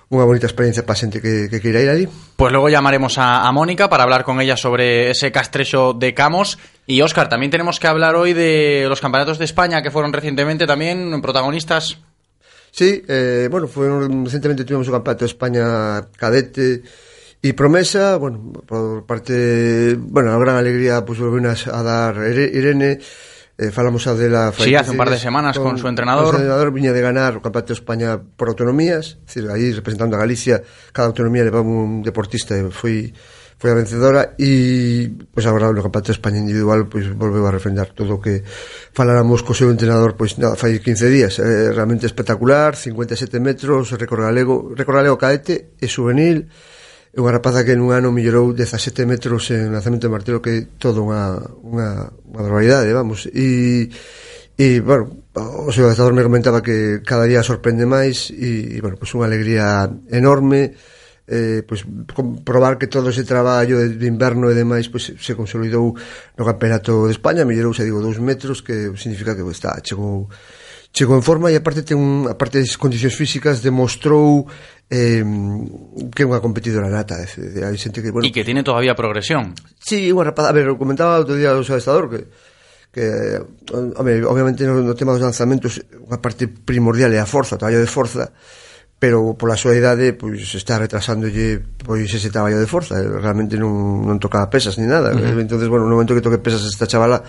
unha 0.09 0.25
bonita 0.25 0.49
experiencia 0.49 0.89
para 0.89 0.97
xente 0.97 1.21
que, 1.21 1.53
que 1.53 1.61
queira 1.61 1.85
ir 1.85 1.91
ali. 1.93 2.05
Pois 2.09 2.49
pues 2.49 2.53
luego 2.53 2.73
llamaremos 2.73 3.21
a, 3.21 3.45
a 3.45 3.53
Mónica 3.53 3.93
para 3.93 4.09
hablar 4.09 4.25
con 4.25 4.41
ella 4.41 4.57
sobre 4.57 5.13
ese 5.13 5.29
castrecho 5.29 5.93
de 5.93 6.17
Camos. 6.17 6.57
Y 6.89 7.05
Óscar, 7.05 7.29
también 7.29 7.53
tenemos 7.53 7.77
que 7.77 7.93
hablar 7.93 8.17
hoy 8.17 8.33
de 8.33 8.87
los 8.89 9.05
campeonatos 9.05 9.37
de 9.37 9.45
España 9.45 9.83
que 9.83 9.91
fueron 9.93 10.13
recientemente 10.13 10.65
también 10.65 11.21
protagonistas. 11.21 12.01
Sí, 12.71 13.05
eh, 13.07 13.49
bueno, 13.51 13.69
fueron, 13.69 14.25
recientemente 14.25 14.65
tuvimos 14.65 14.89
un 14.89 14.95
campeonato 14.95 15.25
de 15.25 15.31
España 15.31 16.09
cadete, 16.17 16.83
E 17.39 17.55
promesa, 17.55 18.19
bueno, 18.19 18.51
por 18.67 19.07
parte, 19.07 19.95
bueno, 19.95 20.35
a 20.35 20.39
gran 20.43 20.59
alegría 20.59 21.07
pues 21.07 21.23
volveunas 21.23 21.71
a 21.71 21.87
dar 21.87 22.19
Irene, 22.27 22.99
eh, 23.55 23.71
falamos 23.71 24.07
a 24.07 24.15
dela 24.15 24.51
sí, 24.51 24.75
hace 24.75 24.91
un 24.91 24.97
par 24.97 25.11
de 25.11 25.19
semanas 25.19 25.55
con, 25.59 25.71
con 25.71 25.79
su 25.79 25.87
entrenador. 25.87 26.35
O 26.35 26.39
entrenador 26.39 26.75
viña 26.75 26.91
de 26.91 26.99
ganar 26.99 27.39
o 27.39 27.43
Campeonato 27.43 27.75
de 27.75 27.79
España 27.79 28.19
por 28.19 28.51
autonomías, 28.51 29.23
es 29.23 29.35
decir, 29.39 29.51
aí 29.51 29.71
representando 29.71 30.15
a 30.15 30.23
Galicia, 30.23 30.63
cada 30.91 31.07
autonomía 31.07 31.47
levaba 31.47 31.63
un 31.63 32.03
deportista 32.03 32.59
eh, 32.59 32.67
e 32.67 32.75
foi 32.75 33.15
foi 33.59 33.75
a 33.75 33.79
vencedora 33.79 34.39
e 34.39 35.11
pois 35.35 35.43
pues, 35.43 35.47
agora 35.47 35.71
no 35.75 35.83
Campeonato 35.83 36.11
de 36.11 36.19
España 36.19 36.39
individual 36.39 36.87
pois 36.87 37.07
pues, 37.07 37.19
volveu 37.19 37.47
a 37.47 37.55
refrendar 37.55 37.91
todo 37.95 38.19
o 38.19 38.23
que 38.23 38.47
faláramos 38.95 39.43
co 39.43 39.55
seu 39.55 39.71
entrenador 39.71 40.15
pois 40.15 40.35
pues, 40.35 40.43
nada, 40.43 40.55
fai 40.55 40.79
15 40.79 41.07
días, 41.11 41.39
eh, 41.39 41.71
realmente 41.71 42.07
espectacular, 42.07 42.75
57 42.75 43.39
metros, 43.43 43.95
récord 43.95 44.27
galego, 44.27 44.75
récord 44.75 45.03
galego 45.03 45.19
cadete 45.19 45.75
e 45.79 45.87
juvenil 45.91 46.51
É 47.19 47.21
unha 47.21 47.35
rapaza 47.35 47.67
que 47.67 47.75
nun 47.75 47.91
ano 47.91 48.15
mellorou 48.15 48.55
17 48.55 49.03
metros 49.03 49.51
en 49.51 49.75
lanzamento 49.75 50.07
de 50.07 50.15
martelo 50.15 50.39
que 50.39 50.71
todo 50.79 51.03
unha, 51.03 51.35
unha, 51.67 52.15
unha 52.15 52.43
barbaridade, 52.47 52.95
vamos. 52.95 53.27
E, 53.35 53.91
e 54.55 54.79
bueno, 54.79 55.27
o 55.35 55.75
seu 55.75 55.91
adestador 55.91 56.15
me 56.15 56.23
comentaba 56.23 56.63
que 56.63 57.03
cada 57.03 57.27
día 57.27 57.43
sorprende 57.43 57.91
máis 57.91 58.31
e, 58.31 58.71
e 58.71 58.79
bueno, 58.79 58.95
pois 58.95 59.11
pues 59.11 59.19
unha 59.19 59.27
alegría 59.27 59.91
enorme 60.15 60.79
eh, 61.27 61.67
pois, 61.67 61.83
comprobar 62.15 62.79
que 62.79 62.87
todo 62.87 63.11
ese 63.11 63.27
traballo 63.27 63.83
de 63.83 64.07
inverno 64.07 64.47
e 64.47 64.55
demais 64.55 64.87
pois, 64.87 65.11
se 65.19 65.35
consolidou 65.35 65.99
no 66.39 66.45
campeonato 66.47 67.11
de 67.11 67.19
España, 67.19 67.43
mellorou, 67.43 67.75
se 67.75 67.83
digo, 67.83 67.99
dous 67.99 68.23
metros 68.23 68.63
que 68.63 68.95
significa 68.95 69.35
que 69.35 69.43
está, 69.51 69.75
chegou 69.83 70.31
chegou 70.93 71.17
en 71.17 71.23
forma 71.23 71.53
e 71.53 71.57
aparte 71.59 71.85
ten 71.85 71.99
un, 72.01 72.31
aparte 72.31 72.63
das 72.63 72.79
condicións 72.81 73.15
físicas 73.15 73.61
demostrou 73.61 74.49
eh, 74.91 75.25
que 76.15 76.23
é 76.25 76.27
unha 76.27 76.41
competidora 76.41 76.89
nata 76.89 77.21
é, 77.21 77.29
hai 77.61 77.77
xente 77.77 78.01
que, 78.01 78.09
bueno, 78.09 78.25
e 78.25 78.33
que 78.33 78.41
tiene 78.41 78.65
todavía 78.65 78.97
progresión 78.97 79.53
si, 79.77 80.09
sí, 80.09 80.13
unha 80.13 80.33
a 80.33 80.55
ver, 80.57 80.73
comentaba 80.81 81.21
outro 81.21 81.37
día 81.37 81.53
o 81.53 81.65
seu 81.65 81.77
estador 81.77 82.09
que 82.09 82.21
que 82.89 83.37
home, 83.73 84.25
obviamente 84.25 84.65
no, 84.65 84.81
no 84.81 84.97
tema 84.97 85.13
dos 85.13 85.21
lanzamentos 85.21 85.85
unha 85.93 86.19
parte 86.25 86.49
primordial 86.49 87.13
é 87.13 87.21
a 87.21 87.29
forza 87.29 87.57
o 87.57 87.61
traballo 87.61 87.85
de 87.85 87.91
forza 87.91 88.33
pero 88.99 89.37
pola 89.37 89.61
súa 89.61 89.77
idade 89.77 90.17
pois 90.17 90.41
está 90.57 90.81
retrasándolle 90.81 91.61
pois 91.85 92.09
ese 92.09 92.33
traballo 92.33 92.57
de 92.57 92.67
forza 92.67 92.97
realmente 92.97 93.61
non, 93.61 94.09
non 94.09 94.17
tocaba 94.17 94.49
pesas 94.49 94.81
ni 94.81 94.89
nada 94.89 95.13
uh 95.13 95.21
-huh. 95.21 95.37
entonces 95.37 95.69
bueno, 95.69 95.85
no 95.85 96.01
momento 96.01 96.17
que 96.17 96.25
toque 96.25 96.41
pesas 96.41 96.65
esta 96.65 96.89
chavala 96.89 97.21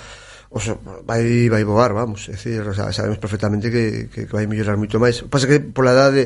o 0.49 0.59
sea, 0.59 0.73
vai, 1.05 1.45
vai 1.45 1.61
voar, 1.61 1.93
vamos, 1.93 2.25
é 2.25 2.33
decir, 2.33 2.65
o 2.65 2.73
sea, 2.73 2.89
sabemos 2.89 3.21
perfectamente 3.21 3.69
que, 3.69 4.09
que, 4.09 4.25
que 4.25 4.33
vai 4.33 4.49
mellorar 4.49 4.81
moito 4.81 4.97
máis. 4.97 5.21
O 5.21 5.29
pasa 5.29 5.45
que 5.45 5.61
pola 5.61 5.93
edade 5.93 6.25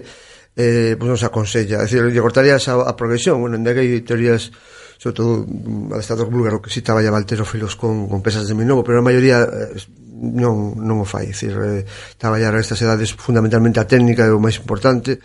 eh, 0.55 0.95
pues 0.97 1.09
nos 1.09 1.23
aconsella. 1.23 1.81
É 1.81 1.85
dicir, 1.85 2.05
lle 2.05 2.21
cortaría 2.21 2.57
esa 2.57 2.77
a 2.77 2.93
progresión. 2.93 3.41
Bueno, 3.41 3.57
en 3.57 3.65
hai 3.65 4.01
teorías, 4.05 4.53
sobre 5.01 5.15
todo, 5.17 5.31
mm, 5.45 5.93
adestador 5.97 6.29
búlgaro 6.29 6.61
que 6.61 6.69
citaba 6.69 7.01
ya 7.01 7.09
Valterófilos 7.09 7.75
con, 7.75 8.07
con 8.07 8.21
pesas 8.21 8.45
de 8.47 8.53
Minovo, 8.53 8.85
pero 8.85 9.01
a 9.01 9.05
maioría 9.05 9.43
eh, 9.43 9.77
non, 10.23 10.77
non 10.77 11.01
o 11.01 11.07
fai. 11.07 11.27
É 11.27 11.33
dicir, 11.33 11.53
eh, 11.57 11.83
traballar 12.21 12.53
a 12.53 12.61
estas 12.61 12.79
edades 12.85 13.11
fundamentalmente 13.17 13.81
a 13.81 13.89
técnica 13.89 14.23
é 14.23 14.31
o 14.31 14.39
máis 14.39 14.61
importante, 14.61 15.17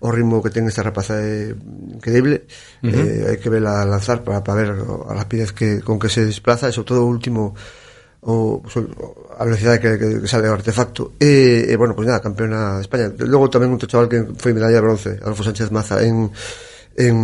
o 0.00 0.12
ritmo 0.12 0.44
que 0.44 0.52
ten 0.52 0.68
esta 0.68 0.84
rapaza 0.84 1.16
é 1.18 1.56
increíble 1.96 2.44
uh 2.84 2.88
-huh. 2.88 2.92
eh, 2.92 3.22
hai 3.32 3.36
que 3.40 3.48
vela 3.48 3.80
lanzar 3.88 4.20
para, 4.20 4.44
para 4.44 4.60
ver 4.60 4.70
a 5.08 5.12
rapidez 5.16 5.56
que, 5.56 5.80
con 5.80 5.96
que 5.96 6.12
se 6.12 6.28
desplaza 6.28 6.68
e 6.68 6.72
sobre 6.76 6.92
todo 6.92 7.00
o 7.04 7.10
último 7.10 7.56
o, 8.22 8.62
a 9.36 9.44
velocidade 9.44 9.80
que, 9.80 9.98
que, 9.98 10.08
que 10.22 10.28
sale 10.28 10.48
o 10.48 10.56
artefacto. 10.56 11.18
E, 11.20 11.68
e 11.68 11.74
bueno, 11.76 11.92
pois 11.92 12.06
pues 12.06 12.14
nada, 12.14 12.24
campeona 12.24 12.80
de 12.80 12.84
España. 12.86 13.12
Logo 13.26 13.52
tamén 13.52 13.74
un 13.74 13.80
chaval 13.82 14.08
que 14.08 14.24
foi 14.40 14.56
medalla 14.56 14.78
de 14.78 14.84
bronce 14.84 15.12
Alfonso 15.20 15.52
Sánchez 15.52 15.68
Maza 15.74 16.00
en 16.00 16.32
en 16.96 17.14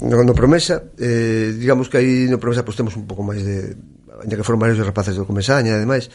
no, 0.00 0.16
no 0.24 0.32
Promesa. 0.32 0.80
Eh, 0.96 1.52
digamos 1.58 1.92
que 1.92 2.00
aí 2.00 2.30
no 2.30 2.40
Promesa 2.40 2.64
pois 2.64 2.74
pues, 2.74 2.80
temos 2.80 2.94
un 2.96 3.04
pouco 3.04 3.20
máis 3.20 3.44
de 3.44 3.76
ainda 4.20 4.36
que 4.36 4.46
foron 4.46 4.60
varios 4.60 4.80
rapaces 4.80 5.16
do 5.16 5.28
Comesaña 5.28 5.76
e 5.76 5.82
demais 5.82 6.08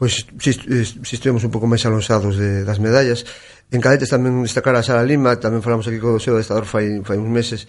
pois 0.00 0.24
si, 0.40 0.52
si 0.56 1.12
estivemos 1.12 1.44
un 1.44 1.52
pouco 1.52 1.68
máis 1.68 1.84
alonsados 1.84 2.40
de, 2.40 2.64
das 2.64 2.80
medallas. 2.80 3.28
En 3.68 3.84
cadetes 3.84 4.08
tamén 4.08 4.40
destacar 4.40 4.72
a 4.72 4.80
Sara 4.80 5.04
Lima 5.04 5.36
tamén 5.36 5.60
falamos 5.60 5.84
aquí 5.84 6.00
co 6.00 6.16
seu 6.16 6.40
estador 6.40 6.64
fai, 6.64 7.04
fai 7.04 7.20
uns 7.20 7.28
meses 7.28 7.68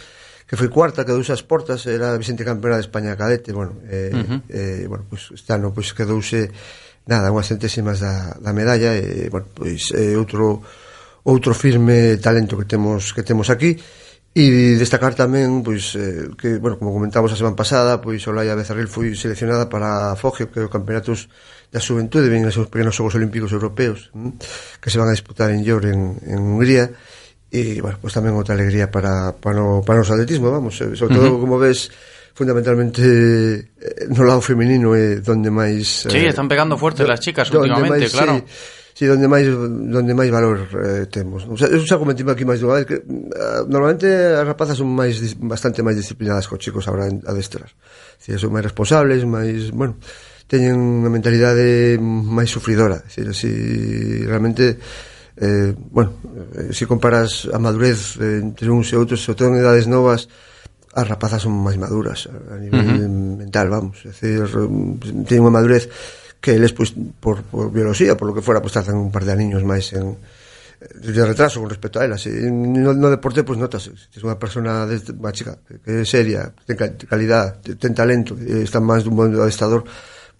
que 0.52 0.60
foi 0.60 0.68
cuarta, 0.68 1.08
quedou 1.08 1.24
as 1.24 1.44
portas, 1.48 1.88
era 1.88 2.20
Vicente 2.20 2.44
Campeona 2.44 2.76
de 2.76 2.84
España 2.84 3.16
cadete, 3.16 3.56
bueno, 3.56 3.80
eh, 3.88 4.12
uh 4.12 4.20
-huh. 4.20 4.40
eh, 4.52 4.84
bueno 4.84 5.08
pois, 5.08 5.32
pues, 5.32 5.40
este 5.40 5.56
ano 5.56 5.72
pois, 5.72 5.88
pues, 5.88 5.96
quedouse 5.96 6.52
nada, 7.08 7.32
unhas 7.32 7.48
centésimas 7.48 8.04
da, 8.04 8.36
da 8.36 8.52
medalla 8.52 8.92
e, 9.00 9.32
bueno, 9.32 9.48
pois, 9.56 9.96
eh, 9.96 10.20
outro 10.20 10.60
outro 11.24 11.56
firme 11.56 12.20
talento 12.20 12.60
que 12.60 12.68
temos 12.68 13.16
que 13.16 13.24
temos 13.24 13.48
aquí 13.48 13.80
e 14.36 14.76
destacar 14.76 15.16
tamén 15.16 15.64
pois 15.64 15.96
eh, 15.96 16.28
que, 16.36 16.60
bueno, 16.60 16.76
como 16.76 16.92
comentamos 16.92 17.32
a 17.32 17.40
semana 17.40 17.56
pasada, 17.56 18.04
pois 18.04 18.20
Olaya 18.28 18.52
Becerril 18.52 18.92
foi 18.92 19.16
seleccionada 19.16 19.72
para 19.72 20.20
Fogio, 20.20 20.52
que 20.52 20.60
é 20.60 20.68
o 20.68 20.74
campeonatos 20.74 21.32
da 21.72 21.80
xuventude, 21.80 22.28
ven 22.28 22.44
os 22.44 22.60
pequenos 22.68 23.00
Xogos 23.00 23.16
Olímpicos 23.16 23.56
Europeos, 23.56 24.12
mm, 24.12 24.84
que 24.84 24.92
se 24.92 25.00
van 25.00 25.08
a 25.08 25.16
disputar 25.16 25.48
en 25.48 25.64
Llor 25.64 25.88
en, 25.88 26.20
en 26.28 26.44
Hungría, 26.44 26.92
e, 27.52 27.84
bueno, 27.84 28.00
pues 28.00 28.16
tamén 28.16 28.32
outra 28.34 28.56
alegría 28.56 28.88
para, 28.88 29.36
para, 29.36 29.60
o, 29.60 29.84
para 29.84 30.00
o 30.00 30.08
atletismo, 30.08 30.48
vamos, 30.48 30.80
eh, 30.80 30.96
sobre 30.96 31.20
todo, 31.20 31.28
uh 31.28 31.36
-huh. 31.36 31.44
como 31.44 31.60
ves, 31.60 31.92
fundamentalmente 32.34 33.04
eh, 33.76 34.08
no 34.08 34.24
lado 34.24 34.40
feminino 34.40 34.96
é 34.96 35.20
donde 35.20 35.52
máis... 35.52 36.08
Sí, 36.08 36.24
eh, 36.24 36.32
están 36.32 36.48
pegando 36.48 36.80
fuerte 36.80 37.04
do, 37.04 37.12
las 37.12 37.20
chicas 37.20 37.52
últimamente, 37.52 38.08
máis, 38.08 38.16
claro. 38.16 38.40
Sí, 38.40 38.80
Sí, 39.02 39.08
donde 39.08 39.26
máis 39.26 39.48
donde 39.48 40.14
máis 40.14 40.30
valor 40.30 40.68
eh, 40.78 41.08
temos. 41.10 41.48
O 41.48 41.56
sea, 41.56 41.72
eu 41.72 41.80
xa 41.82 41.98
comentei 41.98 42.28
aquí 42.28 42.44
máis 42.44 42.60
dunha 42.60 42.78
vez 42.78 42.86
que 42.86 43.00
uh, 43.00 43.64
normalmente 43.66 44.06
as 44.06 44.46
rapazas 44.46 44.78
son 44.78 44.92
máis 44.92 45.18
bastante 45.42 45.82
máis 45.82 45.96
disciplinadas 45.96 46.46
co 46.46 46.60
chicos 46.60 46.86
agora 46.86 47.08
a 47.08 47.34
destras. 47.34 47.72
Si 48.20 48.36
son 48.36 48.52
máis 48.52 48.68
responsables, 48.68 49.24
máis, 49.24 49.72
bueno, 49.72 49.96
teñen 50.46 50.76
unha 50.78 51.10
mentalidade 51.10 51.98
máis 52.04 52.52
sufridora, 52.52 53.02
decir, 53.02 53.26
así 53.32 53.52
realmente 54.28 54.78
eh, 55.42 55.74
bueno, 55.90 56.14
eh, 56.56 56.70
se 56.72 56.86
comparas 56.86 57.50
a 57.52 57.58
madurez 57.58 58.18
eh, 58.22 58.40
entre 58.46 58.70
uns 58.70 58.94
e 58.94 58.96
outros, 58.96 59.26
se 59.26 59.34
en 59.34 59.58
edades 59.58 59.90
novas, 59.90 60.30
as 60.94 61.08
rapazas 61.08 61.42
son 61.42 61.58
máis 61.58 61.82
maduras 61.82 62.30
a 62.30 62.58
nivel 62.62 62.78
uh 62.78 63.10
-huh. 63.10 63.42
mental, 63.42 63.74
vamos, 63.74 64.06
é 64.06 64.14
decir, 64.14 64.46
teñen 65.26 65.42
unha 65.42 65.56
madurez 65.58 65.90
que 66.38 66.54
eles 66.54 66.78
pois 66.78 66.94
por, 66.94 67.42
por 67.50 67.74
biología, 67.74 68.14
por 68.14 68.30
lo 68.30 68.38
que 68.38 68.46
fuera, 68.46 68.62
pois 68.62 68.74
trazan 68.74 69.02
un 69.02 69.10
par 69.10 69.26
de 69.26 69.34
aniños 69.34 69.66
máis 69.66 69.90
en 69.98 70.14
eh, 70.14 71.10
de 71.10 71.26
retraso 71.26 71.58
con 71.62 71.70
respecto 71.70 71.98
a 72.02 72.06
elas. 72.06 72.26
No, 72.26 72.94
no 72.94 73.10
deporte, 73.10 73.42
pois 73.42 73.58
notas, 73.58 73.90
se 73.90 74.18
é 74.18 74.22
unha 74.22 74.38
persona 74.38 74.86
de, 74.86 75.02
unha 75.10 75.34
chica 75.34 75.58
que 75.66 76.02
é 76.02 76.06
seria, 76.06 76.54
ten 76.70 76.78
calidad, 77.10 77.62
ten 77.66 77.98
talento, 77.98 78.38
está 78.38 78.78
máis 78.78 79.02
dun 79.02 79.18
buen 79.18 79.34
adestador, 79.42 79.86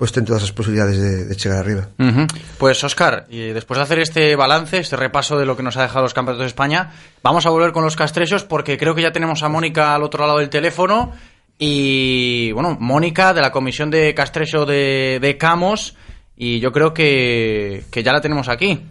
pues 0.02 0.12
ten 0.12 0.26
todas 0.26 0.42
as 0.42 0.50
posibilidades 0.50 0.98
de, 0.98 1.26
de 1.30 1.36
chegar 1.38 1.60
arriba. 1.62 1.86
Uh 2.00 2.26
-huh. 2.26 2.28
Pues 2.58 2.84
Óscar, 2.84 3.28
y 3.30 3.54
después 3.54 3.78
de 3.78 3.84
hacer 3.84 4.00
este 4.00 4.36
balance, 4.36 4.80
este 4.80 4.96
repaso 4.98 5.38
de 5.38 5.46
lo 5.46 5.56
que 5.56 5.62
nos 5.62 5.78
ha 5.78 5.84
dejado 5.84 6.02
los 6.02 6.16
campeonatos 6.16 6.42
de 6.42 6.48
España, 6.48 6.90
vamos 7.22 7.46
a 7.46 7.52
volver 7.52 7.72
con 7.72 7.84
los 7.84 7.96
castrechos 7.96 8.44
porque 8.44 8.80
creo 8.80 8.96
que 8.96 9.04
ya 9.04 9.12
tenemos 9.12 9.44
a 9.44 9.50
Mónica 9.50 9.94
al 9.94 10.02
otro 10.02 10.26
lado 10.26 10.40
del 10.40 10.50
teléfono 10.50 11.12
y 11.60 12.52
bueno, 12.54 12.78
Mónica 12.80 13.36
de 13.36 13.42
la 13.42 13.52
Comisión 13.52 13.92
de 13.92 14.16
Castrecho 14.16 14.66
de, 14.66 15.20
de 15.22 15.38
Camos 15.38 15.96
y 16.36 16.60
yo 16.60 16.72
creo 16.72 16.96
que, 16.96 17.84
que 17.92 18.02
ya 18.02 18.12
la 18.12 18.22
tenemos 18.22 18.50
aquí. 18.50 18.82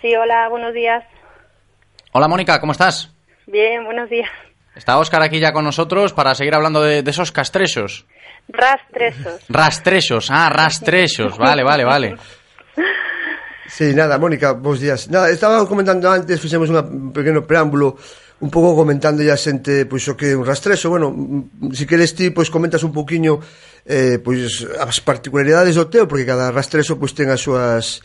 Sí, 0.00 0.14
hola, 0.14 0.48
buenos 0.50 0.72
días. 0.72 1.02
Hola 2.12 2.28
Mónica, 2.28 2.60
¿cómo 2.60 2.70
estás? 2.70 3.10
Bien, 3.48 3.84
buenos 3.84 4.08
días. 4.08 4.30
Está 4.76 4.98
Óscar 4.98 5.22
aquí 5.22 5.40
ya 5.40 5.52
con 5.52 5.64
nosotros 5.64 6.12
para 6.12 6.36
seguir 6.36 6.54
hablando 6.54 6.80
de, 6.80 7.02
de 7.02 7.10
esos 7.10 7.32
castrechos. 7.32 8.06
Rastresos. 8.48 9.42
Rastresos, 9.48 10.30
ah, 10.30 10.48
rastrechos, 10.48 11.38
vale, 11.38 11.62
vale, 11.64 11.84
vale. 11.84 12.16
Sí, 13.66 13.94
nada, 13.94 14.18
Mónica, 14.18 14.52
bons 14.52 14.78
días. 14.80 15.08
Nada, 15.08 15.30
estaba 15.30 15.66
comentando 15.66 16.06
antes, 16.10 16.38
fixemos 16.38 16.68
unha, 16.70 16.84
un 16.84 17.10
pequeno 17.10 17.42
preámbulo, 17.42 17.96
un 18.44 18.50
pouco 18.52 18.76
comentando 18.76 19.24
ya 19.24 19.34
xente, 19.34 19.88
pois, 19.88 20.04
pues, 20.04 20.12
o 20.12 20.14
que 20.14 20.26
é 20.30 20.38
un 20.38 20.44
rastrexo, 20.44 20.92
Bueno, 20.92 21.10
si 21.72 21.88
queres 21.88 22.12
ti, 22.12 22.30
pois, 22.30 22.46
pues, 22.46 22.54
comentas 22.54 22.84
un 22.84 22.92
poquiño 22.92 23.40
eh, 23.88 24.20
pois, 24.20 24.68
pues, 24.68 24.78
as 24.78 25.00
particularidades 25.00 25.74
do 25.74 25.88
teo, 25.88 26.04
porque 26.06 26.28
cada 26.28 26.52
rastrexo 26.52 27.00
pois, 27.00 27.16
ten 27.16 27.32
as 27.32 27.40
súas 27.40 28.04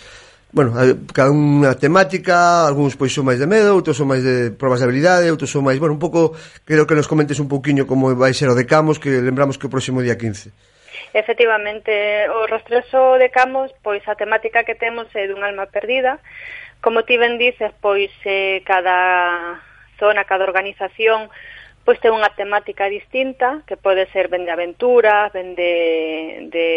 bueno, 0.51 0.73
eh, 0.81 0.97
cada 1.13 1.29
unha 1.29 1.77
temática, 1.77 2.65
algúns 2.65 2.97
pois 2.97 3.13
son 3.13 3.29
máis 3.29 3.37
de 3.37 3.45
medo, 3.45 3.77
outros 3.77 3.93
son 3.93 4.09
máis 4.09 4.25
de 4.25 4.49
probas 4.49 4.81
de 4.81 4.89
habilidade, 4.89 5.29
outros 5.29 5.53
son 5.53 5.61
máis, 5.61 5.77
bueno, 5.77 5.93
un 5.93 6.01
pouco 6.01 6.33
creo 6.65 6.89
que 6.89 6.97
nos 6.97 7.05
comentes 7.05 7.37
un 7.37 7.45
pouquiño 7.45 7.85
como 7.85 8.17
vai 8.17 8.33
ser 8.33 8.49
o 8.49 8.57
de 8.57 8.65
Camos, 8.65 8.97
que 8.97 9.21
lembramos 9.21 9.61
que 9.61 9.69
o 9.69 9.73
próximo 9.73 10.01
día 10.01 10.17
15. 10.17 10.49
Efectivamente, 11.13 12.29
o 12.33 12.49
rastreso 12.49 13.21
de 13.21 13.29
Camos, 13.29 13.69
pois 13.85 14.01
a 14.09 14.17
temática 14.17 14.65
que 14.65 14.73
temos 14.73 15.05
é 15.13 15.29
dun 15.29 15.45
alma 15.45 15.69
perdida. 15.69 16.17
Como 16.81 17.05
ti 17.05 17.21
ben 17.21 17.37
dices, 17.37 17.69
pois 17.77 18.09
eh, 18.25 18.65
cada 18.65 19.61
zona, 20.01 20.25
cada 20.25 20.49
organización, 20.49 21.29
pois 21.85 22.01
ten 22.01 22.09
unha 22.09 22.33
temática 22.33 22.89
distinta, 22.89 23.61
que 23.69 23.77
pode 23.77 24.09
ser 24.09 24.33
ben 24.33 24.49
de 24.49 24.53
aventuras, 24.53 25.29
ben 25.29 25.53
de, 25.53 26.49
de 26.49 26.67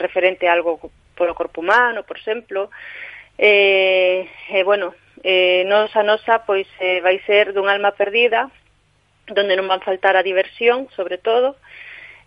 referente 0.00 0.48
a 0.48 0.56
algo 0.56 0.80
polo 1.16 1.34
corpo 1.34 1.64
humano, 1.64 2.04
por 2.04 2.20
exemplo. 2.20 2.70
Eh, 3.40 4.28
eh, 4.52 4.62
bueno, 4.62 4.94
eh, 5.24 5.64
nos 5.66 5.90
a 5.96 6.04
nosa 6.04 6.44
pois 6.44 6.68
eh, 6.78 7.00
vai 7.00 7.18
ser 7.24 7.56
dun 7.56 7.72
alma 7.72 7.96
perdida, 7.96 8.52
donde 9.26 9.56
non 9.56 9.66
van 9.66 9.82
faltar 9.82 10.14
a 10.14 10.22
diversión, 10.22 10.86
sobre 10.94 11.18
todo, 11.18 11.56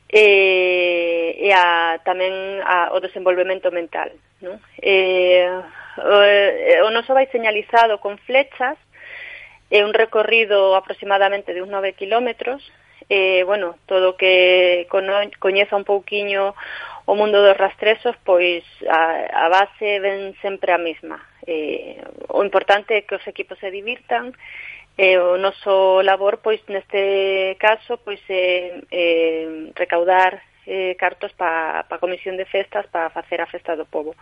eh, 0.09 1.37
e 1.37 1.53
a, 1.53 2.01
tamén 2.01 2.59
a, 2.65 2.91
o 2.91 2.97
desenvolvemento 2.99 3.69
mental. 3.69 4.11
Non? 4.41 4.57
Eh, 4.81 5.45
o, 6.01 6.17
o 6.83 6.89
noso 6.89 7.13
vai 7.13 7.29
señalizado 7.29 8.01
con 8.01 8.17
flechas, 8.25 8.75
é 9.69 9.85
un 9.85 9.93
recorrido 9.93 10.73
aproximadamente 10.75 11.53
de 11.53 11.61
uns 11.61 11.69
9 11.69 11.93
kilómetros, 11.93 12.65
e, 13.09 13.43
bueno, 13.43 13.75
todo 13.85 14.15
que 14.15 14.87
coñeza 14.89 15.75
un 15.75 15.83
pouquiño 15.83 16.53
o 17.09 17.15
mundo 17.17 17.41
dos 17.41 17.57
rastresos, 17.57 18.15
pois 18.21 18.61
a, 18.85 19.25
a 19.33 19.49
base 19.49 19.97
ven 19.97 20.37
sempre 20.45 20.69
a 20.71 20.77
mesma. 20.77 21.17
Eh, 21.49 21.97
o 22.29 22.45
importante 22.45 22.93
é 22.93 23.01
que 23.01 23.17
os 23.17 23.25
equipos 23.25 23.57
se 23.57 23.73
divirtan 23.73 24.29
e 24.93 25.17
o 25.17 25.41
noso 25.41 26.05
labor, 26.05 26.37
pois 26.37 26.61
neste 26.69 27.57
caso, 27.57 27.97
pois 28.05 28.21
é, 28.29 28.77
é 28.93 29.71
recaudar 29.73 30.37
eh, 30.69 30.93
cartos 31.01 31.33
para 31.33 31.89
pa 31.89 31.97
comisión 31.97 32.37
de 32.37 32.45
festas 32.45 32.85
para 32.93 33.09
facer 33.09 33.41
a 33.41 33.49
festa 33.49 33.73
do 33.73 33.89
povo. 33.89 34.13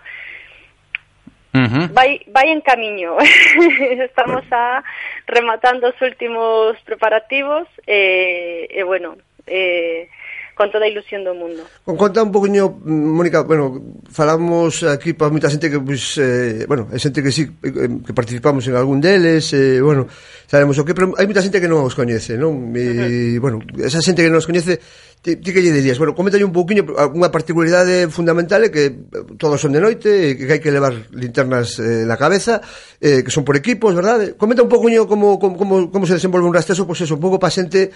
Vai, 1.94 2.22
vai 2.28 2.50
en 2.50 2.62
camiño. 2.62 3.18
Estamos 4.10 4.44
a 4.52 4.84
rematando 5.26 5.90
os 5.90 6.02
últimos 6.02 6.80
preparativos 6.82 7.68
e, 7.86 8.68
e 8.70 8.84
bueno, 8.84 9.18
eh, 9.46 10.10
con 10.58 10.72
toda 10.72 10.86
a 10.86 10.90
ilusión 10.90 11.22
do 11.22 11.38
mundo. 11.38 11.62
Con 11.86 11.96
conta 11.96 12.26
un 12.26 12.34
poquinho, 12.34 12.82
Mónica, 12.82 13.46
bueno, 13.46 13.78
falamos 14.10 14.82
aquí 14.82 15.14
para 15.14 15.30
moita 15.30 15.54
xente 15.54 15.70
que, 15.70 15.78
pues, 15.78 16.18
eh, 16.18 16.66
bueno, 16.66 16.90
é 16.90 16.98
xente 16.98 17.22
que 17.22 17.30
sí, 17.30 17.46
eh, 17.62 18.02
que 18.02 18.14
participamos 18.18 18.66
en 18.66 18.74
algún 18.74 18.98
deles, 18.98 19.54
eh, 19.54 19.78
bueno, 19.78 20.10
sabemos 20.50 20.74
o 20.82 20.84
que, 20.84 20.98
pero 20.98 21.14
hai 21.14 21.30
moita 21.30 21.46
xente 21.46 21.62
que 21.62 21.70
non 21.70 21.86
os 21.86 21.94
coñece, 21.94 22.42
non? 22.42 22.74
E, 22.74 22.82
uh 22.82 23.38
-huh. 23.38 23.38
bueno, 23.38 23.62
esa 23.78 24.02
xente 24.02 24.26
que 24.26 24.34
non 24.34 24.42
os 24.42 24.50
coñece, 24.50 24.82
ti, 25.22 25.38
ti 25.38 25.54
que 25.54 25.62
lle 25.62 25.70
dirías? 25.70 26.02
Bueno, 26.02 26.18
coméntalle 26.18 26.42
un 26.42 26.56
poquinho, 26.58 26.90
unha 26.90 27.30
particularidade 27.30 28.10
fundamental 28.10 28.66
é 28.66 28.74
que 28.74 29.14
todos 29.38 29.62
son 29.62 29.78
de 29.78 29.82
noite, 29.86 30.10
e 30.10 30.42
que 30.42 30.50
hai 30.50 30.58
que 30.58 30.74
levar 30.74 30.98
linternas 31.14 31.78
eh, 31.78 32.02
na 32.10 32.18
cabeza, 32.18 32.66
eh, 32.98 33.22
que 33.22 33.30
son 33.30 33.46
por 33.46 33.54
equipos, 33.54 33.94
verdade? 33.94 34.34
Comenta 34.34 34.66
un 34.66 34.74
poquinho 34.74 35.06
como, 35.06 35.38
como, 35.38 35.54
como, 35.54 35.74
como 35.94 36.04
se 36.10 36.18
desenvolve 36.18 36.50
un 36.50 36.58
rastreso, 36.58 36.90
pois 36.90 36.98
pues 36.98 37.06
eso, 37.06 37.14
un 37.14 37.22
pouco 37.22 37.38
para 37.38 37.54
xente 37.54 37.94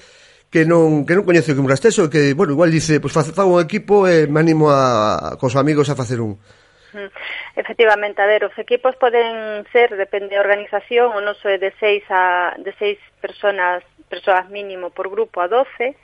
que 0.51 0.65
non 0.67 1.07
que 1.07 1.15
non 1.15 1.23
coñece 1.23 1.51
o 1.51 1.55
que 1.55 1.63
un 1.63 1.71
rastexo 1.71 2.11
que, 2.11 2.35
bueno, 2.35 2.51
igual 2.51 2.75
dice, 2.75 2.99
pois 2.99 3.15
pues, 3.15 3.31
fago 3.31 3.55
un 3.55 3.63
equipo 3.63 4.03
e 4.03 4.23
eh, 4.23 4.27
me 4.27 4.43
animo 4.43 4.67
a, 4.67 5.39
cos 5.39 5.55
amigos 5.55 5.87
a 5.87 5.95
facer 5.95 6.19
un. 6.19 6.35
Mm. 6.91 7.07
Efectivamente, 7.55 8.19
a 8.19 8.27
ver, 8.27 8.43
os 8.43 8.55
equipos 8.59 8.99
poden 8.99 9.63
ser, 9.71 9.95
depende 9.95 10.35
da 10.35 10.43
organización, 10.43 11.15
o 11.15 11.23
noso 11.23 11.47
é 11.47 11.55
de 11.55 11.71
seis, 11.79 12.03
a, 12.11 12.51
de 12.59 12.75
seis 12.75 12.99
personas, 13.23 13.79
persoas 14.11 14.51
mínimo 14.51 14.91
por 14.91 15.07
grupo 15.07 15.39
a 15.39 15.47
doce, 15.47 15.95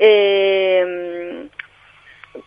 eh, 0.00 1.44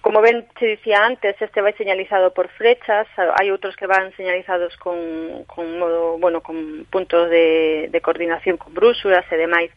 como 0.02 0.22
ben 0.22 0.50
se 0.60 0.66
dicía 0.66 1.06
antes, 1.06 1.38
este 1.38 1.62
vai 1.62 1.72
señalizado 1.78 2.34
por 2.34 2.50
frechas, 2.50 3.08
hai 3.16 3.54
outros 3.54 3.78
que 3.78 3.88
van 3.88 4.12
señalizados 4.18 4.76
con, 4.82 5.46
con 5.46 5.80
modo, 5.80 6.18
bueno, 6.18 6.42
con 6.42 6.90
puntos 6.90 7.30
de, 7.30 7.88
de 7.94 8.00
coordinación 8.02 8.58
con 8.58 8.74
brúxulas 8.74 9.24
e 9.32 9.38
demais. 9.38 9.72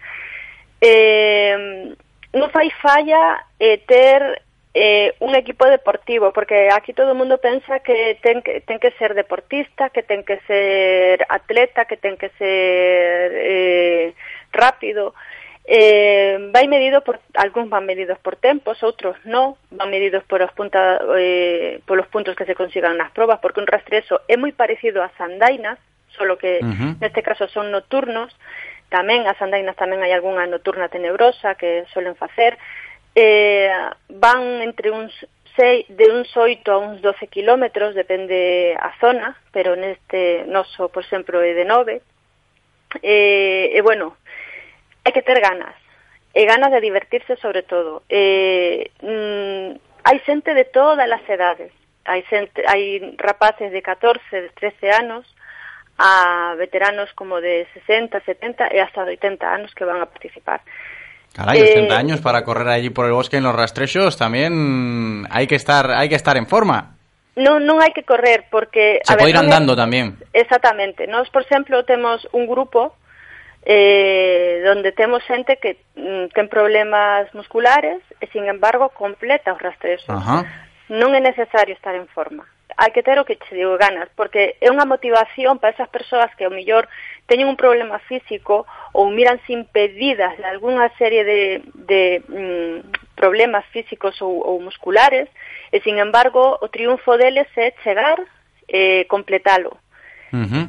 Eh, 0.80 1.94
non 2.32 2.48
fai 2.50 2.70
falla 2.80 3.44
eh, 3.58 3.82
ter 3.84 4.42
eh, 4.72 5.14
un 5.18 5.34
equipo 5.34 5.66
deportivo, 5.66 6.32
porque 6.32 6.68
aquí 6.70 6.92
todo 6.92 7.12
o 7.12 7.18
mundo 7.18 7.38
pensa 7.38 7.80
que 7.80 8.18
ten, 8.22 8.42
que 8.42 8.60
ten 8.62 8.78
que 8.78 8.92
ser 8.92 9.14
deportista, 9.14 9.90
que 9.90 10.02
ten 10.02 10.22
que 10.22 10.38
ser 10.46 11.26
atleta, 11.28 11.84
que 11.84 11.96
ten 11.96 12.16
que 12.16 12.30
ser 12.38 13.30
eh, 13.34 14.14
rápido. 14.52 15.14
Eh, 15.66 16.50
vai 16.50 16.66
medido 16.66 17.02
por 17.02 17.20
algúns 17.34 17.68
van 17.70 17.86
medidos 17.86 18.18
por 18.18 18.34
tempos, 18.34 18.82
outros 18.82 19.14
non, 19.26 19.54
van 19.70 19.90
medidos 19.90 20.22
por 20.26 20.42
os 20.42 20.50
punta, 20.54 20.98
eh, 21.18 21.78
puntos 22.10 22.34
que 22.34 22.46
se 22.46 22.58
consigan 22.58 22.98
nas 22.98 23.12
probas, 23.14 23.38
porque 23.42 23.60
un 23.60 23.70
rastreso 23.70 24.22
é 24.26 24.38
moi 24.38 24.50
parecido 24.54 25.02
ás 25.02 25.14
andainas, 25.18 25.78
solo 26.14 26.38
que 26.38 26.58
Ujú. 26.62 26.98
neste 26.98 27.22
caso 27.22 27.46
son 27.50 27.70
nocturnos, 27.70 28.34
Tamén 28.91 29.24
as 29.30 29.38
andainas 29.38 29.78
tamén 29.78 30.03
hai 30.03 30.11
algunha 30.11 30.51
nocturna 30.51 30.91
tenebrosa 30.91 31.55
que 31.55 31.86
solen 31.95 32.18
facer. 32.18 32.59
Eh, 33.14 33.70
van 34.11 34.62
entre 34.66 34.91
uns 34.91 35.14
sei, 35.57 35.86
de 35.88 36.11
uns 36.11 36.30
8 36.36 36.70
a 36.70 36.78
uns 36.78 37.03
12 37.03 37.26
kilómetros, 37.26 37.95
depende 37.95 38.74
a 38.78 38.93
zona, 39.01 39.36
pero 39.53 39.76
neste 39.76 40.45
noso, 40.47 40.88
por 40.88 41.03
exemplo, 41.03 41.41
é 41.41 41.55
de 41.55 41.64
9. 41.64 42.03
Eh, 43.03 43.70
e 43.74 43.80
bueno, 43.82 44.16
hai 45.05 45.12
que 45.12 45.22
ter 45.22 45.38
ganas, 45.38 45.74
e 46.34 46.43
ganas 46.47 46.70
de 46.74 46.80
divertirse 46.80 47.36
sobre 47.38 47.62
todo. 47.62 48.03
Eh, 48.09 48.91
mm, 49.03 49.78
hai 50.07 50.18
xente 50.26 50.55
de 50.55 50.64
todas 50.66 51.07
as 51.07 51.24
edades, 51.28 51.70
hai, 52.05 52.22
xente, 52.26 52.62
hai 52.66 53.14
rapaces 53.18 53.70
de 53.70 53.82
14, 53.82 54.18
de 54.32 54.51
13 54.59 54.91
anos, 54.91 55.24
a 56.01 56.55
veteranos 56.57 57.12
como 57.12 57.40
de 57.44 57.68
60, 57.74 58.20
70 58.24 58.68
e 58.72 58.80
hasta 58.80 59.05
de 59.05 59.20
80 59.20 59.44
anos 59.44 59.70
que 59.76 59.84
van 59.84 60.01
a 60.01 60.09
participar. 60.09 60.64
Caray, 61.36 61.61
Eh, 61.61 61.76
80 61.76 61.92
años 61.92 62.20
para 62.24 62.40
correr 62.42 62.68
allí 62.72 62.88
por 62.88 63.05
el 63.05 63.12
bosque 63.12 63.36
en 63.36 63.44
los 63.44 63.55
rastrechos, 63.55 64.16
también 64.16 65.26
hay 65.30 65.46
que 65.46 65.55
estar, 65.61 65.90
hay 65.92 66.09
que 66.09 66.16
estar 66.16 66.40
en 66.40 66.48
forma. 66.48 66.96
Non, 67.36 67.62
non 67.68 67.78
hai 67.84 67.92
que 67.92 68.03
correr 68.03 68.48
porque... 68.51 69.05
Se 69.05 69.12
a 69.12 69.20
puede 69.20 69.30
ir 69.30 69.38
non 69.38 69.44
é- 69.44 69.53
andando 69.53 69.76
también. 69.76 70.16
Exactamente. 70.32 71.05
Nós, 71.07 71.28
por 71.28 71.44
exemplo, 71.44 71.84
temos 71.84 72.24
un 72.32 72.48
grupo 72.48 72.96
eh, 73.62 74.62
donde 74.64 74.92
temos 74.92 75.22
xente 75.28 75.61
que 75.61 75.78
mm, 75.94 76.32
ten 76.32 76.48
problemas 76.48 77.28
musculares 77.36 78.01
e, 78.20 78.26
sin 78.32 78.48
embargo, 78.48 78.88
completa 78.96 79.53
os 79.53 79.61
rastreos. 79.61 80.03
Ajá. 80.09 80.48
non 80.91 81.14
é 81.14 81.20
necesario 81.22 81.72
estar 81.78 81.95
en 81.95 82.11
forma 82.11 82.45
hai 82.80 82.91
que 82.93 83.03
ter 83.03 83.18
o 83.20 83.24
que 83.28 83.36
che 83.36 83.55
digo 83.55 83.76
ganas, 83.76 84.09
porque 84.16 84.57
é 84.57 84.72
unha 84.72 84.88
motivación 84.88 85.61
para 85.61 85.76
esas 85.76 85.93
persoas 85.93 86.32
que 86.32 86.49
ao 86.49 86.55
mellor 86.55 86.88
teñen 87.28 87.53
un 87.53 87.61
problema 87.61 88.01
físico 88.09 88.64
ou 88.97 89.12
miran 89.12 89.36
sin 89.45 89.68
pedidas 89.68 90.32
de 90.41 90.49
algunha 90.49 90.88
serie 90.97 91.20
de, 91.20 91.61
de 91.76 92.24
mm, 92.24 92.76
problemas 93.20 93.68
físicos 93.68 94.16
ou, 94.24 94.41
ou 94.41 94.57
musculares, 94.64 95.28
e 95.68 95.76
sin 95.84 96.01
embargo 96.01 96.57
o 96.57 96.72
triunfo 96.72 97.20
deles 97.20 97.53
é 97.53 97.76
chegar 97.84 98.16
e 98.64 99.05
eh, 99.05 99.11
completalo. 99.12 99.76
Uh 100.32 100.49
-huh. 100.49 100.64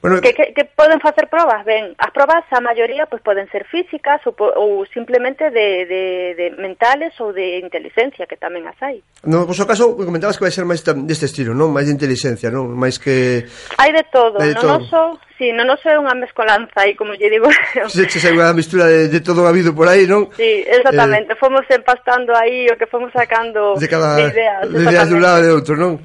Bueno, 0.00 0.20
que, 0.20 0.32
que, 0.32 0.54
que 0.54 0.64
poden 0.64 1.00
facer 1.00 1.26
probas? 1.26 1.64
Ben, 1.66 1.90
as 1.98 2.12
probas 2.14 2.46
a 2.54 2.60
maioría 2.62 3.10
pois, 3.10 3.18
poden 3.18 3.50
ser 3.50 3.66
físicas 3.66 4.22
ou, 4.30 4.34
ou 4.54 4.86
simplemente 4.94 5.50
de, 5.50 5.68
de, 5.90 6.02
de 6.38 6.46
mentales 6.54 7.18
ou 7.18 7.34
de 7.34 7.58
inteligencia, 7.58 8.30
que 8.30 8.38
tamén 8.38 8.62
as 8.70 8.78
hai. 8.78 9.02
No 9.26 9.42
vos 9.42 9.58
caso 9.66 9.98
comentabas 9.98 10.38
que 10.38 10.46
vai 10.46 10.54
ser 10.54 10.62
máis 10.62 10.86
deste 10.86 11.26
estilo, 11.26 11.50
non? 11.50 11.74
Máis 11.74 11.90
de 11.90 11.98
inteligencia, 11.98 12.46
non? 12.46 12.70
Máis 12.78 13.02
que... 13.02 13.42
Hai 13.74 13.90
de 13.90 14.06
todo. 14.14 14.38
Hai 14.38 14.54
de 14.54 14.56
no 14.56 14.62
todo. 14.62 14.72
noso, 14.78 15.00
sí, 15.34 15.50
no 15.50 15.66
noso 15.66 15.90
é 15.90 15.98
unha 15.98 16.14
mezcolanza 16.14 16.78
aí, 16.78 16.94
como 16.94 17.18
lle 17.18 17.26
digo. 17.26 17.50
Se 17.90 18.06
che 18.06 18.22
unha 18.30 18.54
mistura 18.54 18.86
de, 18.86 19.10
de 19.10 19.18
todo 19.18 19.42
o 19.42 19.50
habido 19.50 19.74
por 19.74 19.90
aí, 19.90 20.06
non? 20.06 20.30
Sí, 20.38 20.62
exactamente. 20.62 21.34
Eh... 21.34 21.40
Fomos 21.42 21.66
empastando 21.74 22.30
aí 22.38 22.70
o 22.70 22.78
que 22.78 22.86
fomos 22.86 23.10
sacando 23.10 23.74
de, 23.74 23.90
cada... 23.90 24.14
de 24.14 24.30
ideas. 24.30 24.62
De 24.70 24.78
ideas 24.78 25.06
de 25.10 25.14
un 25.18 25.22
lado 25.26 25.42
e 25.42 25.50
de 25.50 25.54
outro, 25.58 25.74
non? 25.74 25.98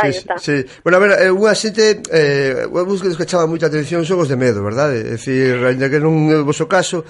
Aí 0.00 0.12
sí, 0.12 0.18
está. 0.20 0.38
Sí. 0.38 0.64
Bueno, 0.82 0.96
a 0.96 1.00
ver, 1.00 1.10
eh, 1.20 1.32
unha 1.32 1.52
xente 1.52 2.00
eh, 2.08 2.64
unha 2.64 2.84
que 3.16 3.28
chama 3.28 3.44
moita 3.44 3.68
atención 3.68 4.06
son 4.08 4.24
os 4.24 4.28
de 4.30 4.40
medo, 4.40 4.64
verdade? 4.64 5.04
É 5.04 5.20
dicir, 5.20 5.60
ainda 5.60 5.92
que 5.92 6.00
non 6.00 6.32
é 6.32 6.40
o 6.40 6.48
vosso 6.48 6.64
caso 6.64 7.04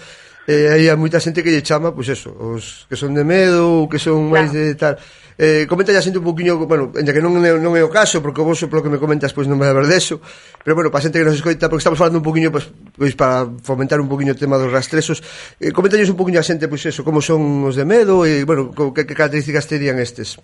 eh, 0.47 0.75
hai 0.75 0.91
moita 0.99 1.23
xente 1.23 1.43
que 1.43 1.55
lle 1.55 1.63
chama, 1.63 1.95
pois 1.95 2.09
eso, 2.11 2.35
os 2.35 2.87
que 2.91 2.99
son 2.99 3.15
de 3.15 3.23
medo, 3.23 3.87
ou 3.87 3.87
que 3.87 3.99
son 4.03 4.27
máis 4.31 4.51
claro. 4.51 4.67
de 4.67 4.75
tal... 4.75 4.95
Eh, 5.39 5.65
comenta 5.67 5.91
a 5.97 6.03
xente 6.05 6.21
un 6.21 6.27
poquinho, 6.29 6.61
bueno, 6.69 6.93
ainda 6.93 7.11
que 7.11 7.23
non, 7.23 7.33
non 7.41 7.73
é 7.75 7.83
o 7.83 7.91
caso, 7.91 8.21
porque 8.21 8.45
vos, 8.45 8.61
polo 8.69 8.85
que 8.85 8.93
me 8.93 9.01
comentas, 9.01 9.33
pois 9.33 9.49
non 9.49 9.57
me 9.57 9.65
haber 9.65 9.89
deso, 9.89 10.21
pero 10.61 10.77
bueno, 10.77 10.93
para 10.93 11.03
xente 11.03 11.19
que 11.19 11.27
nos 11.27 11.39
escoita, 11.39 11.71
porque 11.73 11.83
estamos 11.83 11.99
falando 11.99 12.21
un 12.21 12.27
poquinho, 12.27 12.53
pois, 12.53 12.69
pois 12.95 13.15
para 13.17 13.49
fomentar 13.65 13.99
un 14.03 14.11
poquinho 14.11 14.35
o 14.35 14.39
tema 14.39 14.61
dos 14.61 14.71
rastresos, 14.71 15.25
eh, 15.57 15.73
comentalles 15.73 16.11
un 16.13 16.19
poquinho 16.19 16.39
a 16.39 16.47
xente, 16.47 16.69
pois 16.69 16.85
eso, 16.85 17.01
como 17.01 17.25
son 17.25 17.65
os 17.65 17.75
de 17.79 17.87
medo, 17.89 18.29
e, 18.29 18.45
bueno, 18.45 18.75
que, 18.75 19.09
que 19.09 19.15
características 19.17 19.67
terían 19.67 19.99
estes? 20.03 20.37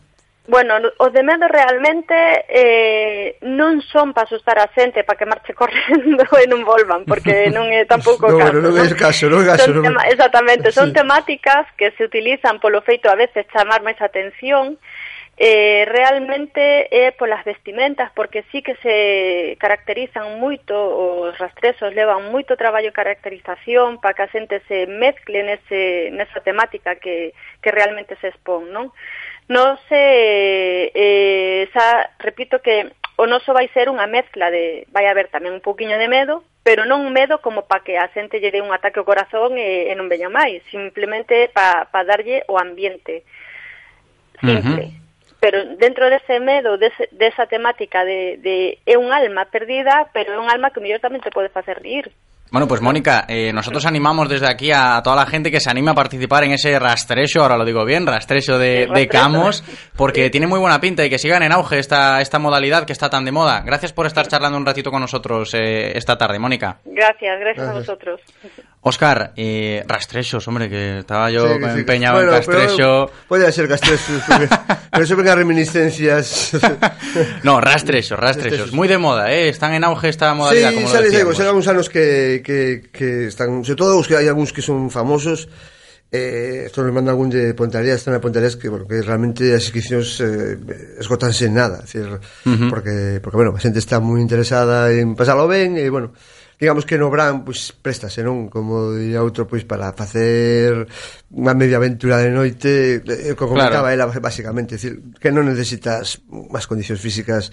Bueno, 0.49 0.81
os 0.97 1.13
de 1.13 1.23
medo 1.23 1.47
realmente 1.47 2.17
eh, 2.49 3.37
non 3.45 3.85
son 3.85 4.17
para 4.17 4.25
asustar 4.25 4.57
a 4.57 4.73
xente 4.73 5.05
para 5.05 5.21
que 5.21 5.29
marche 5.29 5.53
correndo 5.53 6.25
e 6.41 6.49
non 6.49 6.65
volvan, 6.65 7.05
porque 7.05 7.53
non 7.57 7.69
é 7.69 7.85
tampouco 7.85 8.33
no, 8.33 8.41
caso. 8.41 8.57
Non, 8.57 8.73
non 8.73 8.81
é 8.81 8.89
caso, 8.97 9.29
non 9.29 9.45
é 9.45 9.53
caso. 9.53 9.69
Son 9.69 9.77
non... 9.77 9.85
tema, 9.85 10.09
exactamente, 10.09 10.73
son 10.73 10.89
sí. 10.89 10.97
temáticas 10.97 11.69
que 11.77 11.93
se 12.01 12.09
utilizan 12.09 12.65
polo 12.65 12.81
feito 12.81 13.13
a 13.13 13.21
veces 13.21 13.45
chamar 13.53 13.85
máis 13.85 14.01
atención, 14.01 14.81
eh, 15.37 15.85
realmente 15.85 16.89
é 16.89 17.09
eh, 17.09 17.13
polas 17.13 17.45
vestimentas, 17.45 18.09
porque 18.17 18.43
sí 18.49 18.65
que 18.65 18.73
se 18.81 19.55
caracterizan 19.61 20.41
moito, 20.41 20.73
os 20.73 21.37
rastresos 21.37 21.93
levan 21.93 22.33
moito 22.33 22.57
traballo 22.57 22.89
e 22.89 22.97
caracterización 22.97 24.01
para 24.01 24.17
que 24.17 24.25
a 24.25 24.33
xente 24.33 24.65
se 24.65 24.89
mezcle 24.89 25.45
nese, 25.45 26.09
nesa 26.11 26.41
temática 26.41 26.97
que, 26.97 27.37
que 27.61 27.71
realmente 27.71 28.17
se 28.19 28.33
expón, 28.33 28.73
non? 28.73 28.91
Nos, 29.49 29.81
eh, 29.91 30.93
eh, 30.95 31.69
xa, 31.73 32.11
repito 32.21 32.61
que 32.61 32.93
o 33.17 33.27
noso 33.27 33.57
vai 33.57 33.67
ser 33.73 33.89
unha 33.89 34.07
mezcla 34.07 34.53
de 34.53 34.87
vai 34.93 35.09
haber 35.09 35.33
tamén 35.33 35.57
un 35.57 35.65
pouquiño 35.65 35.97
de 35.97 36.07
medo, 36.07 36.45
pero 36.63 36.85
non 36.85 37.01
un 37.01 37.17
medo 37.17 37.41
como 37.41 37.65
para 37.65 37.81
que 37.81 37.97
a 37.97 38.13
xente 38.13 38.45
lle 38.45 38.53
dé 38.53 38.61
un 38.61 38.77
ataque 38.77 39.01
ao 39.01 39.09
corazón 39.09 39.57
e, 39.57 39.89
e 39.89 39.93
non 39.97 40.13
veña 40.13 40.29
máis, 40.29 40.61
simplemente 40.69 41.49
para 41.51 41.89
pa 41.89 42.05
darlle 42.05 42.45
o 42.45 42.61
ambiente. 42.61 43.25
Simple. 44.45 44.85
Uh 44.85 44.93
-huh. 44.93 45.09
Pero 45.41 45.59
dentro 45.81 46.11
dese 46.13 46.39
medo, 46.45 46.77
dese, 46.77 47.09
desa 47.11 47.49
temática 47.49 48.05
de, 48.05 48.37
de 48.39 48.79
é 48.85 49.01
un 49.01 49.11
alma 49.17 49.49
perdida, 49.49 50.13
pero 50.13 50.35
é 50.35 50.39
un 50.39 50.53
alma 50.53 50.71
que 50.71 50.83
mellor 50.85 51.01
tamén 51.01 51.25
te 51.25 51.33
pode 51.33 51.49
facer 51.49 51.81
rir. 51.81 52.13
Bueno, 52.51 52.67
pues 52.67 52.81
Mónica, 52.81 53.25
eh, 53.29 53.53
nosotros 53.53 53.85
animamos 53.85 54.29
desde 54.29 54.49
aquí 54.51 54.71
a 54.73 55.01
toda 55.05 55.17
la 55.17 55.27
gente 55.27 55.51
que 55.51 55.61
se 55.61 55.69
anime 55.71 55.91
a 55.91 55.95
participar 55.95 56.45
en 56.45 56.53
ese 56.53 56.79
rastrecho, 56.79 57.43
ahora 57.43 57.57
lo 57.59 57.65
digo 57.65 57.85
bien, 57.85 58.07
rastrecho 58.07 58.59
de, 58.59 58.89
de. 58.93 59.09
Camos, 59.09 59.63
porque 59.97 60.31
tiene 60.31 60.47
muy 60.47 60.59
buena 60.59 60.81
pinta 60.81 61.05
y 61.05 61.11
que 61.11 61.19
sigan 61.19 61.43
en 61.43 61.53
auge 61.53 61.79
esta, 61.79 62.21
esta 62.21 62.39
modalidad 62.39 62.85
que 62.85 62.93
está 62.93 63.11
tan 63.11 63.25
de 63.25 63.33
moda. 63.33 63.63
Gracias 63.65 63.93
por 63.93 64.07
estar 64.07 64.27
charlando 64.29 64.57
un 64.59 64.65
ratito 64.67 64.91
con 64.91 65.01
nosotros 65.01 65.53
eh, 65.55 65.93
esta 65.97 66.17
tarde, 66.17 66.39
Mónica. 66.39 66.79
Gracias, 66.85 67.39
gracias, 67.41 67.69
a 67.69 67.73
vosotros. 67.73 68.21
Oscar, 68.81 69.33
eh, 69.37 69.83
rastrechos, 69.87 70.47
hombre, 70.49 70.69
que 70.71 71.01
estaba 71.01 71.31
yo 71.31 71.41
Sí, 71.49 71.59
que 71.61 71.71
sí. 71.73 71.79
empeñado 71.81 72.15
Bueno, 72.17 72.31
en 72.33 72.37
rastrecho. 72.39 72.77
pero 72.77 73.11
Puede 73.29 73.53
ser 73.53 73.69
castrechos, 73.69 74.23
porque, 74.27 74.49
pero 74.91 75.05
eso 75.05 75.17
venga 75.17 75.35
reminiscencias. 75.35 76.53
No, 77.43 77.61
rastrechos, 77.61 78.19
rastrechos. 78.19 78.73
Muy 78.73 78.89
de 78.89 78.99
moda, 78.99 79.31
¿eh? 79.33 79.49
Están 79.49 79.75
en 79.75 79.85
auge 79.85 80.09
esta 80.09 80.33
modalidad, 80.35 80.71
sí, 80.71 80.75
como 80.77 80.89
lo 80.95 81.01
les 81.01 81.11
digo, 81.13 81.29
decíamos. 81.31 81.41
algúns 81.41 81.69
anos 81.69 81.89
que, 81.91 82.38
que, 82.43 82.91
que, 82.93 83.29
están, 83.29 83.65
sobre 83.65 83.79
todo 83.79 83.99
os 83.99 84.07
que 84.07 84.17
hai 84.17 84.27
algúns 84.27 84.53
que 84.53 84.65
son 84.65 84.89
famosos, 84.89 85.49
eh, 86.11 86.65
esto 86.67 86.83
nos 86.83 86.93
manda 86.93 87.13
algún 87.13 87.29
de 87.29 87.53
Pontarías, 87.53 88.01
están 88.01 88.17
a 88.17 88.21
Pontarías 88.21 88.57
que, 88.57 88.69
bueno, 88.69 88.89
que 88.89 89.03
realmente 89.05 89.53
as 89.53 89.69
inscripcións 89.69 90.21
eh, 90.25 90.57
esgotanse 90.97 91.47
en 91.47 91.55
nada, 91.55 91.85
decir, 91.85 92.09
uh 92.09 92.19
-huh. 92.49 92.71
porque, 92.73 93.21
porque, 93.21 93.37
bueno, 93.37 93.53
a 93.53 93.61
xente 93.61 93.79
está 93.79 94.01
moi 94.01 94.21
interesada 94.21 94.89
en 94.89 95.13
pasalo 95.13 95.45
ben, 95.45 95.77
e, 95.77 95.93
bueno, 95.93 96.17
digamos 96.59 96.85
que 96.85 96.99
no 96.99 97.11
Bran 97.11 97.45
pois 97.45 97.71
pues, 97.71 97.79
prestase, 97.79 98.25
non? 98.25 98.51
Como 98.51 98.97
diría 98.97 99.23
outro 99.23 99.47
pois 99.47 99.63
para 99.63 99.95
facer 99.95 100.89
unha 101.31 101.55
media 101.55 101.79
aventura 101.79 102.19
de 102.19 102.33
noite, 102.35 102.99
eh, 103.05 103.37
co 103.39 103.47
comentaba 103.47 103.95
claro. 103.95 104.11
ela 104.11 104.19
basicamente, 104.19 104.81
decir, 104.81 104.99
que 105.23 105.31
non 105.31 105.47
necesitas 105.47 106.25
máis 106.29 106.67
condicións 106.67 106.99
físicas 106.99 107.53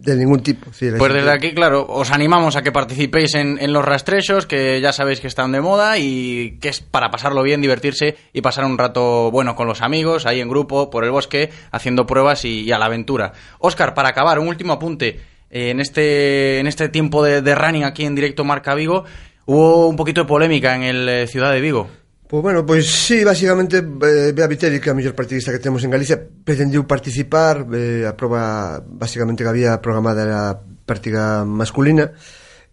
de 0.00 0.16
ningún 0.16 0.42
tipo. 0.42 0.66
Decir, 0.70 0.94
Pues 0.96 1.12
desde 1.12 1.30
aquí, 1.30 1.52
claro, 1.52 1.84
os 1.88 2.10
animamos 2.10 2.56
a 2.56 2.62
que 2.62 2.70
participéis 2.72 3.34
en, 3.34 3.58
en 3.60 3.72
los 3.72 3.84
rastrechos, 3.84 4.46
que 4.46 4.80
ya 4.80 4.92
sabéis 4.92 5.20
que 5.20 5.26
están 5.26 5.52
de 5.52 5.60
moda 5.60 5.98
y 5.98 6.58
que 6.60 6.68
es 6.68 6.80
para 6.80 7.10
pasarlo 7.10 7.42
bien, 7.42 7.60
divertirse 7.60 8.16
y 8.32 8.40
pasar 8.40 8.64
un 8.64 8.78
rato 8.78 9.30
bueno 9.30 9.56
con 9.56 9.66
los 9.66 9.82
amigos, 9.82 10.24
ahí 10.26 10.40
en 10.40 10.48
grupo, 10.48 10.88
por 10.90 11.04
el 11.04 11.10
bosque, 11.10 11.50
haciendo 11.72 12.06
pruebas 12.06 12.44
y, 12.44 12.62
y 12.62 12.72
a 12.72 12.78
la 12.78 12.86
aventura. 12.86 13.32
Oscar, 13.58 13.94
para 13.94 14.10
acabar, 14.10 14.38
un 14.38 14.48
último 14.48 14.72
apunte. 14.74 15.20
Eh, 15.50 15.70
en, 15.70 15.80
este, 15.80 16.58
en 16.60 16.66
este 16.66 16.88
tiempo 16.88 17.24
de, 17.24 17.42
de 17.42 17.54
running 17.54 17.84
aquí 17.84 18.04
en 18.04 18.14
directo 18.14 18.44
Marca 18.44 18.74
Vigo, 18.74 19.04
hubo 19.46 19.88
un 19.88 19.96
poquito 19.96 20.20
de 20.20 20.26
polémica 20.28 20.76
en 20.76 20.82
el 20.82 21.08
eh, 21.08 21.26
Ciudad 21.26 21.52
de 21.52 21.60
Vigo. 21.60 21.88
Pois 22.28 22.42
bueno, 22.42 22.60
pois 22.66 22.84
sí, 22.84 23.24
basicamente 23.24 23.78
eh, 23.80 24.32
Bea 24.36 24.46
Viteri, 24.46 24.84
que 24.84 24.90
é 24.90 24.92
a 24.92 24.98
mellor 24.98 25.16
partidista 25.16 25.48
que 25.48 25.64
temos 25.64 25.80
en 25.80 25.88
Galicia, 25.88 26.20
pretendiu 26.20 26.84
participar, 26.84 27.64
eh, 27.72 28.04
a 28.04 28.12
proba 28.12 28.84
basicamente 28.84 29.40
que 29.40 29.48
había 29.48 29.80
programada 29.80 30.28
era 30.28 30.38
a 30.52 30.60
partida 30.60 31.48
masculina, 31.48 32.12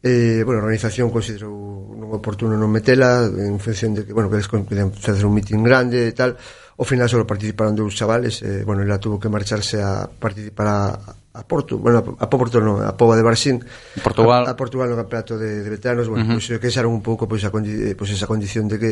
eh, 0.03 0.43
bueno, 0.43 0.59
a 0.59 0.67
organización 0.67 1.07
considerou 1.07 1.95
non 1.95 2.11
oportuno 2.11 2.59
non 2.59 2.67
metela 2.67 3.23
en 3.31 3.55
función 3.63 3.95
de 3.95 4.03
que, 4.03 4.11
bueno, 4.11 4.27
que 4.27 4.43
eles 4.43 4.51
querían 4.51 4.91
facer 4.91 5.23
un 5.23 5.31
mitin 5.31 5.63
grande 5.63 6.03
e 6.03 6.11
tal, 6.11 6.35
ao 6.75 6.83
final 6.83 7.07
só 7.07 7.23
participaron 7.23 7.79
dous 7.79 7.95
chavales, 7.95 8.43
eh, 8.43 8.67
bueno, 8.67 8.83
ela 8.83 8.99
tuvo 8.99 9.23
que 9.23 9.31
marcharse 9.31 9.79
a 9.79 10.03
participar 10.03 10.67
a, 10.67 10.83
a 11.31 11.41
Porto, 11.47 11.79
bueno, 11.79 12.03
a, 12.03 12.03
a 12.03 12.27
Porto 12.27 12.59
non, 12.59 12.83
a 12.83 12.91
Pova 12.99 13.15
de 13.15 13.23
Barxín, 13.23 13.63
Portugal. 14.03 14.43
A, 14.43 14.51
a 14.51 14.59
Portugal 14.59 14.91
no 14.91 14.99
campeonato 14.99 15.39
de, 15.39 15.63
de 15.63 15.69
veteranos, 15.71 16.11
bueno, 16.11 16.27
uh 16.27 16.35
-huh. 16.35 16.43
pois 16.43 16.51
pues, 16.51 16.59
eh, 16.59 16.61
que 16.61 16.67
xaron 16.75 16.91
un 16.91 16.99
pouco 16.99 17.23
pois, 17.23 17.47
a, 17.47 17.51
pois, 17.55 18.11
esa 18.11 18.27
condición 18.27 18.67
de 18.67 18.75
que 18.75 18.91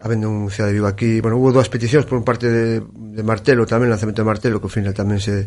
habendo 0.00 0.30
un 0.30 0.50
Ciudad 0.50 0.68
de 0.68 0.74
Vigo 0.74 0.86
aquí, 0.86 1.20
bueno, 1.20 1.36
hubo 1.36 1.52
dúas 1.52 1.68
peticións 1.68 2.08
por 2.08 2.16
un 2.16 2.24
parte 2.24 2.48
de, 2.48 2.80
de 2.80 3.22
Martelo 3.22 3.68
tamén, 3.68 3.92
lanzamento 3.92 4.24
de 4.24 4.28
Martelo, 4.28 4.56
que 4.58 4.66
ao 4.66 4.72
final 4.72 4.96
tamén 4.96 5.20
se 5.20 5.46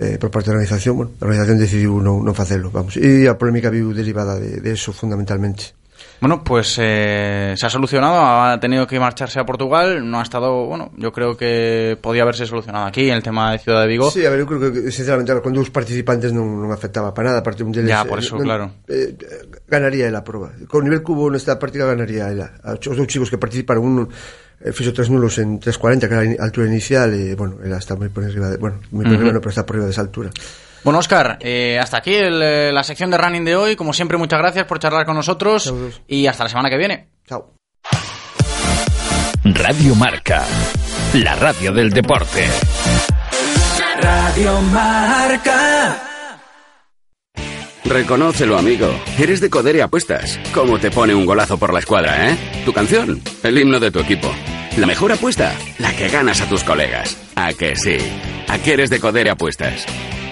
eh, 0.00 0.16
por 0.20 0.28
parte 0.28 0.52
da 0.52 0.60
organización, 0.60 0.96
bueno, 0.96 1.10
a 1.16 1.24
organización 1.24 1.56
decidiu 1.56 1.96
non, 2.00 2.20
non 2.20 2.36
facelo, 2.36 2.68
vamos. 2.68 3.00
E 3.00 3.24
a 3.24 3.36
polémica 3.40 3.72
viu 3.72 3.92
derivada 3.96 4.36
de, 4.36 4.60
de 4.60 4.70
eso 4.72 4.92
fundamentalmente. 4.92 5.79
Bueno, 6.20 6.44
pues 6.44 6.76
eh, 6.78 7.54
se 7.56 7.66
ha 7.66 7.70
solucionado, 7.70 8.20
ha 8.20 8.60
tenido 8.60 8.86
que 8.86 9.00
marcharse 9.00 9.40
a 9.40 9.46
Portugal, 9.46 10.08
no 10.08 10.20
ha 10.20 10.22
estado, 10.22 10.66
bueno, 10.66 10.92
yo 10.98 11.12
creo 11.12 11.36
que 11.36 11.96
podía 12.00 12.22
haberse 12.22 12.46
solucionado 12.46 12.86
aquí 12.86 13.08
en 13.08 13.14
el 13.16 13.22
tema 13.22 13.52
de 13.52 13.58
Ciudad 13.58 13.80
de 13.80 13.88
Vigo. 13.88 14.10
Sí, 14.10 14.26
a 14.26 14.30
ver, 14.30 14.40
eu 14.40 14.46
creo 14.46 14.60
que 14.60 14.92
sinceramente 14.92 15.32
con 15.40 15.56
dous 15.56 15.72
participantes 15.72 16.36
non, 16.36 16.60
non 16.60 16.68
afectaba 16.68 17.16
para 17.16 17.32
nada, 17.32 17.40
aparte 17.40 17.64
un 17.64 17.72
deles 17.72 17.88
Ya, 17.88 18.04
por 18.04 18.20
eh, 18.20 18.24
eso, 18.24 18.36
claro. 18.36 18.84
eh, 18.84 19.16
ganaría 19.64 20.12
ela 20.12 20.20
a 20.20 20.24
prova. 20.28 20.52
Con 20.68 20.84
nivel 20.84 21.00
que 21.00 21.08
hubo 21.08 21.32
nesta 21.32 21.56
práctica 21.56 21.88
ganaría 21.88 22.28
ela. 22.28 22.52
Os 22.68 22.96
dous 22.96 23.08
chicos 23.08 23.32
que 23.32 23.40
participaron, 23.40 23.80
un 23.80 23.96
eh, 24.60 24.76
fixo 24.76 24.92
tres 24.92 25.08
nulos 25.08 25.40
en 25.40 25.56
3.40, 25.56 26.04
que 26.04 26.14
era 26.14 26.24
a 26.36 26.44
altura 26.44 26.68
inicial, 26.68 27.16
e, 27.16 27.32
bueno, 27.32 27.64
ela 27.64 27.80
está 27.80 27.96
moi 27.96 28.12
por 28.12 28.28
arriba 28.28 28.52
de, 28.52 28.60
bueno, 28.60 28.84
moi 28.92 29.08
por 29.08 29.16
no, 29.16 29.40
pero 29.40 29.48
está 29.48 29.64
por 29.64 29.80
arriba 29.80 29.88
desa 29.88 30.04
altura. 30.04 30.28
Bueno, 30.82 30.98
Oscar, 30.98 31.38
eh, 31.40 31.78
hasta 31.78 31.98
aquí 31.98 32.14
el, 32.14 32.42
eh, 32.42 32.72
la 32.72 32.82
sección 32.82 33.10
de 33.10 33.18
running 33.18 33.44
de 33.44 33.56
hoy. 33.56 33.76
Como 33.76 33.92
siempre, 33.92 34.16
muchas 34.16 34.38
gracias 34.38 34.66
por 34.66 34.78
charlar 34.78 35.04
con 35.04 35.14
nosotros 35.16 35.72
y 36.08 36.26
hasta 36.26 36.44
la 36.44 36.50
semana 36.50 36.70
que 36.70 36.78
viene. 36.78 37.08
Chao. 37.28 37.54
Radio 39.44 39.94
Marca, 39.94 40.44
la 41.14 41.34
radio 41.36 41.72
del 41.72 41.90
deporte. 41.90 42.46
Radio 44.00 44.60
Marca. 44.62 46.02
Reconócelo, 47.84 48.56
amigo. 48.56 48.88
Eres 49.18 49.40
de 49.40 49.50
Codere 49.50 49.82
Apuestas. 49.82 50.38
¿Cómo 50.54 50.78
te 50.78 50.90
pone 50.90 51.14
un 51.14 51.26
golazo 51.26 51.58
por 51.58 51.72
la 51.72 51.80
escuadra, 51.80 52.30
eh? 52.30 52.62
Tu 52.64 52.72
canción, 52.72 53.20
el 53.42 53.58
himno 53.58 53.80
de 53.80 53.90
tu 53.90 53.98
equipo. 53.98 54.30
La 54.76 54.86
mejor 54.86 55.10
apuesta, 55.12 55.52
la 55.78 55.92
que 55.96 56.08
ganas 56.08 56.40
a 56.40 56.48
tus 56.48 56.62
colegas. 56.62 57.16
¿A 57.34 57.52
que 57.52 57.74
sí? 57.74 57.96
¿A 58.48 58.58
que 58.58 58.74
eres 58.74 58.90
de 58.90 59.00
Codere 59.00 59.30
Apuestas? 59.30 59.86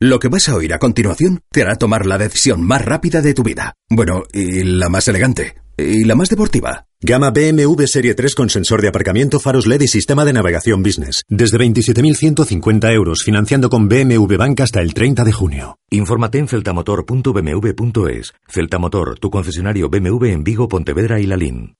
Lo 0.00 0.20
que 0.20 0.28
vas 0.28 0.48
a 0.48 0.54
oír 0.54 0.72
a 0.72 0.78
continuación 0.78 1.40
te 1.50 1.62
hará 1.62 1.74
tomar 1.74 2.06
la 2.06 2.18
decisión 2.18 2.64
más 2.64 2.84
rápida 2.84 3.20
de 3.20 3.34
tu 3.34 3.42
vida. 3.42 3.74
Bueno, 3.90 4.22
y 4.32 4.62
la 4.62 4.88
más 4.88 5.08
elegante. 5.08 5.56
Y 5.76 6.04
la 6.04 6.14
más 6.14 6.28
deportiva. 6.28 6.86
Gama 7.00 7.30
BMW 7.30 7.84
Serie 7.86 8.14
3 8.14 8.36
con 8.36 8.48
sensor 8.48 8.80
de 8.80 8.86
aparcamiento, 8.86 9.40
faros 9.40 9.66
LED 9.66 9.80
y 9.80 9.88
sistema 9.88 10.24
de 10.24 10.34
navegación 10.34 10.84
business. 10.84 11.24
Desde 11.28 11.58
27.150 11.58 12.92
euros, 12.92 13.24
financiando 13.24 13.68
con 13.70 13.88
BMW 13.88 14.36
Bank 14.36 14.60
hasta 14.60 14.80
el 14.80 14.94
30 14.94 15.24
de 15.24 15.32
junio. 15.32 15.78
Infórmate 15.90 16.38
en 16.38 16.46
celtamotor.bmw.es. 16.46 18.34
Celtamotor, 18.46 19.18
tu 19.18 19.30
concesionario 19.30 19.88
BMW 19.88 20.26
en 20.26 20.44
Vigo, 20.44 20.68
Pontevedra 20.68 21.18
y 21.18 21.26
Lalín. 21.26 21.74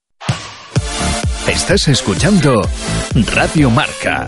Estás 1.48 1.88
escuchando 1.88 2.68
Radio 3.34 3.70
Marca, 3.70 4.26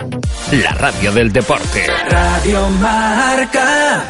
la 0.52 0.72
radio 0.72 1.12
del 1.12 1.30
deporte. 1.30 1.86
Radio 2.08 2.66
Marca. 2.70 4.04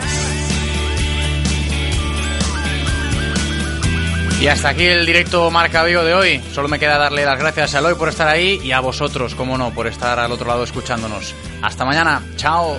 Y 4.41 4.47
hasta 4.47 4.69
aquí 4.71 4.85
el 4.85 5.05
directo 5.05 5.51
Marca 5.51 5.83
Vigo 5.83 6.05
de 6.05 6.15
hoy. 6.15 6.41
Solo 6.55 6.69
me 6.69 6.79
queda 6.79 6.99
darle 6.99 7.27
las 7.27 7.39
gracias 7.39 7.75
a 7.75 7.81
Eloy 7.81 7.95
por 7.97 8.09
estar 8.09 8.29
ahí 8.29 8.61
y 8.63 8.71
a 8.71 8.79
vosotros, 8.79 9.35
como 9.35 9.59
no, 9.59 9.73
por 9.73 9.89
estar 9.89 10.21
al 10.21 10.31
otro 10.31 10.47
lado 10.47 10.63
escuchándonos. 10.63 11.35
Hasta 11.63 11.85
mañana. 11.85 12.23
Chao. 12.37 12.79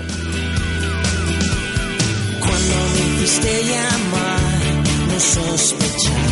Cuando 2.39 2.75
me 2.95 3.23
hiciste 3.23 3.63
llamar, 3.65 5.09
no 5.09 5.19
sospechaba 5.19 6.30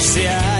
se 0.00 0.26
ha 0.28 0.59